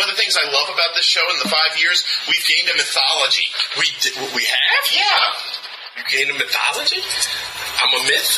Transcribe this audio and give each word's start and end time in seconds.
One 0.00 0.08
of 0.08 0.16
the 0.16 0.20
things 0.24 0.32
I 0.40 0.48
love 0.48 0.72
about 0.72 0.96
this 0.96 1.04
show 1.04 1.20
in 1.28 1.36
the 1.44 1.48
five 1.52 1.76
years, 1.76 2.00
we've 2.24 2.40
gained 2.48 2.72
a 2.72 2.76
mythology. 2.80 3.44
We 3.76 3.84
d- 4.00 4.16
we 4.32 4.48
have? 4.48 4.84
Yeah. 4.96 6.00
You 6.00 6.04
gained 6.08 6.32
a 6.32 6.38
mythology? 6.40 7.04
I'm 7.84 7.92
a 7.92 8.02
myth? 8.08 8.32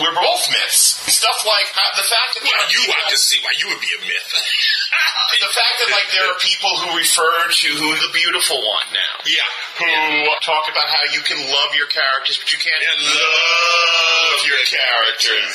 We're 0.00 0.16
both 0.16 0.44
myths. 0.48 1.04
Stuff 1.04 1.44
like 1.44 1.68
uh, 1.76 1.84
the 2.00 2.06
fact 2.08 2.32
that 2.40 2.48
Well, 2.48 2.52
there 2.56 2.64
are 2.64 2.72
you, 2.72 2.80
I 2.80 2.96
people- 2.96 3.12
can 3.12 3.20
see 3.20 3.38
why 3.44 3.52
you 3.60 3.68
would 3.68 3.80
be 3.84 3.92
a 3.92 4.00
myth. 4.00 4.28
the 5.44 5.52
fact 5.52 5.74
that 5.84 5.88
like 5.92 6.08
there 6.16 6.24
are 6.24 6.38
people 6.40 6.72
who 6.80 6.96
refer 6.96 7.28
to 7.52 7.68
who 7.76 7.88
the 8.00 8.10
beautiful 8.16 8.56
one 8.56 8.88
now. 8.96 9.14
Yeah. 9.28 9.44
Who 9.84 10.32
talk 10.40 10.64
about 10.72 10.88
how 10.88 11.12
you 11.12 11.20
can 11.28 11.44
love 11.44 11.76
your 11.76 11.92
characters, 11.92 12.40
but 12.40 12.48
you 12.48 12.56
can't 12.56 12.80
love 13.04 14.40
your 14.48 14.64
characters. 14.64 15.52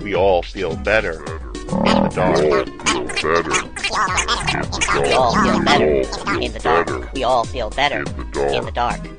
We 0.00 0.14
all 0.16 0.40
feel 0.42 0.72
better 0.76 1.20
in 1.20 2.08
the 2.08 2.12
dark. 2.16 3.65
We 3.86 5.12
all 5.12 5.34
feel 5.34 5.62
better 5.62 5.86
in 6.40 6.52
the 6.52 6.60
dark. 6.60 7.12
We 7.12 7.22
all 7.22 7.44
feel 7.44 7.70
better 7.70 8.00
in 8.00 8.64
the 8.64 8.72
dark. 8.74 9.15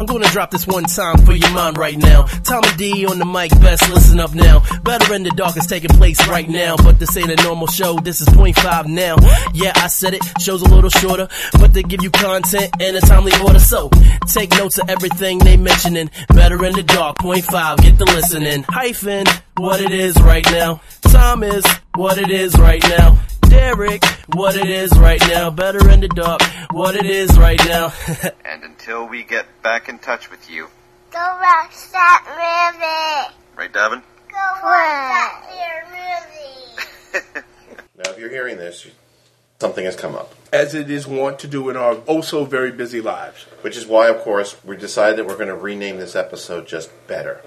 I'm 0.00 0.06
gonna 0.06 0.28
drop 0.28 0.50
this 0.50 0.66
one 0.66 0.84
time 0.84 1.18
for 1.26 1.34
your 1.34 1.50
mind 1.50 1.76
right 1.76 1.98
now. 1.98 2.22
Tommy 2.22 2.68
D 2.78 3.04
on 3.04 3.18
the 3.18 3.26
mic, 3.26 3.50
best 3.60 3.86
listen 3.90 4.18
up 4.18 4.32
now. 4.34 4.64
Better 4.82 5.12
in 5.12 5.24
the 5.24 5.30
dark 5.30 5.58
is 5.58 5.66
taking 5.66 5.90
place 5.90 6.26
right 6.26 6.48
now, 6.48 6.74
but 6.78 6.98
this 6.98 7.14
ain't 7.18 7.30
a 7.30 7.36
normal 7.42 7.66
show, 7.66 7.98
this 8.00 8.22
is 8.22 8.28
point 8.30 8.56
five 8.56 8.86
now. 8.86 9.16
Yeah, 9.52 9.72
I 9.74 9.88
said 9.88 10.14
it, 10.14 10.22
show's 10.40 10.62
a 10.62 10.74
little 10.74 10.88
shorter, 10.88 11.28
but 11.58 11.74
they 11.74 11.82
give 11.82 12.02
you 12.02 12.10
content 12.10 12.70
in 12.80 12.96
a 12.96 13.00
timely 13.02 13.32
order. 13.44 13.58
So, 13.58 13.90
take 14.26 14.48
notes 14.52 14.78
of 14.78 14.88
everything 14.88 15.38
they 15.38 15.58
mentioning. 15.58 16.10
Better 16.28 16.64
in 16.64 16.72
the 16.72 16.82
dark, 16.82 17.18
point 17.18 17.44
five, 17.44 17.76
get 17.82 17.98
the 17.98 18.06
listening. 18.06 18.64
Hyphen, 18.70 19.26
what 19.58 19.82
it 19.82 19.92
is 19.92 20.18
right 20.22 20.46
now. 20.50 20.80
Time 21.02 21.42
is 21.42 21.66
what 21.94 22.16
it 22.16 22.30
is 22.30 22.58
right 22.58 22.82
now. 22.84 23.20
Derrick, 23.50 24.04
what 24.34 24.56
it 24.56 24.70
is 24.70 24.96
right 24.98 25.20
now. 25.28 25.50
Better 25.50 25.88
in 25.90 26.00
the 26.00 26.08
dark, 26.08 26.40
what 26.70 26.94
it 26.96 27.06
is 27.06 27.36
right 27.38 27.60
now. 27.66 27.92
And 28.44 28.64
until 28.64 29.06
we 29.06 29.22
get 29.22 29.46
back 29.62 29.88
in 29.88 29.98
touch 29.98 30.30
with 30.30 30.50
you, 30.50 30.68
Go 31.12 31.18
watch 31.18 31.90
that 31.92 32.24
movie. 32.26 33.56
right, 33.56 33.72
Davin? 33.72 34.02
Go 34.28 34.36
watch 34.62 35.48
that 35.50 35.84
movie. 37.14 37.44
Now, 38.02 38.12
if 38.12 38.18
you're 38.18 38.30
hearing 38.30 38.56
this, 38.56 38.86
something 39.60 39.84
has 39.84 39.94
come 39.94 40.14
up. 40.14 40.34
as 40.54 40.74
it 40.74 40.90
is 40.90 41.06
wont 41.06 41.38
to 41.40 41.46
do 41.46 41.68
in 41.68 41.76
our 41.76 41.98
oh 42.08 42.22
so 42.22 42.44
very 42.46 42.72
busy 42.72 43.00
lives. 43.02 43.42
Which 43.60 43.76
is 43.76 43.86
why, 43.86 44.08
of 44.08 44.18
course, 44.22 44.56
we 44.64 44.76
decided 44.76 45.18
that 45.18 45.26
we're 45.26 45.34
going 45.36 45.48
to 45.48 45.54
rename 45.54 45.98
this 45.98 46.16
episode 46.16 46.66
just 46.66 46.90
Better. 47.06 47.42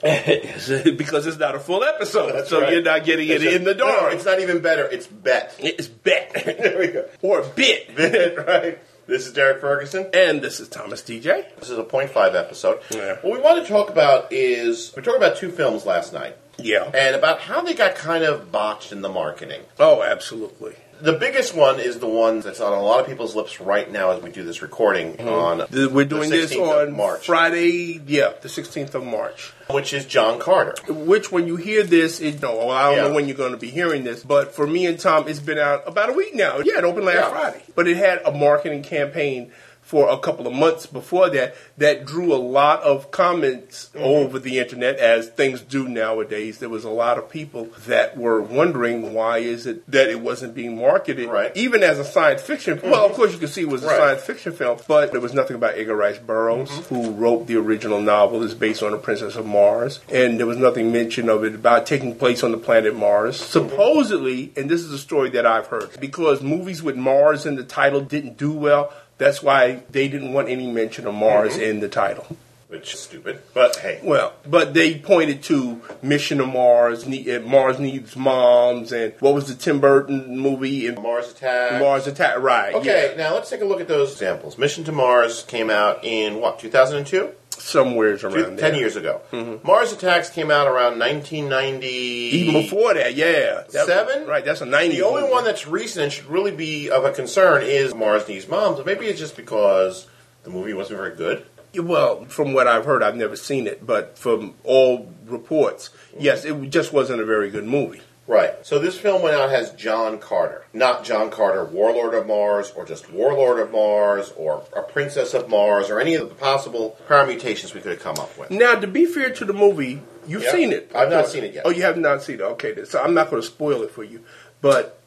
because 0.96 1.26
it's 1.26 1.38
not 1.38 1.54
a 1.54 1.58
full 1.58 1.82
episode, 1.82 2.32
That's 2.32 2.48
so 2.50 2.60
right. 2.60 2.72
you're 2.72 2.82
not 2.82 3.04
getting 3.04 3.28
it 3.28 3.42
in 3.42 3.64
the 3.64 3.74
No, 3.74 3.86
dark. 3.86 4.14
it's 4.14 4.24
not 4.24 4.40
even 4.40 4.60
better, 4.60 4.84
it's 4.84 5.06
Bet. 5.06 5.54
It's 5.58 5.88
bet 5.88 6.32
there 6.44 6.78
we 6.78 6.86
go. 6.88 7.08
or 7.22 7.42
bit. 7.42 7.94
Bet, 7.96 8.46
right? 8.46 8.78
This 9.06 9.26
is 9.26 9.32
Derrick 9.32 9.60
Ferguson. 9.60 10.08
And 10.12 10.42
this 10.42 10.60
is 10.60 10.68
Thomas 10.68 11.00
DJ. 11.02 11.44
This 11.58 11.70
is 11.70 11.78
a 11.78 11.82
point 11.82 12.10
five 12.10 12.34
episode. 12.34 12.80
Yeah. 12.90 13.16
What 13.22 13.32
we 13.32 13.40
want 13.40 13.62
to 13.64 13.68
talk 13.72 13.88
about 13.90 14.32
is 14.32 14.92
we 14.94 15.02
talked 15.02 15.16
about 15.16 15.36
two 15.38 15.50
films 15.50 15.86
last 15.86 16.12
night. 16.12 16.36
Yeah. 16.58 16.90
And 16.92 17.16
about 17.16 17.40
how 17.40 17.62
they 17.62 17.72
got 17.74 17.94
kind 17.94 18.22
of 18.24 18.52
botched 18.52 18.92
in 18.92 19.00
the 19.00 19.08
marketing. 19.08 19.62
Oh, 19.78 20.02
absolutely. 20.02 20.74
The 21.00 21.12
biggest 21.12 21.54
one 21.54 21.78
is 21.78 21.98
the 22.00 22.08
one 22.08 22.40
that's 22.40 22.60
on 22.60 22.72
a 22.72 22.82
lot 22.82 23.00
of 23.00 23.06
people's 23.06 23.36
lips 23.36 23.60
right 23.60 23.90
now 23.90 24.10
as 24.10 24.22
we 24.22 24.30
do 24.30 24.42
this 24.42 24.62
recording 24.62 25.14
mm-hmm. 25.14 25.28
on 25.28 25.58
The- 25.70 25.88
We're 25.88 26.04
doing 26.04 26.28
this 26.28 26.52
16th 26.52 26.82
of 26.82 26.88
on 26.88 26.96
March, 26.96 27.26
Friday, 27.26 28.00
yeah, 28.06 28.32
the 28.40 28.48
16th 28.48 28.94
of 28.94 29.04
March. 29.04 29.52
which 29.70 29.92
is 29.92 30.04
John 30.06 30.40
Carter. 30.40 30.74
Which, 30.92 31.30
when 31.30 31.46
you 31.46 31.56
hear 31.56 31.84
this, 31.84 32.20
it, 32.20 32.42
no, 32.42 32.56
well, 32.56 32.70
I 32.70 32.82
don't 32.88 32.96
Yeah. 32.96 33.08
know 33.08 33.14
when 33.14 33.28
you're 33.28 33.36
going 33.36 33.52
to 33.52 33.58
be 33.58 33.70
hearing 33.70 34.02
this, 34.02 34.24
but 34.24 34.54
for 34.54 34.66
me 34.66 34.86
and 34.86 34.98
Tom, 34.98 35.28
it's 35.28 35.38
been 35.40 35.58
out 35.58 35.84
about 35.86 36.08
a 36.08 36.12
week 36.12 36.34
now. 36.34 36.58
Yeah, 36.58 36.78
it 36.78 36.84
opened 36.84 37.06
last 37.06 37.14
Yeah. 37.16 37.30
Friday. 37.30 37.62
But 37.76 37.86
it 37.86 37.96
had 37.96 38.22
a 38.24 38.32
marketing 38.32 38.82
campaign 38.82 39.52
for 39.88 40.10
a 40.10 40.18
couple 40.18 40.46
of 40.46 40.52
months 40.52 40.84
before 40.84 41.30
that 41.30 41.54
that 41.78 42.04
drew 42.04 42.34
a 42.34 42.36
lot 42.36 42.82
of 42.82 43.10
comments 43.10 43.88
Mm-hmm. 43.94 44.04
over 44.04 44.38
the 44.38 44.58
internet, 44.58 44.96
as 44.98 45.28
things 45.28 45.62
do 45.62 45.88
nowadays. 45.88 46.58
There 46.58 46.68
was 46.68 46.84
a 46.84 46.90
lot 46.90 47.16
of 47.16 47.30
people 47.30 47.68
that 47.86 48.16
were 48.18 48.40
wondering 48.42 49.14
why 49.14 49.38
is 49.38 49.66
it 49.66 49.90
that 49.90 50.08
it 50.10 50.20
wasn't 50.20 50.54
being 50.54 50.76
marketed, 50.76 51.28
Right. 51.28 51.50
even 51.56 51.82
as 51.82 51.98
a 51.98 52.04
science 52.04 52.42
fiction. 52.42 52.78
Well, 52.84 53.06
of 53.06 53.12
course, 53.12 53.32
you 53.32 53.38
can 53.38 53.48
see 53.48 53.62
it 53.62 53.68
was 53.68 53.82
a 53.82 53.86
Right. 53.86 53.96
science 53.96 54.22
fiction 54.22 54.52
film, 54.52 54.78
but 54.86 55.12
there 55.12 55.20
was 55.22 55.32
nothing 55.32 55.56
about 55.56 55.78
Edgar 55.78 55.96
Rice 55.96 56.18
Burroughs, 56.18 56.68
Mm-hmm. 56.70 56.94
who 56.94 57.10
wrote 57.12 57.46
the 57.46 57.56
original 57.56 58.00
novel, 58.00 58.42
is 58.42 58.54
based 58.54 58.82
on 58.82 58.92
the 58.92 58.98
Princess 58.98 59.36
of 59.36 59.46
Mars, 59.46 60.00
and 60.12 60.38
there 60.38 60.46
was 60.46 60.58
nothing 60.58 60.92
mentioned 60.92 61.30
of 61.30 61.44
it 61.44 61.54
about 61.54 61.86
taking 61.86 62.14
place 62.14 62.42
on 62.44 62.52
the 62.52 62.58
planet 62.58 62.94
Mars. 62.94 63.36
Supposedly, 63.40 64.52
and 64.56 64.68
this 64.70 64.82
is 64.82 64.92
a 64.92 64.98
story 64.98 65.30
that 65.30 65.46
I've 65.46 65.66
heard, 65.68 65.88
because 66.00 66.42
movies 66.42 66.82
with 66.82 66.96
Mars 66.96 67.46
in 67.46 67.56
the 67.56 67.64
title 67.64 68.00
didn't 68.00 68.36
do 68.36 68.52
well. 68.52 68.92
That's 69.18 69.42
why 69.42 69.82
they 69.90 70.08
didn't 70.08 70.32
want 70.32 70.48
any 70.48 70.70
mention 70.70 71.06
of 71.06 71.14
Mars 71.14 71.54
Mm-hmm. 71.54 71.62
in 71.62 71.80
the 71.80 71.88
title. 71.88 72.36
Which 72.68 72.92
is 72.92 73.00
stupid, 73.00 73.40
but 73.54 73.76
hey. 73.76 73.98
Well, 74.02 74.34
but 74.46 74.74
they 74.74 74.98
pointed 74.98 75.42
to 75.44 75.80
Mission 76.02 76.36
to 76.36 76.44
Mars, 76.46 77.06
ne- 77.08 77.36
uh, 77.36 77.40
Mars 77.40 77.78
Needs 77.78 78.14
Moms, 78.14 78.92
and 78.92 79.14
what 79.20 79.32
was 79.32 79.48
the 79.48 79.54
Tim 79.54 79.80
Burton 79.80 80.36
movie? 80.38 80.86
And 80.86 81.02
Mars 81.02 81.30
Attack. 81.30 81.80
Mars 81.80 82.06
Attack, 82.06 82.38
right. 82.40 82.74
Okay, 82.74 83.12
yeah. 83.12 83.16
now 83.16 83.32
let's 83.34 83.48
take 83.48 83.62
a 83.62 83.64
look 83.64 83.80
at 83.80 83.88
those 83.88 84.12
examples. 84.12 84.58
Mission 84.58 84.84
to 84.84 84.92
Mars 84.92 85.44
came 85.44 85.70
out 85.70 86.04
in 86.04 86.42
what, 86.42 86.58
2002? 86.58 87.30
Somewheres 87.60 88.20
Two- 88.20 88.28
around 88.28 88.58
Ten 88.58 88.74
years 88.74 88.96
ago. 88.96 89.20
Mm-hmm. 89.32 89.66
Mars 89.66 89.92
Attacks 89.92 90.30
came 90.30 90.50
out 90.50 90.66
around 90.66 90.98
1990. 90.98 91.86
Even 91.86 92.54
before 92.62 92.94
that, 92.94 93.14
yeah. 93.14 93.64
That- 93.72 93.86
Seven? 93.86 94.26
Right, 94.26 94.44
that's 94.44 94.60
a 94.60 94.66
90. 94.66 94.96
The 94.96 95.02
only 95.04 95.24
one 95.30 95.44
that's 95.44 95.66
recent 95.66 96.04
and 96.04 96.12
should 96.12 96.26
really 96.26 96.52
be 96.52 96.90
of 96.90 97.04
a 97.04 97.12
concern 97.12 97.62
is 97.62 97.94
Mars 97.94 98.26
Needs 98.28 98.48
Moms, 98.48 98.84
maybe 98.84 99.06
it's 99.06 99.18
just 99.18 99.36
because 99.36 100.06
the 100.44 100.50
movie 100.50 100.72
wasn't 100.74 100.98
very 100.98 101.14
good. 101.14 101.44
Well, 101.74 102.24
from 102.24 102.54
what 102.54 102.66
I've 102.66 102.86
heard, 102.86 103.02
I've 103.02 103.14
never 103.16 103.36
seen 103.36 103.66
it, 103.66 103.86
but 103.86 104.16
from 104.18 104.54
all 104.64 105.12
reports, 105.26 105.90
yes, 106.18 106.44
it 106.46 106.54
just 106.70 106.92
wasn't 106.94 107.20
a 107.20 107.26
very 107.26 107.50
good 107.50 107.64
movie. 107.66 108.00
Right. 108.28 108.54
So 108.64 108.78
this 108.78 108.98
film 108.98 109.22
went 109.22 109.34
out 109.34 109.48
as 109.48 109.70
John 109.72 110.18
Carter, 110.18 110.64
not 110.74 111.02
John 111.02 111.30
Carter, 111.30 111.64
Warlord 111.64 112.12
of 112.12 112.26
Mars, 112.26 112.70
or 112.76 112.84
just 112.84 113.10
Warlord 113.10 113.58
of 113.58 113.72
Mars, 113.72 114.32
or 114.36 114.62
a 114.76 114.82
Princess 114.82 115.32
of 115.32 115.48
Mars, 115.48 115.88
or 115.88 115.98
any 115.98 116.14
of 116.14 116.28
the 116.28 116.34
possible 116.34 116.98
permutations 117.08 117.72
we 117.74 117.80
could 117.80 117.92
have 117.92 118.02
come 118.02 118.18
up 118.18 118.36
with. 118.38 118.50
Now, 118.50 118.74
to 118.74 118.86
be 118.86 119.06
fair 119.06 119.30
to 119.30 119.44
the 119.46 119.54
movie, 119.54 120.02
you've 120.26 120.44
Yeah. 120.44 120.52
seen 120.52 120.72
it. 120.72 120.92
I've 120.94 121.10
not 121.10 121.28
seen 121.28 121.42
it 121.42 121.54
yet. 121.54 121.62
Oh, 121.64 121.70
you 121.70 121.82
have 121.82 121.96
not 121.96 122.22
seen 122.22 122.36
it. 122.36 122.42
Okay, 122.42 122.84
so 122.84 123.00
I'm 123.00 123.14
not 123.14 123.30
going 123.30 123.40
to 123.40 123.48
spoil 123.48 123.82
it 123.82 123.90
for 123.90 124.04
you, 124.04 124.20
but 124.60 124.97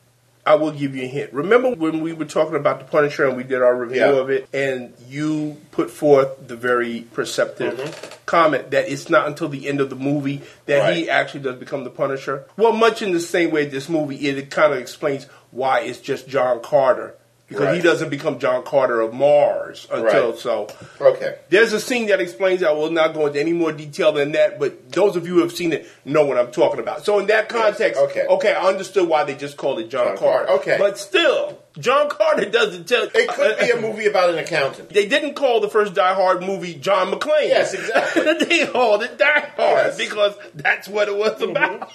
I 0.52 0.56
will 0.56 0.72
give 0.72 0.96
you 0.98 1.04
a 1.04 1.08
hint. 1.08 1.32
Remember 1.32 1.72
when 1.72 2.02
we 2.02 2.12
were 2.12 2.26
talking 2.26 2.56
about 2.56 2.80
the 2.80 2.86
Punisher 2.86 3.26
and 3.26 3.38
we 3.38 3.44
did 3.44 3.62
our 3.62 3.74
review 3.74 4.02
Yeah. 4.02 4.12
of 4.12 4.30
it, 4.30 4.50
and 4.54 4.94
you 5.08 5.56
put 5.72 5.90
forth 5.90 6.46
the 6.46 6.58
very 6.58 7.08
perceptive 7.14 7.76
mm-hmm. 7.80 8.16
comment 8.26 8.72
that 8.72 8.92
it's 8.92 9.10
not 9.10 9.28
until 9.28 9.48
the 9.48 9.70
end 9.70 9.80
of 9.80 9.90
the 9.90 9.96
movie 9.96 10.42
that 10.66 10.94
he 10.94 11.10
actually 11.10 11.40
does 11.40 11.56
become 11.56 11.86
the 11.86 11.90
Punisher. 11.90 12.44
Well, 12.58 12.74
much 12.74 13.02
in 13.02 13.14
the 13.14 13.22
same 13.22 13.52
way 13.52 13.66
this 13.66 13.88
movie 13.88 14.28
is, 14.28 14.38
it 14.38 14.50
kind 14.50 14.74
of 14.74 14.80
explains 14.80 15.24
why 15.52 15.82
it's 15.82 16.00
just 16.00 16.28
John 16.28 16.62
Carter. 16.62 17.16
Because 17.52 17.76
he 17.76 17.82
doesn't 17.82 18.10
become 18.10 18.40
John 18.40 18.64
Carter 18.64 19.02
of 19.02 19.14
Mars 19.14 19.88
until 19.92 20.32
Right. 20.32 20.40
so. 20.40 20.68
Okay. 21.00 21.36
There's 21.50 21.74
a 21.74 21.80
scene 21.80 22.08
that 22.08 22.22
explains 22.22 22.62
that. 22.62 22.70
I 22.70 22.74
will 22.74 22.92
not 22.92 23.14
go 23.14 23.28
into 23.28 23.40
any 23.40 23.54
more 23.54 23.72
detail 23.72 24.12
than 24.12 24.32
that, 24.32 24.60
but 24.60 24.92
those 24.92 25.16
of 25.16 25.28
you 25.28 25.36
who 25.36 25.42
have 25.42 25.52
seen 25.52 25.74
it 25.74 25.88
know 26.06 26.26
what 26.26 26.38
I'm 26.38 26.52
talking 26.52 26.80
about. 26.80 27.06
So 27.06 27.20
in 27.20 27.28
that 27.28 27.50
context, 27.50 28.00
okay. 28.00 28.26
okay, 28.28 28.54
I 28.54 28.68
understood 28.68 29.08
why 29.08 29.24
they 29.26 29.36
just 29.36 29.58
called 29.58 29.80
it 29.80 29.90
John, 29.90 30.08
John 30.08 30.18
Carter. 30.18 30.46
Carter, 30.46 30.62
okay. 30.62 30.78
But 30.80 30.98
still, 30.98 31.60
John 31.78 32.10
Carter 32.10 32.50
doesn't 32.50 32.88
tell. 32.88 33.04
It 33.14 33.28
could 33.30 33.60
be 33.60 33.70
a 33.70 33.80
movie 33.80 34.06
about 34.06 34.30
an 34.30 34.40
accountant. 34.40 34.90
They 34.90 35.08
didn't 35.08 35.36
call 35.36 35.60
the 35.60 35.70
first 35.70 35.94
Die 35.94 36.14
Hard 36.14 36.42
movie 36.42 36.76
John 36.76 37.12
McClane. 37.12 37.48
Yes, 37.48 37.74
exactly. 37.74 38.24
they 38.46 38.66
called 38.68 39.04
it 39.04 39.18
Die 39.18 39.52
Hard 39.58 39.88
Yes. 39.88 39.98
because 39.98 40.36
that's 40.56 40.88
what 40.88 41.08
it 41.08 41.16
was 41.18 41.34
mm-hmm. 41.34 41.52
about. 41.52 41.92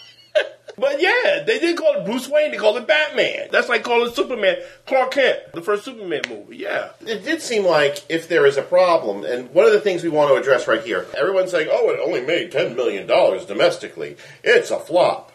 But 0.78 1.00
yeah, 1.00 1.42
they 1.46 1.58
didn't 1.58 1.76
call 1.76 1.94
it 1.94 2.04
Bruce 2.04 2.28
Wayne. 2.28 2.50
They 2.50 2.58
called 2.58 2.76
it 2.76 2.86
Batman. 2.86 3.48
That's 3.50 3.68
like 3.68 3.82
calling 3.82 4.12
Superman 4.12 4.58
Clark 4.86 5.12
Kent, 5.12 5.38
the 5.54 5.62
first 5.62 5.84
Superman 5.84 6.22
movie. 6.28 6.58
Yeah. 6.58 6.90
It 7.00 7.24
did 7.24 7.40
seem 7.40 7.64
like 7.64 8.04
if 8.08 8.28
there 8.28 8.44
is 8.44 8.56
a 8.56 8.62
problem, 8.62 9.24
and 9.24 9.50
one 9.52 9.64
of 9.64 9.72
the 9.72 9.80
things 9.80 10.02
we 10.02 10.10
want 10.10 10.30
to 10.30 10.36
address 10.36 10.68
right 10.68 10.82
here, 10.82 11.06
everyone's 11.16 11.50
saying, 11.50 11.68
oh, 11.70 11.90
it 11.90 12.00
only 12.00 12.20
made 12.20 12.52
$10 12.52 12.76
million 12.76 13.06
domestically. 13.06 14.16
It's 14.44 14.70
a 14.70 14.78
flop. 14.78 15.32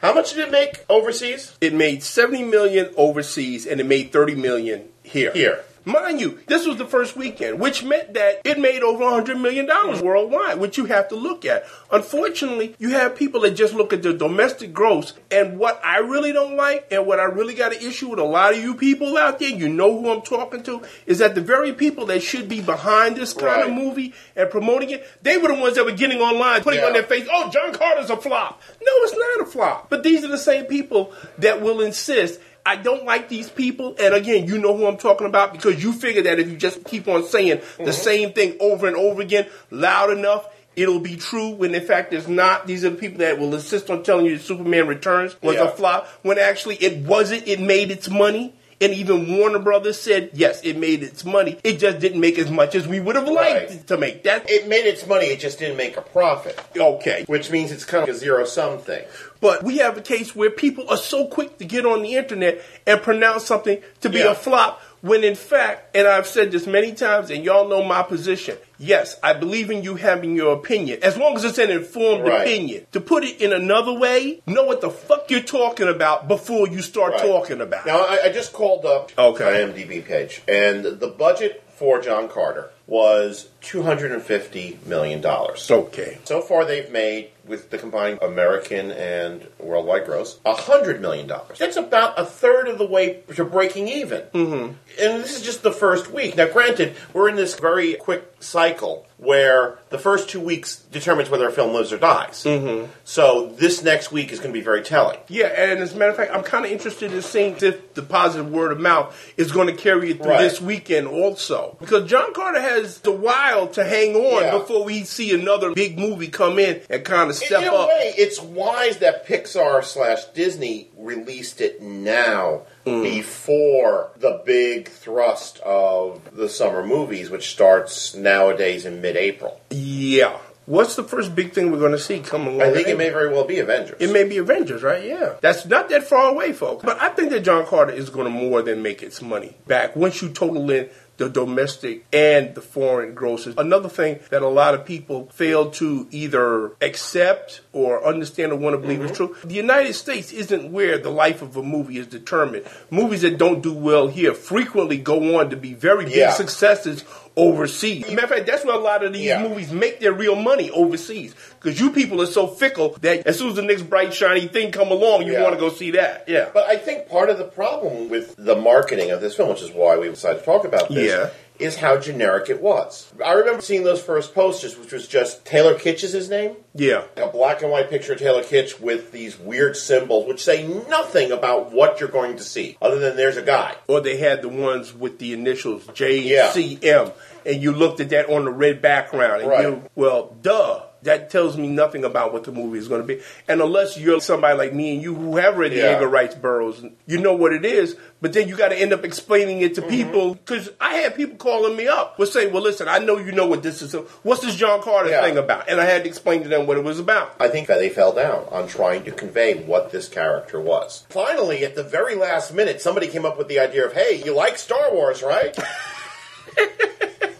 How 0.00 0.12
much 0.12 0.34
did 0.34 0.48
it 0.48 0.52
make 0.52 0.84
overseas? 0.88 1.56
It 1.60 1.72
made 1.72 2.02
70 2.02 2.44
million 2.44 2.92
overseas 2.96 3.66
and 3.66 3.80
it 3.80 3.86
made 3.86 4.12
30 4.12 4.34
million 4.34 4.88
here. 5.04 5.32
Here. 5.32 5.64
Mind 5.86 6.18
you, 6.18 6.38
this 6.46 6.66
was 6.66 6.78
the 6.78 6.86
first 6.86 7.14
weekend, 7.14 7.60
which 7.60 7.84
meant 7.84 8.14
that 8.14 8.40
it 8.46 8.58
made 8.58 8.82
over 8.82 9.04
$100 9.04 9.38
million 9.38 9.66
mm. 9.66 10.00
worldwide, 10.00 10.58
which 10.58 10.78
you 10.78 10.86
have 10.86 11.08
to 11.08 11.14
look 11.14 11.44
at. 11.44 11.66
Unfortunately, 11.92 12.74
you 12.78 12.88
have 12.90 13.16
people 13.16 13.42
that 13.42 13.50
just 13.50 13.74
look 13.74 13.92
at 13.92 14.02
the 14.02 14.14
domestic 14.14 14.72
gross, 14.72 15.12
and 15.30 15.58
what 15.58 15.78
I 15.84 15.98
really 15.98 16.32
don't 16.32 16.56
like, 16.56 16.88
and 16.90 17.06
what 17.06 17.20
I 17.20 17.24
really 17.24 17.52
got 17.52 17.74
an 17.74 17.86
issue 17.86 18.08
with 18.08 18.18
a 18.18 18.24
lot 18.24 18.54
of 18.54 18.60
you 18.60 18.74
people 18.76 19.18
out 19.18 19.38
there, 19.38 19.50
you 19.50 19.68
know 19.68 20.00
who 20.00 20.10
I'm 20.10 20.22
talking 20.22 20.62
to, 20.62 20.80
is 21.04 21.18
that 21.18 21.34
the 21.34 21.42
very 21.42 21.74
people 21.74 22.06
that 22.06 22.22
should 22.22 22.48
be 22.48 22.62
behind 22.62 23.16
this 23.16 23.34
kind 23.34 23.44
Right. 23.44 23.68
of 23.68 23.74
movie 23.74 24.14
and 24.34 24.48
promoting 24.48 24.88
it, 24.88 25.06
they 25.20 25.36
were 25.36 25.48
the 25.48 25.54
ones 25.54 25.74
that 25.74 25.84
were 25.84 25.92
getting 25.92 26.20
online, 26.22 26.62
putting 26.62 26.80
Yeah. 26.80 26.86
on 26.86 26.92
their 26.94 27.02
face, 27.02 27.28
oh, 27.30 27.50
John 27.50 27.74
Carter's 27.74 28.08
a 28.08 28.16
flop. 28.16 28.62
No, 28.80 28.92
it's 29.02 29.14
not 29.14 29.46
a 29.46 29.50
flop. 29.50 29.90
But 29.90 30.02
these 30.02 30.24
are 30.24 30.28
the 30.28 30.38
same 30.38 30.64
people 30.64 31.12
that 31.38 31.60
will 31.60 31.82
insist 31.82 32.40
I 32.66 32.76
don't 32.76 33.04
like 33.04 33.28
these 33.28 33.50
people. 33.50 33.94
And 34.00 34.14
again, 34.14 34.46
you 34.48 34.58
know 34.58 34.76
who 34.76 34.86
I'm 34.86 34.96
talking 34.96 35.26
about 35.26 35.52
because 35.52 35.82
you 35.82 35.92
figure 35.92 36.22
that 36.22 36.38
if 36.38 36.48
you 36.50 36.56
just 36.56 36.84
keep 36.84 37.08
on 37.08 37.24
saying 37.24 37.58
Mm-hmm. 37.58 37.84
the 37.84 37.92
same 37.92 38.32
thing 38.32 38.56
over 38.60 38.86
and 38.86 38.96
over 38.96 39.20
again 39.20 39.46
loud 39.70 40.10
enough, 40.10 40.48
it'll 40.76 40.98
be 41.00 41.16
true 41.16 41.50
when 41.50 41.74
in 41.74 41.84
fact 41.86 42.12
it's 42.12 42.26
not. 42.26 42.66
These 42.66 42.84
are 42.84 42.90
the 42.90 42.96
people 42.96 43.18
that 43.18 43.38
will 43.38 43.54
insist 43.54 43.90
on 43.90 44.02
telling 44.02 44.26
you 44.26 44.36
that 44.38 44.42
Superman 44.44 44.86
Returns 44.86 45.36
was 45.42 45.56
Yeah. 45.56 45.64
a 45.64 45.70
flop 45.70 46.06
when 46.22 46.38
actually 46.38 46.76
it 46.76 47.06
wasn't. 47.06 47.46
It 47.46 47.60
made 47.60 47.90
its 47.90 48.08
money. 48.08 48.54
And 48.84 48.92
even 48.92 49.38
Warner 49.38 49.60
Brothers 49.60 49.98
said, 49.98 50.28
yes, 50.34 50.60
it 50.62 50.76
made 50.76 51.02
its 51.02 51.24
money. 51.24 51.58
It 51.64 51.78
just 51.78 52.00
didn't 52.00 52.20
make 52.20 52.38
as 52.38 52.50
much 52.50 52.74
as 52.74 52.86
we 52.86 53.00
would 53.00 53.16
have 53.16 53.26
liked 53.26 53.70
Right. 53.70 53.86
to 53.86 53.96
make. 53.96 54.24
That 54.24 54.50
It 54.50 54.68
made 54.68 54.84
its 54.84 55.06
money, 55.06 55.24
it 55.28 55.40
just 55.40 55.58
didn't 55.58 55.78
make 55.78 55.96
a 55.96 56.02
profit, 56.02 56.60
okay. 56.76 57.24
which 57.26 57.50
means 57.50 57.72
it's 57.72 57.86
kind 57.86 58.06
of 58.06 58.14
a 58.14 58.18
zero 58.18 58.44
sum 58.44 58.78
thing. 58.78 59.02
But 59.40 59.62
we 59.64 59.78
have 59.78 59.96
a 59.96 60.02
case 60.02 60.36
where 60.36 60.50
people 60.50 60.84
are 60.90 60.98
so 60.98 61.26
quick 61.28 61.56
to 61.60 61.64
get 61.64 61.86
on 61.86 62.02
the 62.02 62.14
internet 62.14 62.60
and 62.86 63.00
pronounce 63.00 63.46
something 63.46 63.78
to 64.02 64.10
be 64.10 64.18
Yeah. 64.18 64.32
a 64.32 64.34
flop 64.34 64.82
when 65.04 65.22
in 65.22 65.34
fact, 65.34 65.94
and 65.94 66.08
I've 66.08 66.26
said 66.26 66.50
this 66.50 66.66
many 66.66 66.94
times 66.94 67.30
and 67.30 67.44
y'all 67.44 67.68
know 67.68 67.84
my 67.84 68.02
position. 68.02 68.56
Yes, 68.78 69.18
I 69.22 69.34
believe 69.34 69.70
in 69.70 69.82
you 69.82 69.96
having 69.96 70.34
your 70.34 70.54
opinion 70.54 70.98
as 71.02 71.16
long 71.18 71.36
as 71.36 71.44
it's 71.44 71.58
an 71.58 71.70
informed 71.70 72.26
Right. 72.26 72.40
opinion. 72.40 72.86
To 72.92 73.00
put 73.00 73.22
it 73.22 73.38
in 73.40 73.52
another 73.52 73.92
way, 73.92 74.40
know 74.46 74.64
what 74.64 74.80
the 74.80 74.88
fuck 74.90 75.30
you're 75.30 75.40
talking 75.40 75.88
about 75.88 76.26
before 76.26 76.66
you 76.68 76.80
start 76.80 77.12
Right. 77.12 77.22
talking 77.22 77.60
about. 77.60 77.84
Now, 77.84 77.98
I, 78.00 78.20
I 78.24 78.28
just 78.30 78.54
called 78.54 78.86
up 78.86 79.12
Okay. 79.18 79.44
IMDb 79.44 80.02
page, 80.04 80.40
and 80.48 80.82
the 80.84 81.08
budget 81.08 81.62
for 81.76 82.00
John 82.00 82.28
Carter 82.28 82.70
was 82.86 83.48
$250 83.62 84.86
million. 84.86 85.24
okay. 85.24 86.18
So 86.24 86.40
far, 86.40 86.64
they've 86.64 86.90
made, 86.90 87.30
with 87.46 87.70
the 87.70 87.78
combined 87.78 88.18
American 88.22 88.90
and 88.90 89.46
worldwide 89.58 90.04
gross, 90.04 90.38
$100 90.44 91.00
million. 91.00 91.30
That's 91.58 91.76
about 91.76 92.18
a 92.18 92.24
third 92.26 92.68
of 92.68 92.78
the 92.78 92.86
way 92.86 93.22
to 93.34 93.44
breaking 93.44 93.88
even. 93.88 94.22
Mm-hmm. 94.34 94.64
And 95.00 95.24
this 95.24 95.36
is 95.36 95.42
just 95.42 95.62
the 95.62 95.72
first 95.72 96.10
week. 96.10 96.36
Now, 96.36 96.48
granted, 96.48 96.94
we're 97.12 97.28
in 97.28 97.36
this 97.36 97.58
very 97.58 97.94
quick 97.94 98.24
cycle 98.40 99.06
where 99.16 99.78
the 99.88 99.98
first 99.98 100.28
two 100.28 100.40
weeks 100.40 100.76
determines 100.92 101.30
whether 101.30 101.48
a 101.48 101.52
film 101.52 101.72
lives 101.72 101.92
or 101.92 101.98
dies. 101.98 102.44
Mm-hmm. 102.44 102.90
So 103.04 103.46
this 103.56 103.82
next 103.82 104.12
week 104.12 104.30
is 104.32 104.38
going 104.38 104.52
to 104.52 104.58
be 104.58 104.62
very 104.64 104.82
telling. 104.82 105.18
Yeah, 105.28 105.46
and 105.46 105.80
as 105.80 105.94
a 105.94 105.96
matter 105.96 106.10
of 106.10 106.16
fact, 106.16 106.32
I'm 106.34 106.42
kind 106.42 106.66
of 106.66 106.70
interested 106.70 107.10
in 107.12 107.22
seeing 107.22 107.56
if 107.62 107.94
the 107.94 108.02
positive 108.02 108.50
word 108.52 108.72
of 108.72 108.80
mouth 108.80 109.16
is 109.38 109.50
going 109.52 109.68
to 109.68 109.72
carry 109.80 110.10
it 110.10 110.18
through 110.22 110.32
Right. 110.32 110.40
this 110.42 110.60
weekend 110.60 111.06
also. 111.06 111.76
Because 111.80 112.10
John 112.10 112.34
Carter 112.34 112.60
has 112.60 112.73
the 112.82 113.12
while 113.12 113.68
to 113.68 113.84
hang 113.84 114.14
on 114.16 114.42
Yeah. 114.42 114.58
before 114.58 114.84
we 114.84 115.04
see 115.04 115.32
another 115.34 115.72
big 115.72 115.98
movie 115.98 116.28
come 116.28 116.58
in 116.58 116.80
and 116.90 117.04
kind 117.04 117.30
of 117.30 117.36
step 117.36 117.62
in 117.62 117.68
a 117.68 117.72
up. 117.74 117.88
way, 117.88 118.14
it's 118.16 118.40
wise 118.40 118.98
that 118.98 119.26
Pixar 119.26 119.84
slash 119.84 120.24
Disney 120.34 120.88
released 120.96 121.60
it 121.60 121.80
now 121.82 122.62
Mm. 122.86 123.02
before 123.02 124.10
the 124.18 124.42
big 124.44 124.88
thrust 124.88 125.58
of 125.60 126.20
the 126.32 126.48
summer 126.48 126.84
movies, 126.84 127.30
which 127.30 127.48
starts 127.50 128.14
nowadays 128.14 128.84
in 128.84 129.00
mid-April. 129.00 129.58
Yeah. 129.70 130.36
What's 130.66 130.94
the 130.96 131.04
first 131.04 131.34
big 131.34 131.52
thing 131.52 131.70
we're 131.70 131.78
going 131.78 131.92
to 131.92 131.98
see 131.98 132.20
coming 132.20 132.54
along? 132.54 132.62
I 132.62 132.72
think 132.72 132.88
it 132.88 132.96
may 132.96 133.10
very 133.10 133.28
well 133.28 133.44
be 133.44 133.58
Avengers. 133.58 133.96
It 134.00 134.10
may 134.10 134.24
be 134.24 134.38
Avengers, 134.38 134.82
right? 134.82 135.04
Yeah. 135.04 135.34
That's 135.42 135.66
not 135.66 135.90
that 135.90 136.04
far 136.04 136.30
away, 136.30 136.54
folks. 136.54 136.82
But 136.84 137.00
I 137.02 137.10
think 137.10 137.30
that 137.32 137.40
John 137.40 137.66
Carter 137.66 137.92
is 137.92 138.08
going 138.08 138.24
to 138.24 138.30
more 138.30 138.62
than 138.62 138.82
make 138.82 139.02
its 139.02 139.20
money 139.20 139.56
back 139.66 139.94
once 139.94 140.22
you 140.22 140.30
total 140.30 140.70
in 140.70 140.88
the 141.16 141.28
domestic 141.28 142.04
and 142.12 142.54
the 142.56 142.60
foreign 142.60 143.14
grosses. 143.14 143.54
Another 143.56 143.88
thing 143.88 144.18
that 144.30 144.42
a 144.42 144.48
lot 144.48 144.74
of 144.74 144.84
people 144.84 145.26
fail 145.32 145.70
to 145.72 146.08
either 146.10 146.72
accept 146.82 147.60
or 147.72 148.04
understand 148.04 148.50
or 148.52 148.56
want 148.56 148.74
to 148.74 148.78
believe 148.78 148.98
Mm-hmm. 148.98 149.10
is 149.10 149.16
true. 149.16 149.36
The 149.44 149.54
United 149.54 149.94
States 149.94 150.32
isn't 150.32 150.72
where 150.72 150.98
the 150.98 151.10
life 151.10 151.40
of 151.42 151.56
a 151.56 151.62
movie 151.62 151.98
is 151.98 152.06
determined. 152.08 152.66
Movies 152.90 153.22
that 153.22 153.38
don't 153.38 153.62
do 153.62 153.72
well 153.72 154.08
here 154.08 154.34
frequently 154.34 154.98
go 154.98 155.38
on 155.38 155.50
to 155.50 155.56
be 155.56 155.72
very 155.74 156.04
big 156.06 156.14
Yeah. 156.16 156.32
successes 156.32 157.04
overseas. 157.36 158.08
Matter 158.10 158.24
of 158.24 158.30
fact, 158.30 158.46
that's 158.46 158.64
where 158.64 158.74
a 158.74 158.78
lot 158.78 159.04
of 159.04 159.12
these 159.12 159.24
Yeah. 159.26 159.42
movies 159.42 159.70
make 159.72 160.00
their 160.00 160.12
real 160.12 160.36
money 160.36 160.70
overseas. 160.70 161.34
Because 161.60 161.80
you 161.80 161.90
people 161.90 162.20
are 162.22 162.26
so 162.26 162.46
fickle 162.46 162.96
that 163.00 163.26
as 163.26 163.38
soon 163.38 163.50
as 163.50 163.56
the 163.56 163.62
next 163.62 163.82
bright 163.82 164.14
shiny 164.14 164.46
thing 164.46 164.70
come 164.70 164.90
along, 164.90 165.26
you 165.26 165.32
Yeah. 165.32 165.42
want 165.42 165.54
to 165.54 165.60
go 165.60 165.70
see 165.70 165.92
that. 165.92 166.24
Yeah. 166.28 166.46
But 166.52 166.68
I 166.68 166.76
think 166.76 167.08
part 167.08 167.30
of 167.30 167.38
the 167.38 167.44
problem 167.44 168.08
with 168.08 168.34
the 168.38 168.54
marketing 168.54 169.10
of 169.10 169.20
this 169.20 169.34
film, 169.34 169.48
which 169.48 169.62
is 169.62 169.70
why 169.70 169.96
we 169.96 170.08
decided 170.08 170.40
to 170.40 170.44
talk 170.44 170.64
about 170.64 170.88
this, 170.88 171.10
Yeah. 171.10 171.30
Is 171.58 171.76
how 171.76 171.96
generic 171.96 172.50
it 172.50 172.60
was. 172.60 173.12
I 173.24 173.32
remember 173.32 173.60
seeing 173.62 173.84
those 173.84 174.02
first 174.02 174.34
posters, 174.34 174.76
which 174.76 174.92
was 174.92 175.06
just 175.06 175.44
Taylor 175.44 175.74
Kitsch 175.74 176.02
is 176.02 176.12
his 176.12 176.28
name? 176.28 176.56
yeah. 176.74 177.04
a 177.16 177.28
black 177.28 177.62
and 177.62 177.70
white 177.70 177.88
picture 177.88 178.14
of 178.14 178.18
Taylor 178.18 178.42
Kitsch 178.42 178.80
with 178.80 179.12
these 179.12 179.38
weird 179.38 179.76
symbols 179.76 180.26
which 180.26 180.42
say 180.42 180.66
nothing 180.88 181.30
about 181.30 181.70
what 181.72 182.00
you're 182.00 182.08
going 182.08 182.36
to 182.36 182.42
see, 182.42 182.76
other 182.82 182.98
than 182.98 183.16
there's 183.16 183.36
a 183.36 183.42
guy. 183.42 183.76
Or 183.86 184.00
they 184.00 184.16
had 184.16 184.42
the 184.42 184.48
ones 184.48 184.92
with 184.92 185.18
the 185.20 185.32
initials 185.32 185.84
JCM, 185.86 187.12
and 187.46 187.62
you 187.62 187.72
looked 187.72 188.00
at 188.00 188.10
that 188.10 188.28
on 188.28 188.44
the 188.44 188.50
red 188.50 188.82
background, 188.82 189.42
and 189.42 189.50
Right. 189.50 189.62
you, 189.62 189.82
well, 189.94 190.36
duh. 190.42 190.82
That 191.04 191.30
tells 191.30 191.56
me 191.56 191.68
nothing 191.68 192.04
about 192.04 192.32
what 192.32 192.44
the 192.44 192.52
movie 192.52 192.78
is 192.78 192.88
going 192.88 193.00
to 193.00 193.06
be. 193.06 193.20
And 193.48 193.60
unless 193.60 193.96
you're 193.98 194.20
somebody 194.20 194.58
like 194.58 194.74
me 194.74 194.94
and 194.94 195.02
you 195.02 195.14
who 195.14 195.36
have 195.36 195.56
read 195.56 195.72
the 195.72 195.76
Yeah. 195.76 195.84
Edgar 195.84 196.08
Rice 196.08 196.34
Burroughs, 196.34 196.84
you 197.06 197.18
know 197.18 197.34
what 197.34 197.52
it 197.52 197.64
is. 197.64 197.96
But 198.20 198.32
then 198.32 198.48
you 198.48 198.56
got 198.56 198.68
to 198.70 198.76
end 198.76 198.92
up 198.92 199.04
explaining 199.04 199.60
it 199.60 199.74
to 199.76 199.82
Mm-hmm. 199.82 199.90
people 199.90 200.34
because 200.34 200.70
I 200.80 200.94
had 200.94 201.14
people 201.14 201.36
calling 201.36 201.76
me 201.76 201.86
up, 201.88 202.18
was 202.18 202.32
saying, 202.32 202.52
"Well, 202.52 202.62
listen, 202.62 202.88
I 202.88 202.98
know 202.98 203.18
you 203.18 203.32
know 203.32 203.46
what 203.46 203.62
this 203.62 203.82
is. 203.82 203.92
What's 204.22 204.40
this 204.42 204.56
John 204.56 204.80
Carter 204.82 205.10
Yeah. 205.10 205.22
thing 205.22 205.36
about?" 205.36 205.68
And 205.68 205.78
I 205.80 205.84
had 205.84 206.04
to 206.04 206.08
explain 206.08 206.42
to 206.42 206.48
them 206.48 206.66
what 206.66 206.76
it 206.78 206.84
was 206.84 206.98
about. 206.98 207.34
I 207.38 207.48
think 207.48 207.68
that 207.68 207.78
they 207.78 207.90
fell 207.90 208.12
down 208.12 208.46
on 208.50 208.66
trying 208.66 209.04
to 209.04 209.10
convey 209.12 209.54
what 209.62 209.92
this 209.92 210.08
character 210.08 210.58
was. 210.60 211.04
Finally, 211.10 211.64
at 211.64 211.74
the 211.74 211.82
very 211.84 212.14
last 212.14 212.54
minute, 212.54 212.80
somebody 212.80 213.08
came 213.08 213.26
up 213.26 213.36
with 213.36 213.48
the 213.48 213.58
idea 213.58 213.84
of, 213.84 213.92
hey, 213.92 214.22
you 214.24 214.34
like 214.34 214.56
Star 214.56 214.90
Wars, 214.92 215.22
right? 215.22 215.54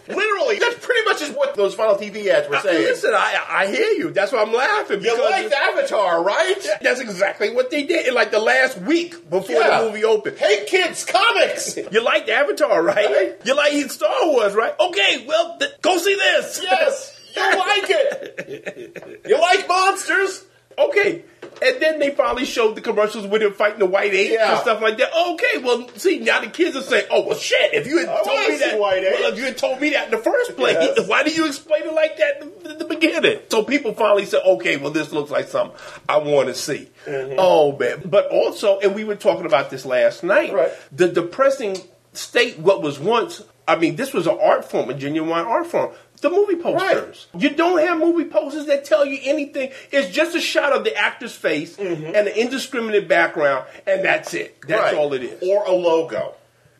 Literally, 0.07 0.59
that's 0.59 0.75
pretty 0.85 1.03
much 1.09 1.21
is 1.21 1.31
what 1.31 1.55
those 1.55 1.73
final 1.73 1.95
TV 1.95 2.27
ads 2.27 2.47
were 2.49 2.55
I- 2.57 2.61
saying. 2.61 2.81
listen, 2.83 3.11
I, 3.13 3.43
I 3.49 3.67
hear 3.67 3.87
you. 3.91 4.11
That's 4.11 4.31
why 4.31 4.41
I'm 4.41 4.53
laughing. 4.53 5.01
you 5.01 5.19
liked 5.23 5.51
Avatar, 5.53 6.23
right? 6.23 6.67
That's 6.81 6.99
exactly 6.99 7.51
what 7.51 7.71
they 7.71 7.83
did 7.83 8.07
in 8.07 8.13
like 8.13 8.31
the 8.31 8.39
last 8.39 8.77
week 8.79 9.29
before 9.29 9.55
Yeah. 9.55 9.81
the 9.81 9.87
movie 9.87 10.03
opened. 10.03 10.37
Hey, 10.37 10.65
kids, 10.67 11.05
comics! 11.05 11.77
You 11.91 12.01
like 12.03 12.27
Avatar, 12.29 12.81
right? 12.83 13.05
Right. 13.09 13.35
You 13.45 13.55
like 13.55 13.73
Star 13.91 14.27
Wars, 14.27 14.53
right? 14.53 14.73
Okay, 14.79 15.25
well, 15.27 15.57
th- 15.59 15.71
go 15.81 15.97
see 15.97 16.15
this. 16.15 16.59
yes, 16.61 17.19
you 17.35 17.41
like 17.57 17.85
it! 17.89 19.21
You 19.27 19.39
like 19.39 19.67
monsters? 19.67 20.43
Okay. 20.77 21.23
And 21.61 21.81
then 21.81 21.99
they 21.99 22.11
finally 22.11 22.45
showed 22.45 22.75
the 22.75 22.81
commercials 22.81 23.25
with 23.27 23.41
him 23.41 23.53
fighting 23.53 23.79
the 23.79 23.85
white 23.85 24.13
apes 24.13 24.33
Yeah. 24.33 24.51
and 24.53 24.59
stuff 24.61 24.81
like 24.81 24.97
that. 24.97 25.11
Okay, 25.15 25.57
well, 25.63 25.87
see, 25.95 26.19
now 26.19 26.41
the 26.41 26.47
kids 26.47 26.75
are 26.75 26.81
saying, 26.81 27.05
"Oh, 27.09 27.21
well, 27.25 27.37
shit! 27.37 27.73
If 27.73 27.87
you 27.87 27.99
had 27.99 28.09
I 28.09 28.21
told 28.23 28.49
me 28.49 28.57
that, 28.57 28.79
white 28.79 29.01
well, 29.03 29.31
if 29.31 29.37
you 29.37 29.45
had 29.45 29.57
told 29.57 29.79
me 29.79 29.89
that 29.91 30.05
in 30.05 30.11
the 30.11 30.17
first 30.17 30.55
place, 30.57 30.77
Yes. 30.79 31.07
why 31.07 31.23
did 31.23 31.37
you 31.37 31.45
explain 31.45 31.83
it 31.83 31.93
like 31.93 32.17
that 32.17 32.41
in- 32.41 32.71
in 32.71 32.77
the 32.77 32.85
beginning?" 32.85 33.39
So 33.49 33.63
people 33.63 33.93
finally 33.93 34.25
said, 34.25 34.41
"Okay, 34.45 34.77
well, 34.77 34.91
this 34.91 35.11
looks 35.11 35.31
like 35.31 35.47
something 35.47 35.77
I 36.09 36.17
want 36.17 36.47
to 36.49 36.55
see." 36.55 36.89
Mm-hmm. 37.05 37.35
Oh 37.37 37.77
man! 37.77 38.01
But 38.05 38.27
also, 38.27 38.79
and 38.79 38.93
we 38.95 39.03
were 39.03 39.15
talking 39.15 39.45
about 39.45 39.69
this 39.69 39.85
last 39.85 40.23
night. 40.23 40.53
Right. 40.53 40.71
The 40.91 41.07
depressing 41.07 41.77
state 42.13 42.59
what 42.59 42.81
was 42.81 42.99
once. 42.99 43.41
I 43.67 43.75
mean, 43.77 43.95
this 43.95 44.13
was 44.13 44.27
an 44.27 44.37
art 44.39 44.69
form, 44.69 44.89
a 44.89 44.93
genuine 44.93 45.31
art 45.31 45.65
form. 45.67 45.91
The 46.21 46.29
movie 46.29 46.55
posters. 46.55 47.27
You 47.37 47.49
don't 47.51 47.79
have 47.79 47.99
movie 47.99 48.25
posters 48.29 48.65
that 48.67 48.85
tell 48.85 49.05
you 49.05 49.19
anything. 49.23 49.71
It's 49.91 50.09
just 50.15 50.35
a 50.35 50.41
shot 50.41 50.73
of 50.73 50.83
the 50.83 50.95
actor's 50.95 51.35
face 51.35 51.77
and 51.77 52.03
an 52.15 52.27
indiscriminate 52.27 53.07
background, 53.07 53.65
and 53.85 54.03
that's 54.03 54.33
it. 54.33 54.57
That's 54.67 54.81
Mm-hmm. 54.93 54.95
Right. 54.95 54.95
all 54.95 55.13
it 55.13 55.23
is. 55.23 55.43
Or 55.49 55.65
a 55.65 55.71
logo. 55.71 56.35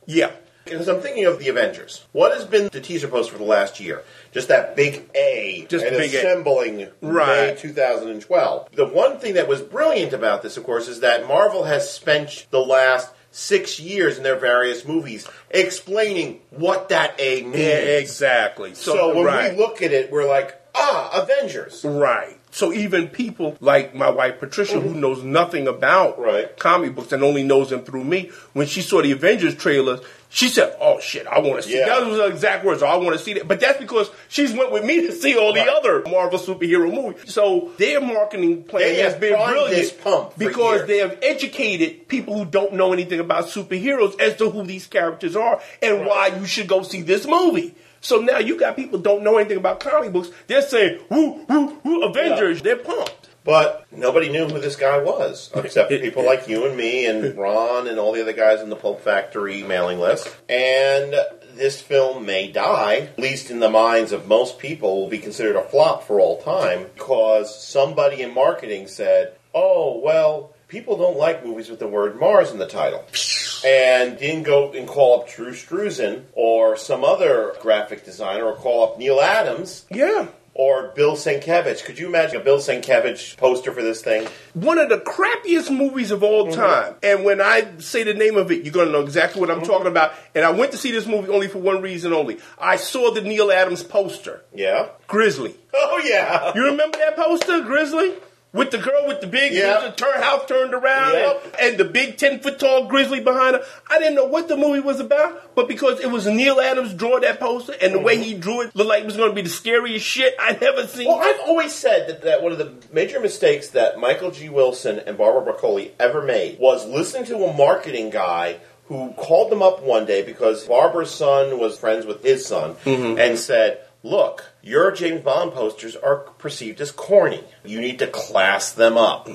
yeah. 0.06 0.32
Because 0.64 0.88
I'm 0.88 1.00
thinking 1.00 1.26
of 1.26 1.38
the 1.38 1.50
Avengers. 1.50 2.06
What 2.12 2.34
has 2.34 2.44
been 2.44 2.70
the 2.72 2.82
teaser 2.82 3.08
post 3.08 3.30
for 3.30 3.38
the 3.38 3.44
last 3.44 3.80
year? 3.80 4.02
Just 4.32 4.48
that 4.48 4.76
big 4.76 5.08
A, 5.14 5.68
Just 5.70 5.86
and 5.86 5.96
big 5.96 6.12
A. 6.16 6.18
assembling 6.18 6.78
May 6.78 6.90
Right. 7.02 7.56
2012. 7.56 8.70
The 8.74 8.88
one 8.88 9.20
thing 9.20 9.36
that 9.36 9.48
was 9.48 9.62
brilliant 9.62 10.12
about 10.14 10.42
this, 10.42 10.58
of 10.58 10.64
course, 10.64 10.88
is 10.88 11.02
that 11.02 11.28
Marvel 11.28 11.66
has 11.66 11.92
spent 11.94 12.48
the 12.50 12.62
last 12.62 13.12
six 13.36 13.82
years 13.82 14.16
in 14.18 14.24
their 14.24 14.38
various 14.38 14.88
movies 14.88 15.28
explaining 15.50 16.40
what 16.52 16.90
that 16.90 17.16
A 17.20 17.42
means. 17.42 17.58
Yeah, 17.58 17.98
exactly. 18.00 18.74
So, 18.76 18.94
So 18.94 19.16
when 19.16 19.26
right. 19.26 19.52
we 19.52 19.60
look 19.60 19.82
at 19.82 19.92
it, 19.92 20.10
we're 20.10 20.28
like, 20.28 20.60
ah, 20.74 21.22
Avengers. 21.22 21.84
Right. 21.84 22.38
So 22.56 22.72
even 22.72 23.10
people 23.10 23.58
like 23.60 23.94
my 23.94 24.10
wife 24.10 24.40
Patricia, 24.40 24.80
who 24.80 24.94
knows 24.94 25.22
nothing 25.24 25.68
about 25.68 26.16
Mm-hmm. 26.16 26.22
Right. 26.22 26.58
comic 26.58 26.96
books 26.96 27.12
and 27.12 27.22
only 27.22 27.44
knows 27.44 27.70
them 27.70 27.82
through 27.84 28.06
me, 28.06 28.32
when 28.54 28.66
she 28.66 28.82
saw 28.82 29.02
the 29.02 29.12
Avengers 29.12 29.56
trailers, 29.56 30.00
she 30.30 30.48
said, 30.48 30.74
"Oh 30.80 31.02
shit, 31.02 31.28
I 31.28 31.40
want 31.40 31.58
to 31.62 31.68
see." 31.68 31.78
Yeah. 31.78 31.88
That 31.88 32.06
was 32.08 32.18
her 32.18 32.28
exact 32.30 32.64
words. 32.64 32.82
I 32.82 32.96
want 32.96 33.18
to 33.18 33.22
see 33.24 33.34
that. 33.34 33.46
But 33.48 33.60
that's 33.60 33.78
because 33.80 34.10
she's 34.30 34.54
went 34.54 34.72
with 34.72 34.86
me 34.86 35.06
to 35.06 35.12
see 35.12 35.38
all 35.38 35.52
the 35.52 35.60
Right. 35.60 35.70
other 35.70 36.04
Marvel 36.10 36.40
superhero 36.40 36.90
movies. 36.94 37.34
So 37.34 37.72
their 37.78 38.00
marketing 38.00 38.64
plan 38.64 38.84
They 38.84 38.96
has 39.02 39.16
been 39.16 39.34
brilliant 39.36 40.38
because 40.38 40.88
they 40.88 41.00
have 41.00 41.18
educated 41.22 42.08
people 42.08 42.38
who 42.38 42.46
don't 42.46 42.74
know 42.74 42.94
anything 42.94 43.20
about 43.20 43.48
superheroes 43.48 44.18
as 44.22 44.38
to 44.38 44.50
who 44.50 44.64
these 44.64 44.88
characters 44.88 45.36
are 45.36 45.60
and 45.82 46.06
why 46.06 46.28
you 46.28 46.46
should 46.46 46.68
go 46.70 46.84
see 46.84 47.02
this 47.02 47.28
movie. 47.28 47.76
So 48.06 48.20
now 48.20 48.38
you 48.38 48.56
got 48.60 48.76
people 48.76 49.00
don't 49.00 49.24
know 49.24 49.38
anything 49.38 49.58
about 49.58 49.80
comic 49.80 50.14
books. 50.14 50.30
They're 50.46 50.62
saying, 50.62 51.00
"Woo, 51.10 51.44
woo, 51.50 51.82
woo, 51.84 52.04
Avengers!" 52.04 52.62
They're 52.62 52.76
pumped. 52.76 53.30
But 53.44 53.88
nobody 53.92 54.30
knew 54.30 54.48
who 54.48 54.60
this 54.60 54.76
guy 54.76 55.00
was, 55.00 55.50
except 55.56 55.90
people 55.90 56.24
like 56.24 56.48
you 56.48 56.68
and 56.68 56.78
me 56.78 57.08
and 57.08 57.36
Ron 57.38 57.88
and 57.88 57.98
all 57.98 58.12
the 58.12 58.22
other 58.22 58.34
guys 58.34 58.62
in 58.62 58.70
the 58.70 58.76
Pulp 58.76 59.02
Factory 59.02 59.64
mailing 59.64 60.00
list. 60.00 60.28
And 60.48 61.16
this 61.56 61.82
film 61.82 62.28
may 62.28 62.52
die, 62.52 63.10
at 63.18 63.20
least 63.20 63.50
in 63.50 63.60
the 63.60 63.72
minds 63.72 64.12
of 64.12 64.28
most 64.28 64.60
people, 64.60 65.02
will 65.02 65.10
be 65.10 65.18
considered 65.18 65.56
a 65.56 65.64
flop 65.64 66.04
for 66.04 66.20
all 66.20 66.40
time 66.44 66.84
because 66.94 67.60
somebody 67.64 68.22
in 68.22 68.36
marketing 68.36 68.86
said, 68.86 69.34
oh, 69.52 70.00
well, 70.00 70.54
people 70.68 70.96
don't 70.96 71.18
like 71.18 71.44
movies 71.44 71.70
with 71.70 71.80
the 71.80 71.88
word 71.88 72.20
Mars 72.20 72.52
in 72.52 72.60
the 72.60 72.68
title. 72.68 73.04
And 73.66 74.18
didn't 74.20 74.44
go 74.44 74.72
and 74.74 74.88
call 74.88 75.22
up 75.22 75.30
Drew 75.30 75.52
Struzan 75.52 76.24
or 76.34 76.78
some 76.78 77.04
other 77.04 77.54
graphic 77.62 78.06
designer 78.06 78.46
or 78.46 78.56
call 78.56 78.84
up 78.84 79.00
Neal 79.00 79.20
Adams 79.20 79.86
Yeah. 79.90 80.28
or 80.54 80.90
Bill 80.96 81.16
Sienkiewicz. 81.16 81.84
Could 81.84 81.98
you 81.98 82.06
imagine 82.08 82.40
a 82.40 82.44
Bill 82.44 82.60
Sienkiewicz 82.60 83.36
poster 83.38 83.72
for 83.74 83.82
this 83.82 84.02
thing? 84.04 84.28
One 84.54 84.78
of 84.78 84.90
the 84.90 85.00
crappiest 85.00 85.76
movies 85.76 86.12
of 86.12 86.22
all 86.22 86.46
Mm-hmm. 86.48 86.62
time. 86.62 86.96
And 87.02 87.26
when 87.26 87.42
I 87.42 87.66
say 87.80 88.04
the 88.04 88.14
name 88.14 88.38
of 88.38 88.52
it, 88.52 88.64
you're 88.64 88.72
going 88.74 88.86
to 88.88 88.92
know 88.92 89.02
exactly 89.02 89.42
what 89.42 89.50
I'm 89.50 89.58
Mm-hmm. 89.62 89.66
talking 89.72 89.88
about. 89.88 90.14
And 90.36 90.46
I 90.46 90.52
went 90.52 90.72
to 90.74 90.78
see 90.78 90.92
this 90.92 91.08
movie 91.08 91.30
only 91.32 91.48
for 91.48 91.58
one 91.60 91.82
reason 91.82 92.14
only. 92.14 92.38
I 92.60 92.76
saw 92.76 93.12
the 93.12 93.22
Neal 93.22 93.52
Adams 93.52 93.84
poster, 93.84 94.44
Yeah. 94.54 94.90
Grizzly. 95.08 95.56
Oh 95.78 96.02
yeah. 96.06 96.54
You 96.56 96.66
remember 96.68 96.98
that 97.00 97.18
poster, 97.18 97.60
Grizzly? 97.62 98.14
With 98.56 98.72
the 98.72 98.78
girl 98.78 99.06
with 99.06 99.20
the 99.20 99.28
big 99.28 99.52
the 99.52 99.94
turn 99.98 100.22
house 100.22 100.48
turned 100.48 100.74
around 100.74 101.14
Yep. 101.14 101.44
and, 101.44 101.56
and 101.60 101.78
the 101.78 101.84
big 101.84 102.18
ten 102.18 102.40
foot 102.40 102.58
tall 102.58 102.88
grizzly 102.88 103.20
behind 103.20 103.58
her. 103.58 103.66
I 103.90 104.00
didn't 104.00 104.16
know 104.16 104.26
what 104.26 104.48
the 104.48 104.56
movie 104.56 104.80
was 104.80 105.02
about, 105.02 105.56
but 105.56 105.68
because 105.68 106.00
it 106.00 106.10
was 106.10 106.26
Neal 106.26 106.62
Adams 106.62 106.94
drawing 106.94 107.22
that 107.22 107.42
poster 107.42 107.76
and 107.82 107.94
the 107.94 108.00
way 108.00 108.16
mm-hmm. 108.16 108.24
he 108.24 108.34
drew 108.34 108.62
it 108.62 108.74
looked 108.74 108.88
like 108.88 109.02
it 109.04 109.06
was 109.06 109.18
going 109.18 109.30
to 109.30 109.36
be 109.36 109.42
the 109.42 109.50
scariest 109.50 110.06
shit 110.06 110.36
I'd 110.40 110.64
ever 110.64 110.88
seen. 110.88 111.08
Well, 111.08 111.20
I've 111.20 111.42
always 111.42 111.76
said 111.76 112.08
that, 112.08 112.22
that 112.22 112.42
one 112.42 112.54
of 112.54 112.58
the 112.58 112.74
major 112.94 113.20
mistakes 113.20 113.70
that 113.70 114.00
Michael 114.00 114.32
G. 114.32 114.48
Wilson 114.48 115.00
and 115.00 115.18
Barbara 115.18 115.42
Broccoli 115.42 115.92
ever 116.00 116.22
made 116.22 116.58
was 116.58 116.88
listening 116.88 117.26
to 117.26 117.44
a 117.44 117.54
marketing 117.54 118.10
guy 118.10 118.60
who 118.88 119.12
called 119.14 119.52
them 119.52 119.62
up 119.62 119.82
one 119.82 120.06
day 120.06 120.24
because 120.24 120.66
Barbara's 120.66 121.12
son 121.12 121.60
was 121.60 121.78
friends 121.78 122.06
with 122.06 122.24
his 122.24 122.46
son 122.46 122.76
mm-hmm. 122.86 123.20
and 123.20 123.38
said, 123.38 123.80
Look, 124.06 124.52
your 124.62 124.92
James 124.92 125.22
Bond 125.22 125.52
posters 125.52 125.96
are 125.96 126.18
perceived 126.38 126.80
as 126.80 126.92
corny. 126.92 127.44
You 127.64 127.82
need 127.82 127.98
to 128.00 128.08
class 128.08 128.72
them 128.72 128.98
up. 128.98 129.28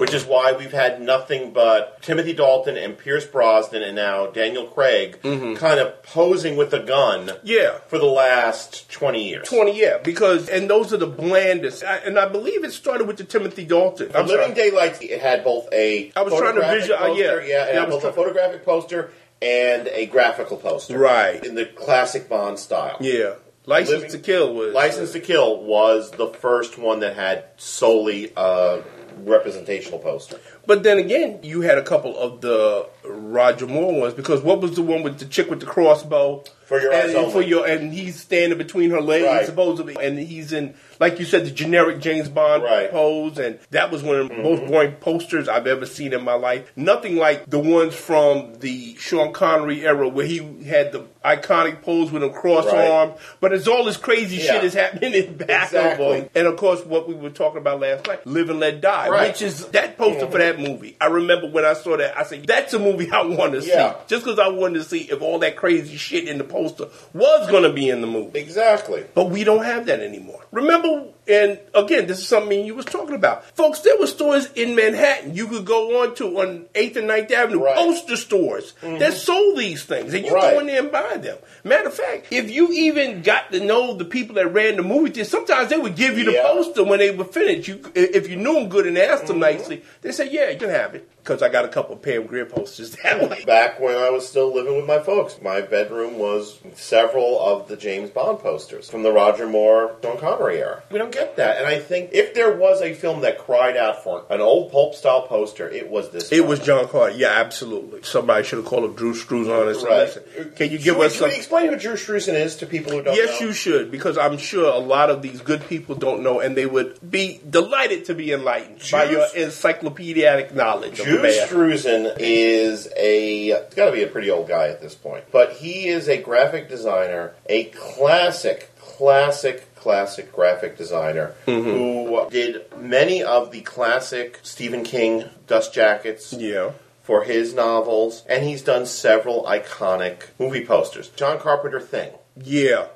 Which 0.00 0.12
is 0.12 0.26
why 0.26 0.52
we've 0.52 0.70
had 0.70 1.00
nothing 1.00 1.54
but 1.54 2.02
Timothy 2.02 2.34
Dalton 2.34 2.76
and 2.76 2.98
Pierce 2.98 3.24
Brosnan 3.24 3.82
and 3.82 3.96
now 3.96 4.26
Daniel 4.26 4.66
Craig 4.66 5.18
kind 5.22 5.80
of 5.80 6.02
posing 6.02 6.58
with 6.58 6.74
a 6.74 6.80
gun 6.80 7.30
yeah. 7.42 7.78
for 7.88 7.98
the 7.98 8.04
last 8.04 8.90
20 8.90 9.26
years. 9.30 9.48
20, 9.48 9.80
yeah, 9.80 9.96
because, 9.96 10.50
and 10.50 10.68
those 10.68 10.92
are 10.92 10.98
the 10.98 11.06
blandest. 11.06 11.82
I, 11.82 11.96
and 11.96 12.18
I 12.18 12.28
believe 12.28 12.64
it 12.64 12.72
started 12.72 13.06
with 13.06 13.16
the 13.16 13.24
Timothy 13.24 13.64
Dalton. 13.64 14.10
I'm 14.14 14.26
Living 14.26 14.54
sorry. 14.54 14.70
Daylights, 14.70 15.00
it 15.00 15.22
had 15.22 15.42
both 15.42 15.72
a 15.72 16.12
I 16.14 16.20
was 16.20 16.34
trying 16.34 16.54
to 16.56 16.60
photographic 16.60 16.80
visual- 16.82 16.98
uh, 17.02 17.14
yeah. 17.14 17.24
yeah, 17.24 17.32
it 17.40 17.48
Yeah, 17.48 17.62
I 17.78 17.80
had 17.80 17.88
was 17.88 18.02
both 18.02 18.04
a 18.04 18.12
photographic 18.12 18.62
poster 18.66 19.10
and 19.40 19.88
a 19.88 20.04
graphical 20.04 20.58
poster, 20.58 20.98
Right. 20.98 21.42
in 21.42 21.54
the 21.54 21.64
classic 21.64 22.28
Bond 22.28 22.58
style. 22.58 22.98
Yeah. 23.00 23.34
License 23.68 23.90
Living- 23.90 24.10
to 24.12 24.18
Kill 24.18 24.54
was. 24.54 24.72
License 24.72 25.12
to 25.12 25.20
Kill 25.20 25.62
was 25.62 26.10
the 26.12 26.28
first 26.28 26.78
one 26.78 27.00
that 27.00 27.16
had 27.16 27.44
solely 27.58 28.32
a 28.34 28.80
representational 29.24 29.98
poster. 29.98 30.38
But 30.68 30.82
then 30.84 30.98
again, 30.98 31.40
you 31.42 31.62
had 31.62 31.78
a 31.78 31.82
couple 31.82 32.16
of 32.16 32.42
the 32.42 32.86
Roger 33.04 33.66
Moore 33.66 34.00
ones 34.02 34.12
because 34.14 34.42
what 34.42 34.60
was 34.60 34.76
the 34.76 34.82
one 34.82 35.02
with 35.02 35.18
the 35.18 35.24
chick 35.24 35.48
with 35.50 35.60
the 35.60 35.66
crossbow? 35.66 36.44
For 36.66 36.78
your 36.78 36.92
and, 36.92 37.32
for 37.32 37.40
your 37.40 37.66
and 37.66 37.94
he's 37.94 38.20
standing 38.20 38.58
between 38.58 38.90
her 38.90 39.00
legs 39.00 39.24
Right. 39.26 39.46
supposedly, 39.46 39.96
and 39.98 40.18
he's 40.18 40.52
in 40.52 40.74
like 41.00 41.18
you 41.18 41.24
said 41.24 41.46
the 41.46 41.50
generic 41.50 41.98
James 42.00 42.28
Bond 42.28 42.62
Right. 42.62 42.88
Mm-hmm. 42.88 42.94
pose, 42.94 43.38
and 43.38 43.58
that 43.70 43.90
was 43.90 44.02
one 44.02 44.16
of 44.16 44.28
the 44.28 44.34
most 44.36 44.66
boring 44.66 44.92
posters 44.96 45.48
I've 45.48 45.66
ever 45.66 45.86
seen 45.86 46.12
in 46.12 46.22
my 46.22 46.34
life. 46.34 46.70
Nothing 46.76 47.16
like 47.16 47.48
the 47.48 47.58
ones 47.58 47.94
from 47.94 48.56
the 48.56 48.94
Sean 48.96 49.32
Connery 49.32 49.86
era 49.86 50.06
where 50.10 50.26
he 50.26 50.62
had 50.64 50.92
the 50.92 51.06
iconic 51.24 51.80
pose 51.80 52.10
with 52.10 52.22
a 52.22 52.28
cross 52.28 52.66
arm. 52.66 53.12
but 53.40 53.54
it's 53.54 53.66
all 53.66 53.84
this 53.84 53.96
crazy 53.96 54.36
Yeah. 54.36 54.52
shit 54.52 54.64
is 54.64 54.74
happening 54.74 55.14
in 55.14 55.38
back 55.38 55.68
Exactly. 55.68 56.06
of 56.06 56.14
him. 56.16 56.28
And 56.34 56.46
of 56.46 56.56
course, 56.58 56.84
what 56.84 57.08
we 57.08 57.14
were 57.14 57.30
talking 57.30 57.62
about 57.62 57.80
last 57.80 58.06
night, 58.06 58.26
Live 58.26 58.50
and 58.50 58.60
Let 58.60 58.82
Die, 58.82 59.08
Right. 59.08 59.28
which 59.28 59.40
is 59.40 59.64
that 59.68 59.96
poster 59.96 60.26
for 60.26 60.36
that 60.36 60.57
movie. 60.58 60.96
I 61.00 61.06
remember 61.06 61.48
when 61.48 61.64
I 61.64 61.74
saw 61.74 61.96
that, 61.96 62.16
I 62.18 62.22
said, 62.24 62.46
that's 62.46 62.74
a 62.74 62.78
movie 62.78 63.10
I 63.10 63.22
want 63.22 63.52
to 63.52 63.60
Yeah. 63.60 63.92
see. 63.92 63.96
Just 64.08 64.24
because 64.24 64.38
I 64.38 64.48
wanted 64.48 64.78
to 64.80 64.84
see 64.84 65.02
if 65.10 65.20
all 65.22 65.38
that 65.40 65.56
crazy 65.56 65.96
shit 65.96 66.28
in 66.28 66.38
the 66.38 66.44
poster 66.44 66.86
was 67.14 67.50
going 67.50 67.62
to 67.64 67.72
be 67.72 67.88
in 67.88 68.00
the 68.00 68.06
movie. 68.06 68.38
Exactly. 68.38 69.04
But 69.14 69.30
we 69.30 69.44
don't 69.44 69.64
have 69.64 69.86
that 69.86 70.00
anymore. 70.00 70.44
Remember, 70.52 71.04
and 71.28 71.58
again, 71.74 72.06
this 72.06 72.18
is 72.18 72.28
something 72.28 72.64
you 72.64 72.74
was 72.74 72.86
talking 72.86 73.14
about. 73.14 73.44
Folks, 73.56 73.80
there 73.80 73.98
were 73.98 74.06
stores 74.06 74.50
in 74.54 74.74
Manhattan 74.74 75.34
you 75.34 75.46
could 75.46 75.64
go 75.64 76.02
on 76.02 76.14
to 76.16 76.40
on 76.40 76.66
8th 76.74 76.96
and 76.96 77.08
9th 77.08 77.30
Avenue, 77.30 77.64
Right. 77.64 77.76
poster 77.76 78.16
stores 78.16 78.72
that 78.80 79.00
mm-hmm. 79.00 79.12
sold 79.12 79.58
these 79.58 79.84
things. 79.84 80.14
And 80.14 80.24
you 80.24 80.32
Right. 80.32 80.54
go 80.54 80.60
in 80.60 80.66
there 80.66 80.80
and 80.80 80.90
buy 80.90 81.16
them. 81.18 81.36
Matter 81.64 81.88
of 81.88 81.94
fact, 81.94 82.28
if 82.30 82.50
you 82.50 82.72
even 82.72 83.22
got 83.22 83.52
to 83.52 83.60
know 83.60 83.94
the 83.94 84.04
people 84.04 84.36
that 84.36 84.48
ran 84.48 84.76
the 84.76 84.82
movie 84.82 85.10
theater, 85.10 85.28
sometimes 85.28 85.68
they 85.68 85.76
would 85.76 85.96
give 85.96 86.16
you 86.18 86.24
the 86.24 86.32
Yeah. 86.32 86.42
poster 86.42 86.84
when 86.84 86.98
they 86.98 87.10
were 87.10 87.24
finished. 87.24 87.68
You, 87.68 87.80
if 87.94 88.28
you 88.28 88.36
knew 88.36 88.54
them 88.54 88.68
good 88.68 88.86
and 88.86 88.96
asked 88.96 89.26
them 89.26 89.36
mm-hmm. 89.40 89.58
nicely, 89.58 89.82
they 90.02 90.12
said, 90.12 90.32
yeah, 90.32 90.50
you 90.50 90.58
can 90.58 90.70
have 90.70 90.94
it. 90.94 91.08
Because 91.28 91.42
I 91.42 91.50
got 91.50 91.66
a 91.66 91.68
couple 91.68 91.94
of 91.94 92.00
Pam 92.00 92.26
Grier 92.26 92.46
posters 92.46 92.92
that 93.02 93.20
way. 93.30 93.44
Back 93.44 93.78
when 93.80 93.94
I 93.98 94.08
was 94.08 94.26
still 94.26 94.54
living 94.54 94.76
with 94.76 94.86
my 94.86 94.98
folks, 94.98 95.36
my 95.42 95.60
bedroom 95.60 96.18
was 96.18 96.58
several 96.74 97.38
of 97.38 97.68
the 97.68 97.76
James 97.76 98.08
Bond 98.08 98.38
posters 98.38 98.88
from 98.88 99.02
the 99.02 99.12
Roger 99.12 99.46
Moore, 99.46 99.94
Sean 100.02 100.16
Connery 100.16 100.56
era. 100.58 100.82
We 100.90 100.98
don't 100.98 101.12
get 101.12 101.36
that. 101.36 101.58
And 101.58 101.66
I 101.66 101.80
think 101.80 102.10
if 102.14 102.32
there 102.32 102.56
was 102.56 102.80
a 102.80 102.94
film 102.94 103.20
that 103.20 103.36
cried 103.36 103.76
out 103.76 104.02
for 104.02 104.24
an 104.30 104.40
old 104.40 104.72
pulp 104.72 104.94
style 104.94 105.26
poster, 105.26 105.68
it 105.68 105.90
was 105.90 106.08
this 106.12 106.32
It 106.32 106.36
film. 106.36 106.48
was 106.48 106.60
John 106.60 106.88
Carter. 106.88 107.14
Yeah, 107.14 107.28
absolutely. 107.28 108.02
Somebody 108.04 108.44
should 108.44 108.56
have 108.60 108.66
called 108.66 108.88
up 108.90 108.96
Drew 108.96 109.12
Struzan 109.12 109.66
Right. 109.84 109.86
listen, 110.06 110.22
can 110.56 110.70
you 110.70 110.78
give 110.78 110.94
Should 110.96 111.00
us 111.02 111.12
should 111.12 111.20
some... 111.20 111.30
explain 111.32 111.68
who 111.68 111.76
Drew 111.76 111.92
Struzan 111.92 112.34
is 112.40 112.56
to 112.56 112.66
people 112.66 112.92
who 112.92 113.02
don't 113.02 113.14
know 113.14 113.22
Yes, 113.22 113.38
know? 113.38 113.48
you 113.48 113.52
should, 113.52 113.90
because 113.90 114.16
I'm 114.16 114.38
sure 114.38 114.72
a 114.72 114.78
lot 114.78 115.10
of 115.10 115.20
these 115.20 115.42
good 115.42 115.66
people 115.68 115.94
don't 115.94 116.22
know, 116.22 116.40
and 116.40 116.56
they 116.56 116.64
would 116.64 116.98
be 117.10 117.38
delighted 117.48 118.06
to 118.06 118.14
be 118.14 118.32
enlightened 118.32 118.80
by 118.90 119.04
your 119.10 119.26
encyclopedic 119.36 120.54
knowledge 120.54 121.00
of 121.00 121.06
Drew 121.18 121.22
man. 121.22 121.48
Struzan 121.48 122.16
is 122.18 122.88
a, 122.96 123.46
he's 123.46 123.74
got 123.74 123.86
to 123.86 123.92
be 123.92 124.02
a 124.02 124.06
pretty 124.08 124.30
old 124.30 124.48
guy 124.48 124.68
at 124.68 124.80
this 124.80 124.94
point, 124.94 125.24
but 125.32 125.52
he 125.54 125.88
is 125.88 126.08
a 126.08 126.16
graphic 126.20 126.68
designer, 126.68 127.34
a 127.46 127.64
classic, 127.64 128.70
classic, 128.78 129.74
classic 129.76 130.32
graphic 130.32 130.76
designer 130.76 131.34
Mm-hmm. 131.46 131.70
who 131.70 132.30
did 132.30 132.64
many 132.78 133.22
of 133.22 133.50
the 133.52 133.60
classic 133.60 134.40
Stephen 134.42 134.82
King 134.84 135.24
dust 135.46 135.72
jackets 135.74 136.32
Yeah. 136.32 136.72
for 137.02 137.24
his 137.24 137.54
novels, 137.54 138.24
and 138.28 138.44
he's 138.44 138.62
done 138.62 138.86
several 138.86 139.44
iconic 139.44 140.24
movie 140.38 140.64
posters. 140.64 141.08
John 141.10 141.38
Carpenter 141.38 141.80
Thing. 141.80 142.10
Yeah. 142.42 142.86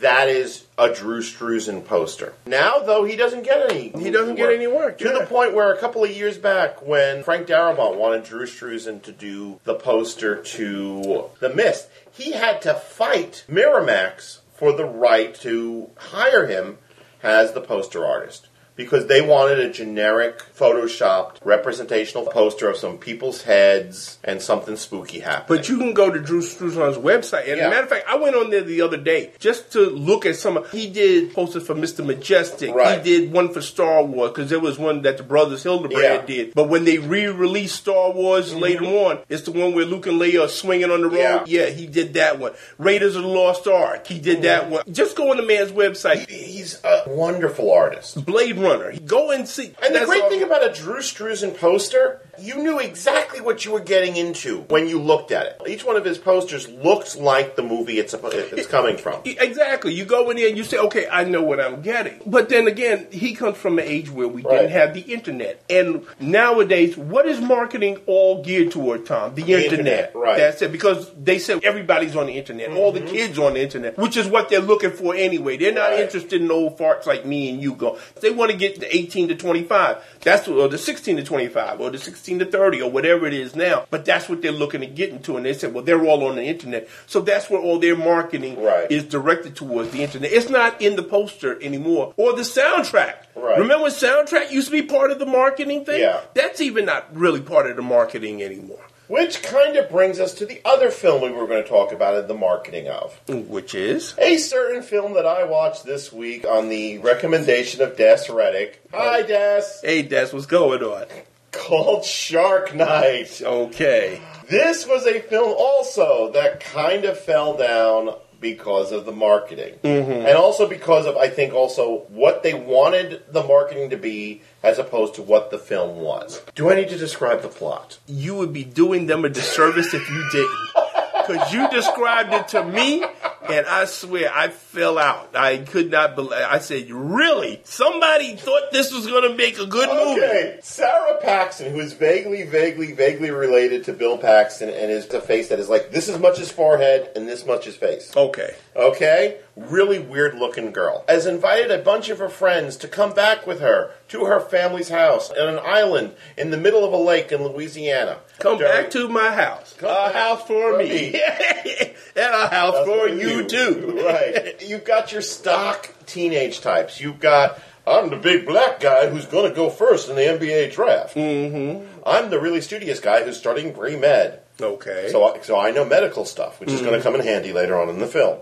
That 0.00 0.28
is 0.28 0.64
a 0.82 0.94
Drew 0.94 1.20
Struzan 1.20 1.84
poster. 1.84 2.34
Now, 2.46 2.80
though, 2.80 3.04
he 3.04 3.16
doesn't 3.16 3.44
get 3.44 3.70
any. 3.70 3.88
He 3.90 4.10
doesn't 4.10 4.34
get 4.34 4.52
any 4.52 4.66
work, 4.66 4.98
To 4.98 5.08
the 5.10 5.26
point 5.26 5.54
where 5.54 5.72
a 5.72 5.78
couple 5.78 6.02
of 6.02 6.10
years 6.10 6.38
back, 6.38 6.84
when 6.84 7.22
Frank 7.22 7.46
Darabont 7.46 7.96
wanted 7.96 8.24
Drew 8.24 8.46
Struzan 8.46 9.02
to 9.02 9.12
do 9.12 9.60
the 9.64 9.74
poster 9.74 10.36
to 10.42 11.30
The 11.40 11.54
Mist, 11.54 11.88
he 12.12 12.32
had 12.32 12.60
to 12.62 12.74
fight 12.74 13.44
Miramax 13.48 14.40
for 14.54 14.72
the 14.72 14.84
right 14.84 15.34
to 15.36 15.90
hire 15.96 16.46
him 16.46 16.78
as 17.22 17.52
the 17.52 17.60
poster 17.60 18.04
artist. 18.04 18.48
Because 18.74 19.06
they 19.06 19.20
wanted 19.20 19.58
a 19.60 19.70
generic, 19.70 20.42
photoshopped, 20.56 21.36
representational 21.44 22.24
poster 22.26 22.68
of 22.70 22.76
some 22.78 22.96
people's 22.98 23.42
heads 23.42 24.18
and 24.24 24.40
something 24.40 24.76
spooky 24.76 25.20
happening. 25.20 25.58
But 25.58 25.68
you 25.68 25.76
can 25.76 25.92
go 25.92 26.10
to 26.10 26.18
Drew 26.18 26.40
Struzan's 26.40 26.96
website. 26.96 27.48
And 27.48 27.58
Yeah. 27.58 27.64
as 27.64 27.66
a 27.66 27.70
matter 27.70 27.82
of 27.82 27.88
fact, 27.90 28.06
I 28.08 28.16
went 28.16 28.34
on 28.34 28.50
there 28.50 28.62
the 28.62 28.80
other 28.80 28.96
day 28.96 29.32
just 29.38 29.72
to 29.72 29.80
look 29.80 30.24
at 30.24 30.36
some. 30.36 30.64
He 30.72 30.88
did 30.88 31.34
posters 31.34 31.66
for 31.66 31.74
Mr. 31.74 32.04
Majestic. 32.04 32.74
Right. 32.74 33.02
He 33.04 33.18
did 33.20 33.32
one 33.32 33.52
for 33.52 33.60
Star 33.60 34.02
Wars 34.04 34.30
because 34.30 34.48
there 34.48 34.58
was 34.60 34.78
one 34.78 35.02
that 35.02 35.18
the 35.18 35.22
brothers 35.22 35.62
Hildebrand 35.62 36.02
Yeah. 36.02 36.16
Mm-hmm. 36.16 36.26
did. 36.26 36.54
But 36.54 36.68
when 36.70 36.84
they 36.84 36.96
re-released 36.98 37.76
Star 37.76 38.10
Wars 38.12 38.54
later 38.54 38.84
on, 38.84 39.18
it's 39.28 39.42
the 39.42 39.52
one 39.52 39.74
where 39.74 39.84
Luke 39.84 40.06
and 40.06 40.20
Leia 40.20 40.44
are 40.46 40.48
swinging 40.48 40.90
on 40.90 41.02
the 41.02 41.08
road. 41.08 41.18
Yeah. 41.18 41.44
Yeah, 41.46 41.66
he 41.66 41.86
did 41.86 42.14
that 42.14 42.38
one. 42.38 42.52
Raiders 42.78 43.16
of 43.16 43.22
the 43.22 43.28
Lost 43.28 43.66
Ark. 43.66 44.06
He 44.06 44.18
did 44.18 44.42
that 44.42 44.70
one. 44.70 44.82
Just 44.90 45.14
go 45.16 45.30
on 45.30 45.36
the 45.36 45.42
man's 45.42 45.72
website. 45.72 46.28
He's 46.30 46.80
a 46.84 47.02
wonderful 47.06 47.70
artist. 47.70 48.24
Blade 48.24 48.56
Runner. 48.62 48.92
Go 49.04 49.30
and 49.30 49.46
see. 49.48 49.74
And 49.82 49.94
the 49.94 50.04
great 50.04 50.22
all- 50.22 50.30
thing 50.30 50.42
about 50.42 50.64
a 50.64 50.72
Drew 50.72 50.98
Struzan 51.00 51.56
poster, 51.58 52.20
you 52.38 52.56
knew 52.62 52.78
exactly 52.78 53.40
what 53.40 53.64
you 53.64 53.72
were 53.72 53.80
getting 53.80 54.16
into 54.16 54.62
when 54.68 54.88
you 54.88 55.00
looked 55.00 55.30
at 55.32 55.46
it. 55.46 55.62
Each 55.66 55.84
one 55.84 55.96
of 55.96 56.04
his 56.04 56.18
posters 56.18 56.68
looks 56.68 57.16
like 57.16 57.56
the 57.56 57.62
movie 57.62 57.98
it's, 57.98 58.14
it's 58.14 58.66
coming 58.66 58.96
from. 58.96 59.20
Exactly. 59.24 59.92
You 59.94 60.04
go 60.04 60.30
in 60.30 60.36
there 60.36 60.48
and 60.48 60.56
you 60.56 60.64
say, 60.64 60.78
okay, 60.78 61.06
I 61.10 61.24
know 61.24 61.42
what 61.42 61.60
I'm 61.60 61.82
getting. 61.82 62.20
But 62.26 62.48
then 62.48 62.66
again, 62.68 63.06
he 63.10 63.34
comes 63.34 63.56
from 63.58 63.78
an 63.78 63.84
age 63.84 64.10
where 64.10 64.28
we 64.28 64.42
Right. 64.42 64.56
didn't 64.62 64.70
have 64.72 64.94
the 64.94 65.00
internet. 65.00 65.62
And 65.68 66.06
nowadays, 66.20 66.96
what 66.96 67.26
is 67.26 67.40
marketing 67.40 67.98
all 68.06 68.42
geared 68.42 68.70
toward, 68.72 69.06
Tom? 69.06 69.34
The, 69.34 69.42
internet. 69.42 69.64
internet, 69.72 70.12
right. 70.14 70.30
Mm-hmm. 70.30 70.38
That's 70.38 70.62
it. 70.62 70.72
Because 70.72 71.10
they 71.16 71.38
said 71.38 71.62
everybody's 71.64 72.16
on 72.16 72.26
the 72.26 72.32
internet. 72.32 72.70
All 72.70 72.92
the 72.92 73.00
kids 73.00 73.38
on 73.38 73.54
the 73.54 73.60
internet, 73.62 73.98
which 73.98 74.16
is 74.16 74.26
what 74.26 74.48
they're 74.48 74.60
looking 74.60 74.90
for 74.90 75.14
anyway. 75.14 75.56
They're 75.56 75.72
not 75.72 75.90
Right. 75.90 76.00
interested 76.00 76.40
in 76.40 76.50
old 76.50 76.78
farts 76.78 77.06
like 77.06 77.24
me 77.26 77.50
and 77.50 77.62
you 77.62 77.74
go. 77.74 77.98
They 78.20 78.30
want 78.30 78.50
to 78.50 78.51
get 78.56 78.80
the 78.80 78.94
18 78.94 79.28
to 79.28 79.34
25. 79.34 80.18
That's 80.22 80.46
what, 80.46 80.58
or 80.58 80.68
the 80.68 80.78
16 80.78 81.16
to 81.16 81.24
25, 81.24 81.80
or 81.80 81.90
the 81.90 81.98
16 81.98 82.38
to 82.40 82.44
30, 82.46 82.82
or 82.82 82.90
whatever 82.90 83.26
it 83.26 83.34
is 83.34 83.54
now. 83.56 83.86
But 83.90 84.04
that's 84.04 84.28
what 84.28 84.42
they're 84.42 84.52
looking 84.52 84.80
to 84.80 84.86
get 84.86 85.10
into. 85.10 85.36
And 85.36 85.44
they 85.44 85.54
said, 85.54 85.74
well, 85.74 85.82
they're 85.84 86.04
all 86.04 86.24
on 86.26 86.36
the 86.36 86.44
internet. 86.44 86.88
So 87.06 87.20
that's 87.20 87.50
where 87.50 87.60
all 87.60 87.78
their 87.78 87.96
marketing 87.96 88.62
Right. 88.62 88.90
is 88.90 89.04
directed 89.04 89.56
towards 89.56 89.90
the 89.90 90.02
internet. 90.02 90.32
It's 90.32 90.48
not 90.50 90.80
in 90.80 90.96
the 90.96 91.02
poster 91.02 91.60
anymore, 91.62 92.14
or 92.16 92.34
the 92.34 92.42
soundtrack. 92.42 93.14
Right. 93.34 93.58
Remember 93.58 93.84
when 93.84 93.92
soundtrack 93.92 94.50
used 94.50 94.68
to 94.68 94.72
be 94.72 94.82
part 94.82 95.10
of 95.10 95.18
the 95.18 95.26
marketing 95.26 95.84
thing? 95.84 96.00
Yeah. 96.00 96.20
That's 96.34 96.60
even 96.60 96.84
not 96.86 97.14
really 97.16 97.40
part 97.40 97.68
of 97.68 97.76
the 97.76 97.82
marketing 97.82 98.42
anymore. 98.42 98.78
Which 99.12 99.42
kind 99.42 99.76
of 99.76 99.90
brings 99.90 100.18
us 100.18 100.32
to 100.36 100.46
the 100.46 100.62
other 100.64 100.90
film 100.90 101.20
we 101.20 101.30
were 101.30 101.46
going 101.46 101.62
to 101.62 101.68
talk 101.68 101.92
about 101.92 102.16
in 102.16 102.28
the 102.28 102.34
marketing 102.34 102.88
of. 102.88 103.20
Which 103.28 103.74
is? 103.74 104.14
A 104.16 104.38
certain 104.38 104.82
film 104.82 105.12
that 105.12 105.26
I 105.26 105.44
watched 105.44 105.84
this 105.84 106.10
week 106.10 106.46
on 106.46 106.70
the 106.70 106.96
recommendation 106.96 107.82
of 107.82 107.98
Des 107.98 108.32
Reddick. 108.32 108.80
Hi, 108.90 109.20
oh. 109.20 109.26
Des. 109.26 109.64
Hey, 109.82 110.00
Des, 110.00 110.28
what's 110.28 110.46
going 110.46 110.82
on. 110.82 111.04
Called 111.50 112.06
Shark 112.06 112.74
Night. 112.74 113.42
Okay. 113.44 114.18
This 114.48 114.86
was 114.86 115.06
a 115.06 115.20
film 115.20 115.54
also 115.58 116.32
that 116.32 116.60
kind 116.60 117.04
of 117.04 117.18
fell 117.18 117.54
down 117.58 118.14
because 118.42 118.92
of 118.92 119.06
the 119.06 119.12
marketing. 119.12 119.78
Mm-hmm. 119.82 120.26
And 120.26 120.36
also 120.36 120.68
because 120.68 121.06
of, 121.06 121.16
I 121.16 121.28
think, 121.28 121.54
also 121.54 122.00
what 122.08 122.42
they 122.42 122.52
wanted 122.52 123.22
the 123.32 123.42
marketing 123.42 123.88
to 123.90 123.96
be 123.96 124.42
as 124.62 124.78
opposed 124.78 125.14
to 125.14 125.22
what 125.22 125.50
the 125.50 125.58
film 125.58 126.00
was. 126.00 126.42
Do 126.54 126.70
I 126.70 126.74
need 126.74 126.90
to 126.90 126.98
describe 126.98 127.40
the 127.40 127.48
plot? 127.48 127.98
You 128.06 128.34
would 128.34 128.52
be 128.52 128.64
doing 128.64 129.06
them 129.06 129.24
a 129.24 129.30
disservice 129.30 129.94
if 129.94 130.10
you 130.10 130.28
didn't. 130.30 130.58
Because 131.26 131.52
you 131.52 131.68
described 131.70 132.32
it 132.32 132.48
to 132.48 132.64
me, 132.64 133.04
and 133.48 133.66
I 133.66 133.84
swear 133.84 134.30
I 134.34 134.48
fell 134.48 134.98
out. 134.98 135.34
I 135.34 135.58
could 135.58 135.90
not 135.90 136.14
believe. 136.14 136.32
I 136.32 136.58
said, 136.58 136.90
"Really? 136.90 137.60
Somebody 137.64 138.36
thought 138.36 138.72
this 138.72 138.92
was 138.92 139.06
going 139.06 139.30
to 139.30 139.36
make 139.36 139.58
a 139.58 139.66
good 139.66 139.88
movie?" 139.88 140.20
Okay, 140.20 140.58
Sara 140.62 141.18
Paxton, 141.20 141.72
who 141.72 141.80
is 141.80 141.92
vaguely, 141.92 142.44
vaguely, 142.44 142.92
vaguely 142.92 143.30
related 143.30 143.84
to 143.84 143.92
Bill 143.92 144.18
Paxton, 144.18 144.68
and 144.68 144.90
is 144.90 145.12
a 145.12 145.20
face 145.20 145.48
that 145.48 145.58
is 145.58 145.68
like 145.68 145.90
this 145.90 146.08
as 146.08 146.18
much 146.18 146.38
as 146.38 146.50
forehead 146.50 147.10
and 147.14 147.28
this 147.28 147.46
much 147.46 147.66
as 147.66 147.76
face. 147.76 148.12
Okay. 148.16 148.54
Okay? 148.74 149.38
Really 149.54 149.98
weird 149.98 150.34
looking 150.34 150.72
girl. 150.72 151.04
Has 151.08 151.26
invited 151.26 151.70
a 151.70 151.78
bunch 151.78 152.08
of 152.08 152.18
her 152.18 152.30
friends 152.30 152.76
to 152.78 152.88
come 152.88 153.12
back 153.12 153.46
with 153.46 153.60
her 153.60 153.90
to 154.12 154.24
her 154.26 154.40
family's 154.40 154.88
house 154.88 155.30
on 155.30 155.48
an 155.48 155.60
island 155.64 156.12
in 156.36 156.50
the 156.50 156.56
middle 156.56 156.84
of 156.84 156.92
a 156.92 156.96
lake 156.96 157.32
in 157.32 157.42
Louisiana. 157.42 158.18
Come 158.38 158.58
During- 158.58 158.72
back 158.82 158.90
to 158.92 159.08
my 159.08 159.32
house. 159.32 159.74
A 159.82 160.12
house 160.12 160.40
for 160.46 160.72
for 160.72 160.78
me, 160.78 161.12
me. 161.12 161.20
and 162.16 162.34
a 162.34 162.46
house 162.48 162.74
That's 162.74 162.86
for 162.86 163.08
for 163.08 163.14
you 163.14 163.44
too. 163.48 164.00
right. 164.06 164.62
You've 164.62 164.84
got 164.84 165.12
your 165.12 165.22
stock 165.22 165.92
teenage 166.06 166.60
types. 166.60 167.00
You've 167.00 167.20
got 167.20 167.58
I'm 167.86 168.10
the 168.10 168.16
big 168.16 168.46
black 168.46 168.78
guy 168.80 169.08
who's 169.08 169.26
going 169.26 169.48
to 169.50 169.56
go 169.56 169.68
first 169.68 170.08
in 170.08 170.14
the 170.14 170.22
NBA 170.22 170.72
draft. 170.72 171.16
Mm-hmm. 171.16 171.84
I'm 172.06 172.30
the 172.30 172.38
really 172.40 172.60
studious 172.60 173.00
guy 173.00 173.24
who's 173.24 173.36
starting 173.36 173.74
pre 173.74 173.96
med. 173.96 174.40
Okay. 174.60 175.08
So, 175.10 175.24
I- 175.34 175.40
so 175.40 175.58
I 175.58 175.72
know 175.72 175.84
medical 175.84 176.24
stuff, 176.24 176.60
which 176.60 176.70
is 176.70 176.80
going 176.80 176.94
to 176.94 177.02
come 177.02 177.14
in 177.16 177.22
handy 177.22 177.52
later 177.52 177.80
on 177.80 177.88
in 177.88 177.98
the 177.98 178.06
film. 178.06 178.38